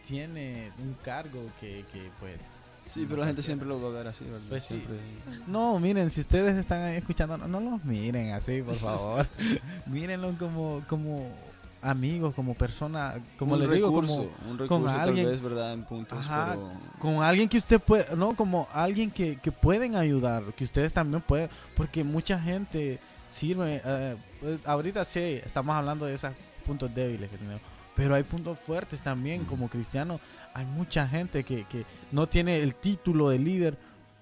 tiene 0.07 0.73
un 0.79 0.95
cargo 1.05 1.41
que, 1.61 1.85
que 1.93 2.11
pues 2.21 2.37
Sí, 2.87 3.07
pero 3.09 3.21
la 3.21 3.27
gente 3.27 3.43
siempre 3.43 3.69
lo 3.69 3.81
va 3.81 3.89
a 3.89 3.93
ver 3.93 4.07
así, 4.09 4.25
¿verdad? 4.25 4.41
Pues 4.49 4.65
sí. 4.65 4.75
Siempre- 4.77 4.99
No, 5.47 5.79
miren, 5.79 6.11
si 6.11 6.21
ustedes 6.21 6.57
están 6.57 6.83
ahí 6.83 6.97
escuchando, 6.97 7.39
no, 7.39 7.47
no 7.47 7.61
los 7.73 7.85
miren 7.85 8.33
así, 8.33 8.63
por 8.63 8.75
favor. 8.77 9.27
Mírenlo 9.87 10.37
como, 10.39 10.83
como 10.89 11.29
amigos, 11.83 12.35
como 12.35 12.55
persona, 12.55 13.15
como 13.39 13.55
un 13.55 13.61
les 13.61 13.71
digo, 13.71 13.89
recurso, 13.89 14.31
como 14.39 14.51
un 14.51 14.59
recurso 14.59 14.89
alguien- 14.89 15.25
tal 15.27 15.33
vez, 15.35 15.41
¿verdad? 15.43 15.73
En 15.73 15.85
puntos, 15.85 16.19
Ajá, 16.19 16.49
pero... 16.51 16.73
con 16.99 17.23
alguien 17.23 17.49
que 17.49 17.59
usted 17.59 17.81
puede, 17.81 18.15
no, 18.17 18.35
como 18.35 18.69
alguien 18.73 19.11
que, 19.11 19.37
que 19.37 19.51
pueden 19.53 19.95
ayudar, 19.97 20.43
que 20.55 20.65
ustedes 20.65 20.93
también 20.93 21.23
pueden, 21.23 21.49
porque 21.77 22.03
mucha 22.05 22.39
gente 22.41 22.99
sirve, 23.27 23.81
eh, 23.85 24.17
pues, 24.41 24.59
ahorita 24.67 25.05
sí, 25.05 25.41
estamos 25.45 25.75
hablando 25.77 26.05
de 26.07 26.15
esos 26.15 26.33
puntos 26.67 26.93
débiles 26.95 27.31
que 27.31 27.39
tenemos, 27.39 27.63
pero 28.01 28.15
hay 28.15 28.23
puntos 28.23 28.59
fuertes 28.59 29.03
también, 29.03 29.45
como 29.45 29.69
cristiano, 29.69 30.21
hay 30.55 30.65
mucha 30.65 31.07
gente 31.07 31.45
que, 31.45 31.67
que 31.67 31.85
no 32.13 32.27
tiene 32.27 32.63
el 32.63 32.75
título 32.75 33.29
de 33.29 33.39
líder, 33.39 33.77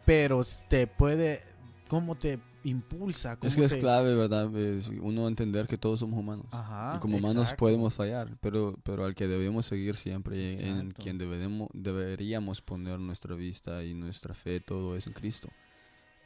pero 0.05 0.43
te 0.67 0.89
puede, 0.89 1.43
¿cómo 1.89 2.17
te 2.17 2.41
impulsa? 2.65 3.35
Es 3.41 3.55
cómo 3.55 3.69
que 3.69 3.77
es 3.77 3.77
clave, 3.77 4.17
¿verdad? 4.17 4.53
Es 4.57 4.89
uno 4.89 5.29
entender 5.29 5.69
que 5.69 5.79
todos 5.79 6.01
somos 6.01 6.19
humanos. 6.19 6.47
Ajá, 6.51 6.95
y 6.97 6.99
como 6.99 7.19
humanos 7.19 7.45
exacto. 7.45 7.67
podemos 7.67 7.95
fallar, 7.95 8.37
pero, 8.41 8.77
pero 8.83 9.05
al 9.05 9.15
que 9.15 9.29
debemos 9.29 9.67
seguir 9.67 9.95
siempre, 9.95 10.59
en 10.69 10.91
quien 10.91 11.17
debemos, 11.17 11.69
deberíamos 11.73 12.61
poner 12.61 12.99
nuestra 12.99 13.37
vista 13.37 13.85
y 13.85 13.95
nuestra 13.95 14.35
fe, 14.35 14.59
todo 14.59 14.97
es 14.97 15.07
en 15.07 15.13
Cristo. 15.13 15.51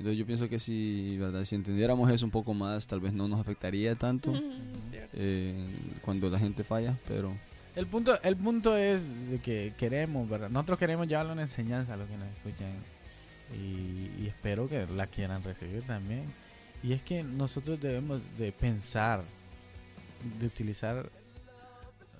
Entonces 0.02 0.18
yo 0.18 0.26
pienso 0.26 0.48
que 0.48 0.58
si, 0.58 1.16
¿verdad? 1.16 1.44
si 1.44 1.54
entendiéramos 1.54 2.10
eso 2.10 2.24
un 2.24 2.32
poco 2.32 2.54
más, 2.54 2.88
tal 2.88 2.98
vez 2.98 3.12
no 3.12 3.28
nos 3.28 3.38
afectaría 3.38 3.94
tanto 3.94 4.34
eh, 5.12 5.54
cuando 6.04 6.28
la 6.28 6.40
gente 6.40 6.64
falla, 6.64 6.98
pero 7.06 7.36
El 7.76 7.86
punto, 7.86 8.20
el 8.24 8.36
punto 8.36 8.76
es 8.76 9.06
de 9.30 9.38
que 9.38 9.74
queremos, 9.78 10.28
¿verdad? 10.28 10.50
Nosotros 10.50 10.80
queremos 10.80 11.06
llevarle 11.06 11.34
una 11.34 11.42
enseñanza 11.42 11.94
a 11.94 11.96
los 11.96 12.08
que 12.08 12.16
nos 12.16 12.26
escuchan 12.30 12.72
y, 13.54 14.24
y 14.24 14.26
espero 14.26 14.68
que 14.68 14.88
la 14.88 15.06
quieran 15.06 15.44
recibir 15.44 15.84
también. 15.84 16.24
Y 16.82 16.94
es 16.94 17.04
que 17.04 17.22
nosotros 17.22 17.80
debemos 17.80 18.20
de 18.36 18.50
pensar, 18.50 19.22
de 20.40 20.46
utilizar... 20.46 21.08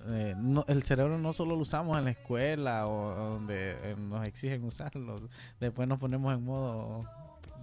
eh, 0.07 0.35
no, 0.37 0.63
el 0.69 0.83
cerebro 0.83 1.17
no 1.17 1.33
solo 1.33 1.57
lo 1.57 1.61
usamos 1.63 1.97
en 1.97 2.05
la 2.05 2.11
escuela 2.11 2.87
o, 2.87 3.07
o 3.07 3.29
donde 3.31 3.71
eh, 3.83 3.95
nos 3.97 4.25
exigen 4.25 4.63
usarlo, 4.63 5.19
después 5.59 5.85
nos 5.85 5.99
ponemos 5.99 6.33
en 6.33 6.45
modo 6.45 7.05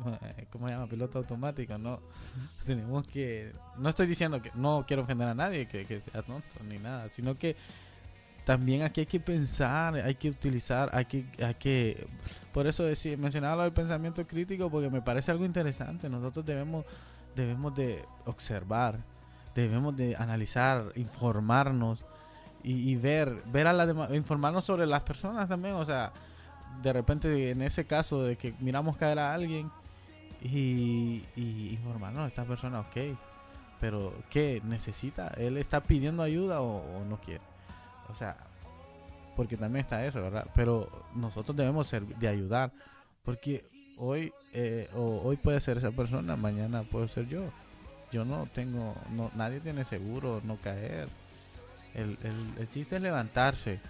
¿cómo 0.51 0.67
se 0.67 0.75
llama? 0.75 0.87
Piloto 0.87 1.19
automático, 1.19 1.79
no. 1.79 2.01
Tenemos 2.65 3.07
que, 3.07 3.53
no 3.77 3.89
estoy 3.89 4.07
diciendo 4.07 4.41
que 4.41 4.51
no 4.55 4.85
quiero 4.87 5.03
ofender 5.03 5.29
a 5.29 5.35
nadie, 5.35 5.67
que, 5.67 5.85
que 5.87 6.01
sea 6.01 6.23
tonto 6.23 6.57
ni 6.69 6.79
nada, 6.79 7.09
sino 7.09 7.37
que 7.37 7.57
también 8.45 8.83
aquí 8.83 9.01
hay 9.01 9.07
que 9.07 9.21
pensar, 9.21 9.95
hay 9.95 10.15
que 10.15 10.31
utilizar, 10.31 10.91
hay 10.93 11.05
que, 11.05 11.27
hay 11.45 11.55
que, 11.55 12.09
por 12.53 12.67
eso 12.67 12.85
decir, 12.85 13.19
mencionaba 13.19 13.57
lo 13.57 13.63
del 13.63 13.73
pensamiento 13.73 14.27
crítico 14.27 14.71
porque 14.71 14.91
me 14.91 15.03
parece 15.03 15.31
algo 15.31 15.45
interesante. 15.45 16.09
Nosotros 16.09 16.45
debemos, 16.45 16.85
debemos 17.37 17.75
de 17.75 18.05
observar, 18.25 18.99
debemos 19.55 19.97
de 19.97 20.17
analizar, 20.17 20.85
informarnos 20.97 22.05
y, 22.63 22.91
y 22.91 22.97
ver, 22.97 23.43
ver 23.47 23.67
a 23.67 23.73
la 23.73 23.87
demás, 23.87 24.11
informarnos 24.13 24.65
sobre 24.65 24.87
las 24.87 25.03
personas 25.03 25.49
también, 25.49 25.75
o 25.75 25.85
sea, 25.85 26.13
de 26.83 26.93
repente 26.93 27.51
en 27.51 27.63
ese 27.63 27.85
caso 27.85 28.23
de 28.23 28.37
que 28.37 28.55
miramos 28.61 28.97
caer 28.97 29.19
a 29.19 29.35
alguien 29.35 29.71
y, 30.43 31.25
y 31.37 31.71
informarnos, 31.75 32.29
esta 32.29 32.45
persona, 32.45 32.81
ok, 32.81 32.97
pero 33.81 34.13
¿qué 34.29 34.61
necesita? 34.65 35.29
¿Él 35.37 35.57
está 35.57 35.83
pidiendo 35.83 36.23
ayuda 36.23 36.61
o, 36.61 37.05
no 37.05 37.21
quiere? 37.21 37.43
O 38.09 38.15
sea, 38.15 38.37
porque 39.37 39.57
también 39.57 39.85
está 39.85 40.05
eso, 40.05 40.21
¿verdad? 40.21 40.47
Pero 40.55 40.89
nosotros 41.15 41.57
debemos 41.57 41.87
ser 41.87 42.05
de 42.05 42.29
ayudar, 42.29 42.73
porque 43.25 43.65
hoy 43.97 44.33
eh, 44.53 44.89
hoy 44.95 45.37
puede 45.37 45.61
ser 45.61 45.79
esa 45.79 45.93
persona, 45.93 46.37
mañana 46.37 46.83
puedo 46.83 47.09
ser 47.09 47.27
yo. 47.27 47.51
Yo 48.13 48.25
no 48.25 48.49
tengo, 48.53 48.97
no, 49.11 49.31
nadie 49.35 49.61
tiene 49.61 49.85
seguro 49.85 50.41
no 50.45 50.57
caer. 50.57 51.09
El, 51.95 52.19
el, 52.23 52.55
el 52.59 52.69
chiste 52.69 52.97
es 52.97 53.03
levantarse 53.03 53.81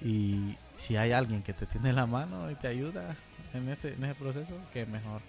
y 0.00 0.56
si 0.74 0.96
hay 0.96 1.12
alguien 1.12 1.42
que 1.42 1.52
te 1.52 1.66
tiene 1.66 1.92
la 1.92 2.06
mano 2.06 2.50
y 2.50 2.54
te 2.54 2.68
ayuda 2.68 3.16
en 3.54 3.68
ese, 3.68 3.94
en 3.94 4.04
ese 4.04 4.14
proceso, 4.14 4.54
que 4.72 4.86
mejor. 4.86 5.20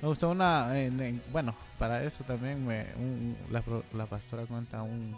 Me 0.00 0.08
gustó 0.08 0.30
una, 0.30 0.78
en- 0.78 1.00
en- 1.00 1.22
bueno, 1.32 1.54
para 1.78 2.02
eso 2.04 2.22
también 2.24 2.64
me, 2.66 2.86
un- 2.96 3.36
la, 3.50 3.62
la 3.92 4.06
pastora 4.06 4.46
cuenta 4.46 4.82
un, 4.82 5.16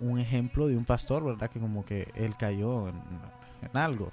un 0.00 0.18
ejemplo 0.18 0.66
de 0.66 0.76
un 0.76 0.84
pastor, 0.84 1.24
¿verdad? 1.24 1.48
Que 1.50 1.60
como 1.60 1.84
que 1.84 2.08
él 2.16 2.36
cayó 2.36 2.88
en, 2.88 2.96
en 3.62 3.76
algo, 3.76 4.10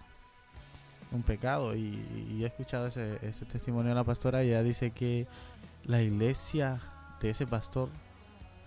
un 1.12 1.24
pecado. 1.24 1.76
Y, 1.76 2.40
he 2.44 2.46
escuchado 2.46 2.88
ese, 2.88 3.18
ese 3.26 3.46
testimonio 3.46 3.90
de 3.90 3.96
la 3.96 4.04
pastora 4.04 4.44
y 4.44 4.50
ella 4.50 4.62
dice 4.64 4.92
que 4.92 5.28
la 5.86 6.02
iglesia 6.02 6.80
de 7.20 7.32
ese 7.32 7.48
pastor 7.48 7.90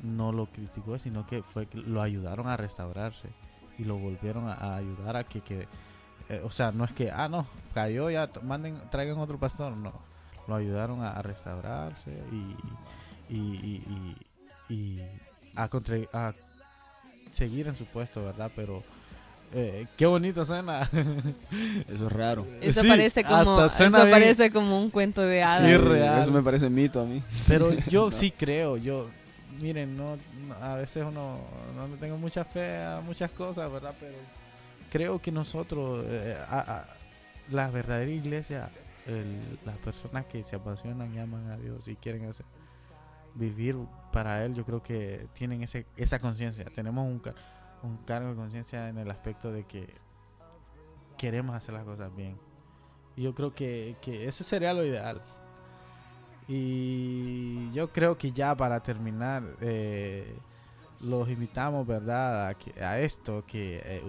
no 0.01 0.33
lo 0.33 0.47
criticó, 0.47 0.99
sino 0.99 1.27
que 1.27 1.43
fue 1.43 1.69
lo 1.73 2.03
ayudaron 2.03 2.47
a 2.49 2.57
restaurarse 2.57 3.29
y 3.79 3.85
lo 3.85 3.97
volvieron 3.99 4.49
a, 4.49 4.77
ayudar 4.77 5.17
a 5.17 5.25
que, 5.25 5.41
que 5.41 5.67
eh, 6.29 6.41
o 6.45 6.51
sea, 6.51 6.73
no 6.73 6.85
es 6.85 6.93
que, 6.93 7.11
ah, 7.11 7.29
no, 7.29 7.47
cayó, 7.73 8.11
ya 8.11 8.29
manden, 8.43 8.77
traigan 8.91 9.19
otro 9.19 9.39
pastor, 9.39 9.77
no, 9.77 9.93
lo 10.49 10.55
ayudaron 10.57 11.03
a, 11.03 11.11
a 11.11 11.23
restaurarse 11.23 12.11
y, 12.33 13.35
y, 13.35 13.37
y, 13.39 14.17
y- 14.69 14.75
y 14.75 15.03
a, 15.57 15.69
contra- 15.69 15.97
a 16.13 16.33
seguir 17.31 17.69
en 17.69 17.77
su 17.77 17.85
puesto, 17.87 18.25
¿verdad? 18.25 18.51
Pero 18.57 18.83
eh, 19.53 19.87
qué 19.97 20.07
bonito 20.07 20.45
suena. 20.45 20.89
Eso 21.89 22.07
es 22.07 22.13
raro. 22.13 22.47
Eso 22.61 22.81
Sí, 22.83 22.89
parece 22.89 23.23
como 23.25 23.65
eso 23.65 23.91
parece 24.11 24.51
como 24.51 24.81
un 24.81 24.91
cuento 24.91 25.23
de 25.23 25.43
hadas. 25.43 25.69
Sí, 25.71 25.77
real. 25.77 26.23
Eso 26.23 26.33
me 26.33 26.43
parece 26.43 26.69
mito 26.71 27.01
a 27.01 27.05
mí. 27.05 27.23
Pero 27.47 27.73
yo 27.89 28.07
No. 28.11 28.13
sí 28.13 28.31
creo, 28.31 28.77
yo, 28.77 29.11
miren, 29.61 29.97
no, 29.97 30.17
no- 30.49 30.55
a 30.61 30.75
veces 30.77 31.05
uno 31.07 31.39
no 31.77 31.89
le 31.89 31.97
tengo 31.99 32.17
mucha 32.19 32.45
fe 32.45 32.77
a 32.83 33.01
muchas 33.05 33.31
cosas, 33.31 33.71
¿verdad? 33.71 33.95
Pero 34.01 34.15
creo 34.91 35.21
que 35.21 35.31
nosotros, 35.31 36.05
eh, 36.09 36.37
a- 36.49 36.59
a- 36.79 36.85
la 37.51 37.71
verdadera 37.71 38.11
iglesia, 38.11 38.71
el- 39.07 39.59
las 39.65 39.77
personas 39.79 40.27
que 40.27 40.43
se 40.45 40.57
apasionan 40.57 41.13
y 41.15 41.19
aman 41.19 41.51
a 41.51 41.57
Dios 41.57 41.87
y 41.89 41.97
quieren 41.97 42.25
hacer, 42.27 42.47
vivir 43.35 43.77
para 44.13 44.45
Él, 44.45 44.55
yo 44.55 44.65
creo 44.65 44.83
que 44.83 45.27
tienen 45.35 45.63
ese, 45.63 45.87
esa 45.97 46.19
conciencia. 46.19 46.65
Tenemos 46.75 47.05
un, 47.07 47.21
un 47.83 47.97
cargo 47.99 48.31
de 48.31 48.35
conciencia 48.37 48.89
en 48.89 48.99
el 48.99 49.11
aspecto 49.11 49.51
de 49.53 49.65
que 49.65 49.93
queremos 51.19 51.55
hacer 51.57 51.75
las 51.75 51.85
cosas 51.85 52.15
bien. 52.15 52.39
Y 53.17 53.23
yo 53.23 53.35
creo 53.35 53.55
que, 53.55 53.97
que 54.01 54.27
eso 54.27 54.43
sería 54.45 54.73
lo 54.75 54.85
ideal. 54.85 55.21
Y 56.47 57.71
yo 57.73 57.91
creo 57.91 58.19
que 58.19 58.33
ya 58.33 58.55
para 58.55 58.81
terminar, 58.83 59.43
eh, 59.61 60.37
los 61.01 61.29
invitamos, 61.29 61.87
¿verdad? 61.87 62.49
A, 62.49 62.55
que- 62.55 62.83
a 62.85 62.99
esto, 63.01 63.45
que, 63.47 63.81
eh, 63.85 64.03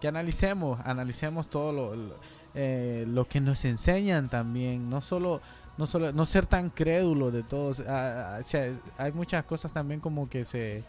que 0.00 0.08
analicemos, 0.08 0.78
analicemos 0.84 1.48
todo 1.50 1.72
lo, 1.72 1.96
lo, 1.96 2.14
eh, 2.56 3.04
lo 3.06 3.26
que 3.28 3.40
nos 3.40 3.64
enseñan 3.64 4.28
también, 4.28 4.90
no 4.90 5.00
solo, 5.00 5.40
no 5.78 5.86
solo, 5.86 6.12
no 6.12 6.24
ser 6.26 6.46
tan 6.46 6.70
crédulos 6.70 7.32
de 7.32 7.42
todos. 7.42 7.80
Ah, 7.86 8.36
ah, 8.36 8.38
o 8.40 8.44
sea, 8.44 8.72
hay 8.98 9.12
muchas 9.12 9.44
cosas 9.44 9.72
también 9.72 10.00
como 10.00 10.28
que 10.28 10.44
se 10.44 10.82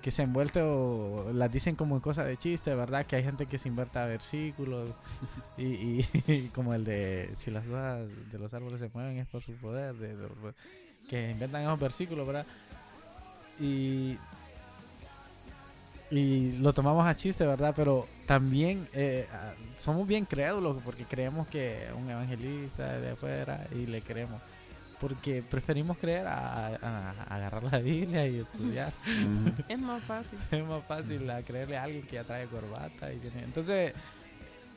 que 0.00 0.12
se 0.12 0.22
envuelve 0.22 0.62
o 0.62 1.32
las 1.34 1.50
dicen 1.50 1.74
como 1.74 2.00
cosas 2.00 2.26
de 2.26 2.36
chiste, 2.36 2.72
¿verdad? 2.72 3.04
Que 3.04 3.16
hay 3.16 3.24
gente 3.24 3.46
que 3.46 3.58
se 3.58 3.68
invierta 3.68 4.06
versículos 4.06 4.90
y, 5.56 5.64
y- 5.64 6.08
y 6.28 6.48
como 6.54 6.72
el 6.72 6.84
de 6.84 7.30
si 7.34 7.50
las 7.50 7.66
hojas 7.66 8.08
de 8.30 8.38
los 8.38 8.54
árboles 8.54 8.78
se 8.78 8.88
mueven 8.94 9.18
es 9.18 9.26
por 9.26 9.42
su 9.42 9.54
poder, 9.54 9.96
de- 9.96 10.14
de- 10.16 10.28
que 11.10 11.32
inventan 11.32 11.62
esos 11.64 11.80
versículos, 11.80 12.24
¿verdad? 12.28 12.46
Y, 13.58 14.16
y 16.10 16.52
lo 16.58 16.72
tomamos 16.72 17.06
a 17.06 17.14
chiste, 17.14 17.44
¿verdad? 17.46 17.74
Pero 17.76 18.06
también 18.26 18.88
eh, 18.94 19.26
somos 19.76 20.06
bien 20.06 20.24
crédulos 20.24 20.80
porque 20.82 21.04
creemos 21.04 21.46
que 21.48 21.86
un 21.96 22.08
evangelista 22.10 22.98
de 22.98 23.10
afuera 23.10 23.66
y 23.72 23.86
le 23.86 24.00
creemos. 24.00 24.40
Porque 25.00 25.42
preferimos 25.48 25.96
creer 25.98 26.26
a, 26.26 26.66
a- 26.68 27.10
a 27.28 27.36
agarrar 27.36 27.62
la 27.64 27.78
Biblia 27.78 28.26
y 28.26 28.40
estudiar. 28.40 28.92
Es 29.68 29.78
más 29.78 30.02
fácil. 30.04 30.38
es 30.50 30.64
más 30.64 30.82
fácil 30.86 31.30
a 31.30 31.42
creerle 31.42 31.76
a 31.76 31.84
alguien 31.84 32.02
que 32.04 32.14
ya 32.16 32.24
trae 32.24 32.46
corbata 32.46 33.12
y 33.12 33.18
tiene- 33.18 33.44
entonces 33.44 33.92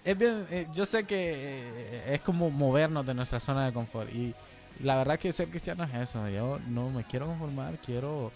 es 0.04 0.18
bien 0.18 0.46
eh, 0.52 0.68
yo 0.74 0.86
sé 0.86 1.06
que 1.06 1.32
eh, 1.34 2.14
es 2.16 2.22
como 2.22 2.50
movernos 2.50 3.06
de 3.06 3.14
nuestra 3.14 3.40
zona 3.40 3.66
de 3.66 3.72
confort 3.74 4.12
y 4.14 4.34
la 4.82 4.96
verdad 4.96 5.18
que 5.20 5.32
ser 5.32 5.48
cristiano 5.50 5.84
es 5.84 5.94
eso 6.10 6.28
yo 6.30 6.60
no 6.70 6.90
me 6.90 7.04
quiero 7.04 7.28
conformar 7.28 7.78
quiero 7.86 8.32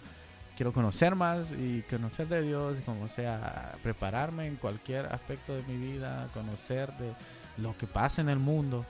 quiero 0.56 0.72
conocer 0.72 1.14
más 1.14 1.52
y 1.52 1.82
conocer 1.82 2.28
de 2.28 2.42
Dios 2.42 2.80
como 2.80 3.08
sea 3.08 3.74
prepararme 3.82 4.46
en 4.46 4.56
cualquier 4.56 5.06
aspecto 5.06 5.54
de 5.54 5.62
mi 5.64 5.76
vida 5.76 6.30
conocer 6.32 6.90
de 6.96 7.14
lo 7.58 7.76
que 7.76 7.86
pasa 7.86 8.22
en 8.22 8.30
el 8.30 8.38
mundo. 8.38 8.84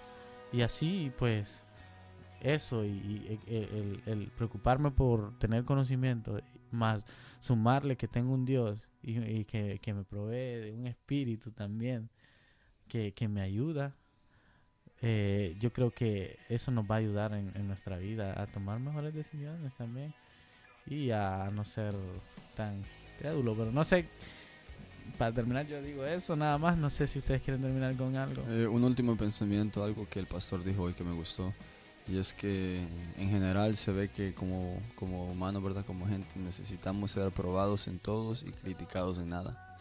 Y 0.53 0.63
así 0.63 1.13
pues 1.19 1.63
eso 2.41 2.85
y, 2.85 2.89
y, 2.89 3.41
eh, 3.49 4.01
el, 4.07 4.29
preocuparme 4.37 4.93
por 4.93 5.37
tener 5.39 5.65
conocimiento 5.65 6.41
más 6.71 7.05
sumarle 7.41 7.97
que 7.97 8.07
tengo 8.07 8.33
un 8.33 8.45
Dios 8.45 8.89
y, 9.03 9.45
que, 9.45 9.81
que 9.81 9.93
me 9.93 10.05
provee 10.05 10.61
de 10.61 10.73
un 10.73 10.87
espíritu 10.87 11.51
también 11.51 12.09
que, 12.89 13.13
que 13.13 13.29
me 13.29 13.41
ayuda, 13.41 13.97
eh, 15.03 15.57
yo 15.59 15.73
creo 15.73 15.91
que 15.91 16.39
eso 16.49 16.71
nos 16.71 16.85
va 16.89 16.97
a 16.97 16.99
ayudar 16.99 17.35
en 17.35 17.67
nuestra 17.67 17.99
vida 17.99 18.41
a 18.41 18.47
tomar 18.47 18.81
mejores 18.81 19.13
decisiones 19.13 19.75
también 19.75 20.15
y 20.87 21.11
a 21.11 21.51
no 21.53 21.65
ser 21.65 21.95
tan 22.55 22.83
crédulo. 23.19 23.55
Pero 23.55 23.73
no 23.73 23.85
sé, 23.85 24.09
para 25.19 25.33
terminar 25.33 25.67
yo 25.67 25.81
digo 25.81 26.05
eso 26.05 26.37
nada 26.37 26.59
más, 26.59 26.77
no 26.77 26.91
sé 26.91 27.07
si 27.07 27.19
ustedes 27.19 27.43
quieren 27.43 27.63
terminar 27.63 27.97
con 27.97 28.17
algo. 28.17 28.43
Eh, 28.49 28.67
un 28.67 28.85
último 28.85 29.17
pensamiento, 29.17 29.83
algo 29.83 30.09
que 30.09 30.19
el 30.19 30.27
pastor 30.27 30.65
dijo 30.65 30.83
hoy 30.83 30.95
que 30.95 31.05
me 31.05 31.13
gustó. 31.13 31.53
Y 32.09 32.19
es 32.19 32.35
que 32.35 32.87
en 33.19 33.31
general 33.31 33.77
se 33.77 33.91
ve 33.91 34.09
que 34.09 34.33
como, 34.33 34.81
como 34.95 35.25
humanos, 35.25 35.61
¿verdad? 35.63 35.85
Como 35.85 36.07
gente, 36.07 36.39
necesitamos 36.39 37.11
ser 37.11 37.25
aprobados 37.25 37.89
en 37.89 37.99
todos 37.99 38.45
y 38.45 38.53
criticados 38.53 39.19
en 39.19 39.31
nada. 39.31 39.77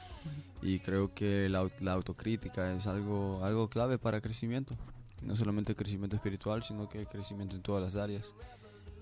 Y 0.64 0.80
creo 0.80 1.14
que 1.14 1.48
la, 1.50 1.70
la 1.82 1.94
autocrítica 1.94 2.74
es 2.74 2.88
algo, 2.88 3.46
algo 3.46 3.70
clave 3.70 4.00
para 4.00 4.22
crecimiento. 4.22 4.76
No 5.22 5.36
solamente 5.36 5.76
crecimiento 5.76 6.16
espiritual, 6.16 6.64
sino 6.64 6.90
que 6.90 7.06
crecimiento 7.06 7.56
en 7.56 7.62
todas 7.62 7.84
las 7.84 7.96
áreas. 7.96 8.34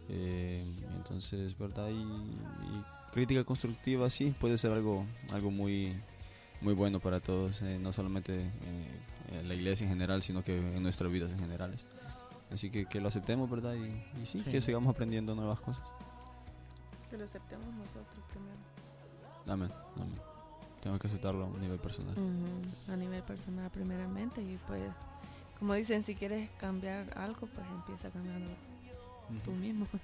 Eh, 0.09 0.63
entonces, 0.95 1.57
¿verdad? 1.57 1.89
Y, 1.89 1.93
y 2.01 2.83
crítica 3.11 3.43
constructiva 3.43 4.09
sí 4.09 4.33
puede 4.39 4.57
ser 4.57 4.71
algo, 4.71 5.05
algo 5.31 5.51
muy, 5.51 5.95
muy 6.61 6.73
bueno 6.73 6.99
para 6.99 7.19
todos, 7.19 7.61
eh, 7.61 7.79
no 7.79 7.93
solamente 7.93 8.41
eh, 8.41 8.99
en 9.31 9.47
la 9.47 9.55
iglesia 9.55 9.85
en 9.85 9.89
general, 9.91 10.21
sino 10.23 10.43
que 10.43 10.57
en 10.57 10.83
nuestras 10.83 11.11
vidas 11.11 11.31
en 11.31 11.39
generales. 11.39 11.87
Así 12.51 12.69
que 12.69 12.85
que 12.85 12.99
lo 13.01 13.07
aceptemos, 13.07 13.49
¿verdad? 13.49 13.73
Y, 13.75 14.21
y 14.21 14.25
sí, 14.25 14.39
Sí. 14.39 14.51
que 14.51 14.61
sigamos 14.61 14.93
aprendiendo 14.93 15.33
nuevas 15.35 15.59
cosas. 15.61 15.87
Que 17.09 17.17
lo 17.17 17.23
aceptemos 17.25 17.65
nosotros 17.75 18.23
primero. 18.29 18.57
Amén, 19.47 19.69
amén. 19.95 20.19
Tengo 20.81 20.99
que 20.99 21.07
aceptarlo 21.07 21.45
a 21.45 21.59
nivel 21.59 21.79
personal. 21.79 22.13
Ujú, 22.13 22.91
A 22.93 22.97
nivel 22.97 23.23
personal 23.23 23.69
primeramente 23.71 24.41
y 24.41 24.59
pues 24.67 24.83
como 25.57 25.73
dicen 25.75 26.03
si 26.03 26.13
quieres 26.15 26.49
cambiar 26.59 27.17
algo 27.17 27.47
pues 27.47 27.65
empieza 27.71 28.09
cambiando 28.11 28.51
tú 29.43 29.51
mismo. 29.51 29.85
pues. 29.91 30.01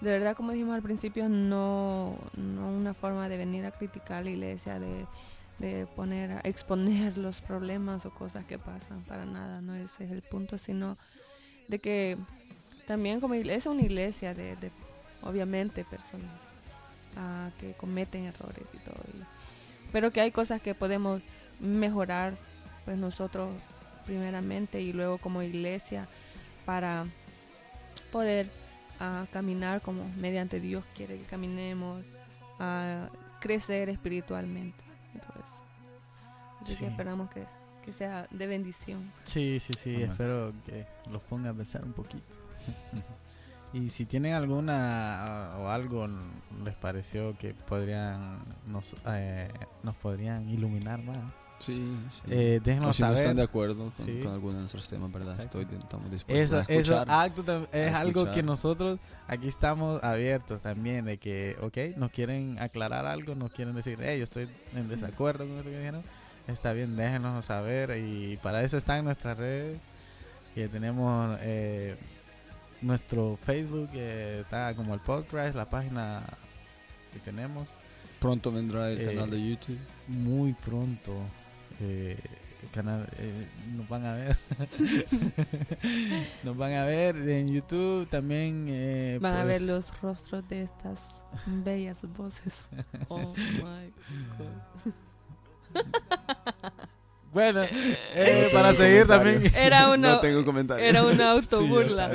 De 0.00 0.10
verdad 0.10 0.36
como 0.36 0.52
dijimos 0.52 0.74
al 0.74 0.82
principio 0.82 1.28
no 1.28 2.16
no 2.36 2.68
una 2.68 2.94
forma 2.94 3.28
de 3.28 3.36
venir 3.38 3.64
a 3.64 3.70
criticar 3.70 4.24
la 4.24 4.30
iglesia 4.30 4.78
de 4.78 5.06
de 5.58 5.86
poner 5.86 6.32
a 6.32 6.40
exponer 6.40 7.16
los 7.18 7.40
problemas 7.40 8.04
o 8.06 8.10
cosas 8.10 8.44
que 8.44 8.58
pasan 8.58 9.02
para 9.04 9.24
nada 9.24 9.60
no 9.60 9.74
ese 9.76 10.04
es 10.04 10.10
el 10.10 10.20
punto 10.22 10.58
sino 10.58 10.96
de 11.68 11.78
que 11.78 12.18
también 12.86 13.20
como 13.20 13.34
iglesia, 13.34 13.70
una 13.70 13.82
iglesia 13.82 14.34
de, 14.34 14.56
de 14.56 14.70
obviamente 15.22 15.84
personas 15.84 16.30
ah, 17.16 17.50
que 17.58 17.72
cometen 17.72 18.24
errores 18.24 18.64
y 18.74 18.78
todo. 18.78 19.00
y- 19.14 19.24
pero 19.92 20.10
que 20.10 20.20
hay 20.20 20.32
cosas 20.32 20.60
que 20.60 20.74
podemos 20.74 21.22
mejorar 21.60 22.34
pues 22.84 22.98
nosotros 22.98 23.48
primeramente 24.04 24.82
y 24.82 24.92
luego 24.92 25.16
como 25.18 25.40
iglesia 25.42 26.08
para 26.66 27.06
poder 28.14 28.48
caminar 29.32 29.82
como 29.82 30.08
mediante 30.16 30.60
Dios 30.60 30.84
quiere 30.94 31.18
que 31.18 31.24
caminemos, 31.24 32.04
a 32.60 33.08
crecer 33.40 33.88
espiritualmente. 33.88 34.82
Entonces, 35.12 35.44
así 36.62 36.74
que 36.76 36.84
Sí. 36.86 36.90
esperamos 36.90 37.28
que, 37.30 37.44
que 37.84 37.92
sea 37.92 38.26
de 38.30 38.46
bendición. 38.46 39.12
Sí, 39.24 39.58
sí, 39.58 39.72
sí, 39.76 39.96
Amén. 39.96 40.10
espero 40.12 40.52
que 40.64 40.86
los 41.10 41.20
ponga 41.22 41.50
a 41.50 41.54
pensar 41.54 41.84
un 41.84 41.92
poquito. 41.92 42.36
y 43.74 43.88
si 43.88 44.06
tienen 44.06 44.34
alguna 44.34 45.54
o 45.58 45.68
algo 45.68 46.08
les 46.64 46.74
pareció 46.76 47.36
que 47.36 47.52
podrían 47.52 48.38
nos, 48.68 48.94
eh, 49.08 49.50
nos 49.82 49.96
podrían 49.96 50.48
iluminar 50.48 51.02
más, 51.02 51.18
Sí, 51.58 51.96
sí. 52.10 52.22
eh, 52.28 52.60
O 52.84 52.92
si 52.92 53.02
no 53.02 53.12
están 53.12 53.36
de 53.36 53.42
acuerdo 53.42 53.90
con, 53.90 54.06
Sí. 54.06 54.20
con 54.22 54.32
alguno 54.32 54.54
de 54.54 54.58
nuestros 54.60 54.88
temas, 54.88 55.10
¿verdad? 55.12 55.40
Estoy, 55.40 55.62
estamos 55.62 56.10
dispuestos 56.10 56.44
Eso, 56.44 56.56
a 56.58 56.60
eso 56.62 56.94
escuchar. 56.94 57.10
acto 57.10 57.44
tam- 57.44 57.68
es 57.72 57.94
a 57.94 58.00
algo 58.00 58.30
que 58.30 58.42
nosotros 58.42 58.98
aquí 59.28 59.48
estamos 59.48 60.02
abiertos 60.02 60.60
también 60.60 61.04
de 61.06 61.16
que, 61.16 61.56
ok, 61.62 61.96
nos 61.96 62.10
quieren 62.10 62.58
aclarar 62.58 63.06
algo, 63.06 63.34
nos 63.34 63.50
quieren 63.52 63.74
decir, 63.74 63.98
hey, 64.02 64.18
yo 64.18 64.24
estoy 64.24 64.48
en 64.74 64.88
desacuerdo 64.88 65.46
con 65.46 65.56
esto 65.58 65.70
que 65.70 65.78
dijeron, 65.78 66.02
está 66.48 66.72
bien, 66.72 66.96
déjenos 66.96 67.44
saber 67.46 67.96
y 67.98 68.36
para 68.38 68.62
eso 68.62 68.76
están 68.76 69.04
nuestras 69.04 69.38
redes, 69.38 69.80
que 70.54 70.68
tenemos 70.68 71.38
eh, 71.40 71.96
nuestro 72.82 73.38
Facebook, 73.44 73.90
que 73.92 74.40
está 74.40 74.74
como 74.74 74.92
el 74.92 75.00
podcast, 75.00 75.54
la 75.56 75.70
página 75.70 76.22
que 77.12 77.20
tenemos, 77.20 77.68
Pronto 78.20 78.50
vendrá 78.52 78.90
el 78.90 79.00
Eh, 79.02 79.04
canal 79.14 79.30
de 79.30 79.50
YouTube. 79.50 79.78
muy 80.08 80.52
pronto. 80.54 81.12
Eh, 81.84 82.16
canal 82.72 83.08
eh, 83.18 83.46
nos 83.76 83.88
van 83.88 84.04
a 84.04 84.14
ver 84.14 84.36
nos 86.42 86.56
van 86.56 86.72
a 86.72 86.84
ver 86.84 87.16
en 87.16 87.48
YouTube 87.48 88.08
también 88.08 88.66
eh, 88.68 89.18
Van 89.20 89.36
a 89.36 89.44
ver 89.44 89.62
los 89.62 90.00
rostros 90.00 90.46
de 90.48 90.62
estas 90.62 91.22
bellas 91.46 91.98
voces. 92.16 92.68
Oh 93.08 93.34
my 93.36 93.92
God. 94.38 94.92
bueno 97.32 97.62
eh, 98.14 98.48
para 98.52 98.72
seguir 98.72 99.06
también 99.06 99.42
Era 99.56 99.90
una, 99.90 100.12
No 100.12 100.20
tengo 100.20 100.40
era 100.76 101.02
una 101.04 101.16
Sí, 101.16 101.22
autoburla. 101.22 102.10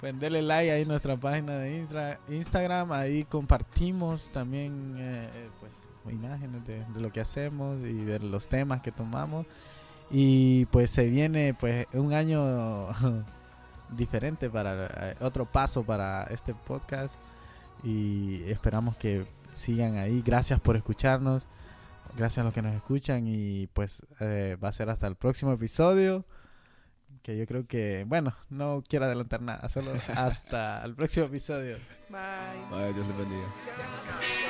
pues 0.00 0.18
denle 0.20 0.42
like 0.42 0.70
ahí 0.70 0.82
en 0.82 0.88
nuestra 0.88 1.16
página 1.16 1.58
de 1.58 1.86
Instagram 2.28 2.92
ahí 2.92 3.24
compartimos 3.24 4.30
también 4.32 4.94
eh, 4.98 5.28
pues 5.60 5.72
imágenes 6.10 6.66
de, 6.66 6.84
de 6.84 7.00
lo 7.00 7.12
que 7.12 7.20
hacemos 7.20 7.82
y 7.82 8.04
de 8.04 8.18
los 8.20 8.48
temas 8.48 8.80
que 8.82 8.92
tomamos. 8.92 9.46
Y 10.10 10.66
pues 10.66 10.90
se 10.90 11.06
viene 11.06 11.54
pues 11.54 11.86
un 11.92 12.12
año 12.12 12.88
diferente 13.90 14.50
para 14.50 14.86
eh, 14.86 15.16
otro 15.20 15.46
paso 15.46 15.82
para 15.82 16.24
este 16.24 16.54
podcast. 16.54 17.14
Y 17.82 18.42
esperamos 18.44 18.96
que 18.96 19.26
sigan 19.52 19.96
ahí. 19.96 20.22
Gracias 20.24 20.60
por 20.60 20.76
escucharnos. 20.76 21.48
Gracias 22.16 22.38
a 22.38 22.44
los 22.44 22.54
que 22.54 22.62
nos 22.62 22.74
escuchan. 22.74 23.26
Y 23.26 23.66
pues 23.68 24.06
eh, 24.20 24.56
va 24.62 24.68
a 24.68 24.72
ser 24.72 24.90
hasta 24.90 25.06
el 25.06 25.16
próximo 25.16 25.52
episodio. 25.52 26.24
Que 27.22 27.38
yo 27.38 27.46
creo 27.46 27.66
que 27.66 28.04
bueno 28.06 28.34
no 28.50 28.82
quiero 28.86 29.06
adelantar 29.06 29.40
nada. 29.40 29.68
Solo 29.68 29.92
hasta 30.14 30.84
el 30.84 30.94
próximo 30.94 31.26
episodio. 31.26 31.76
Bye. 32.08 32.18
Ay, 32.72 32.92
Dios 32.92 33.06
les 33.06 33.16
bendiga. 33.16 34.43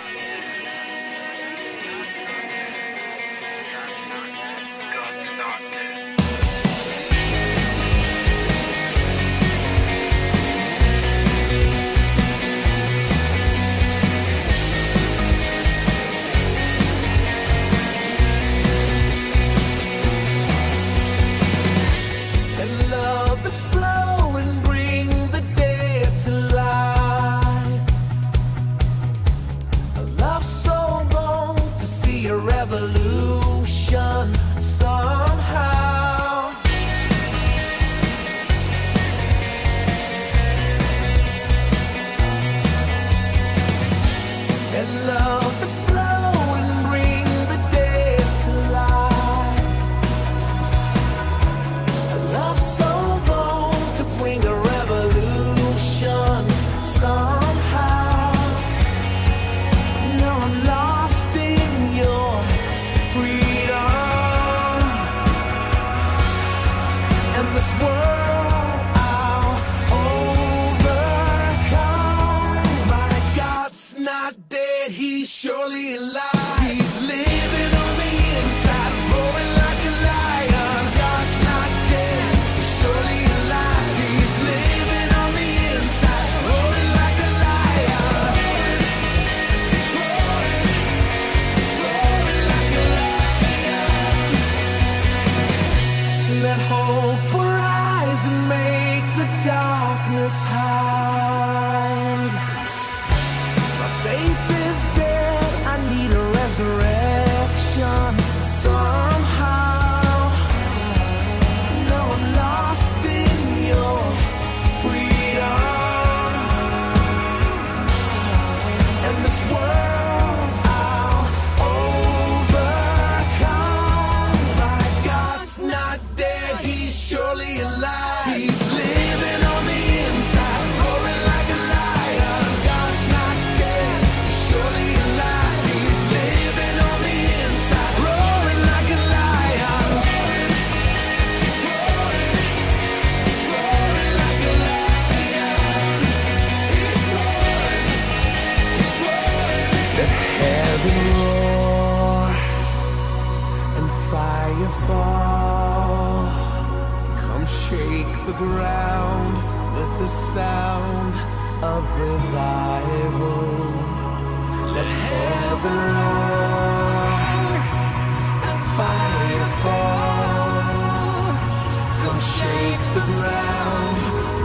shake 172.37 172.85
the 172.95 173.07
ground 173.17 173.97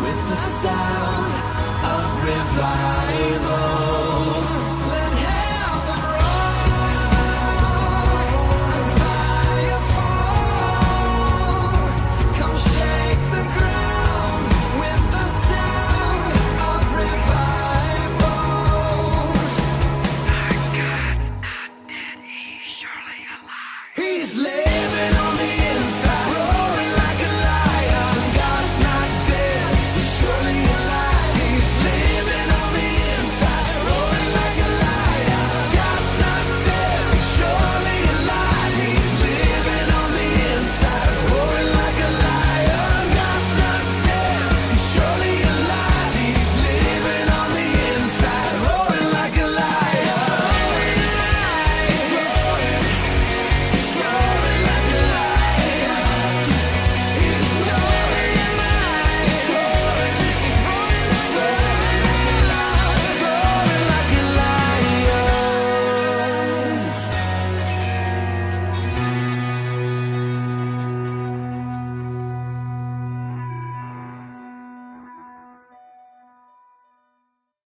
with 0.03 0.19
the 0.29 0.35
sound 0.35 1.33
of 1.93 2.23
revival. 2.23 3.08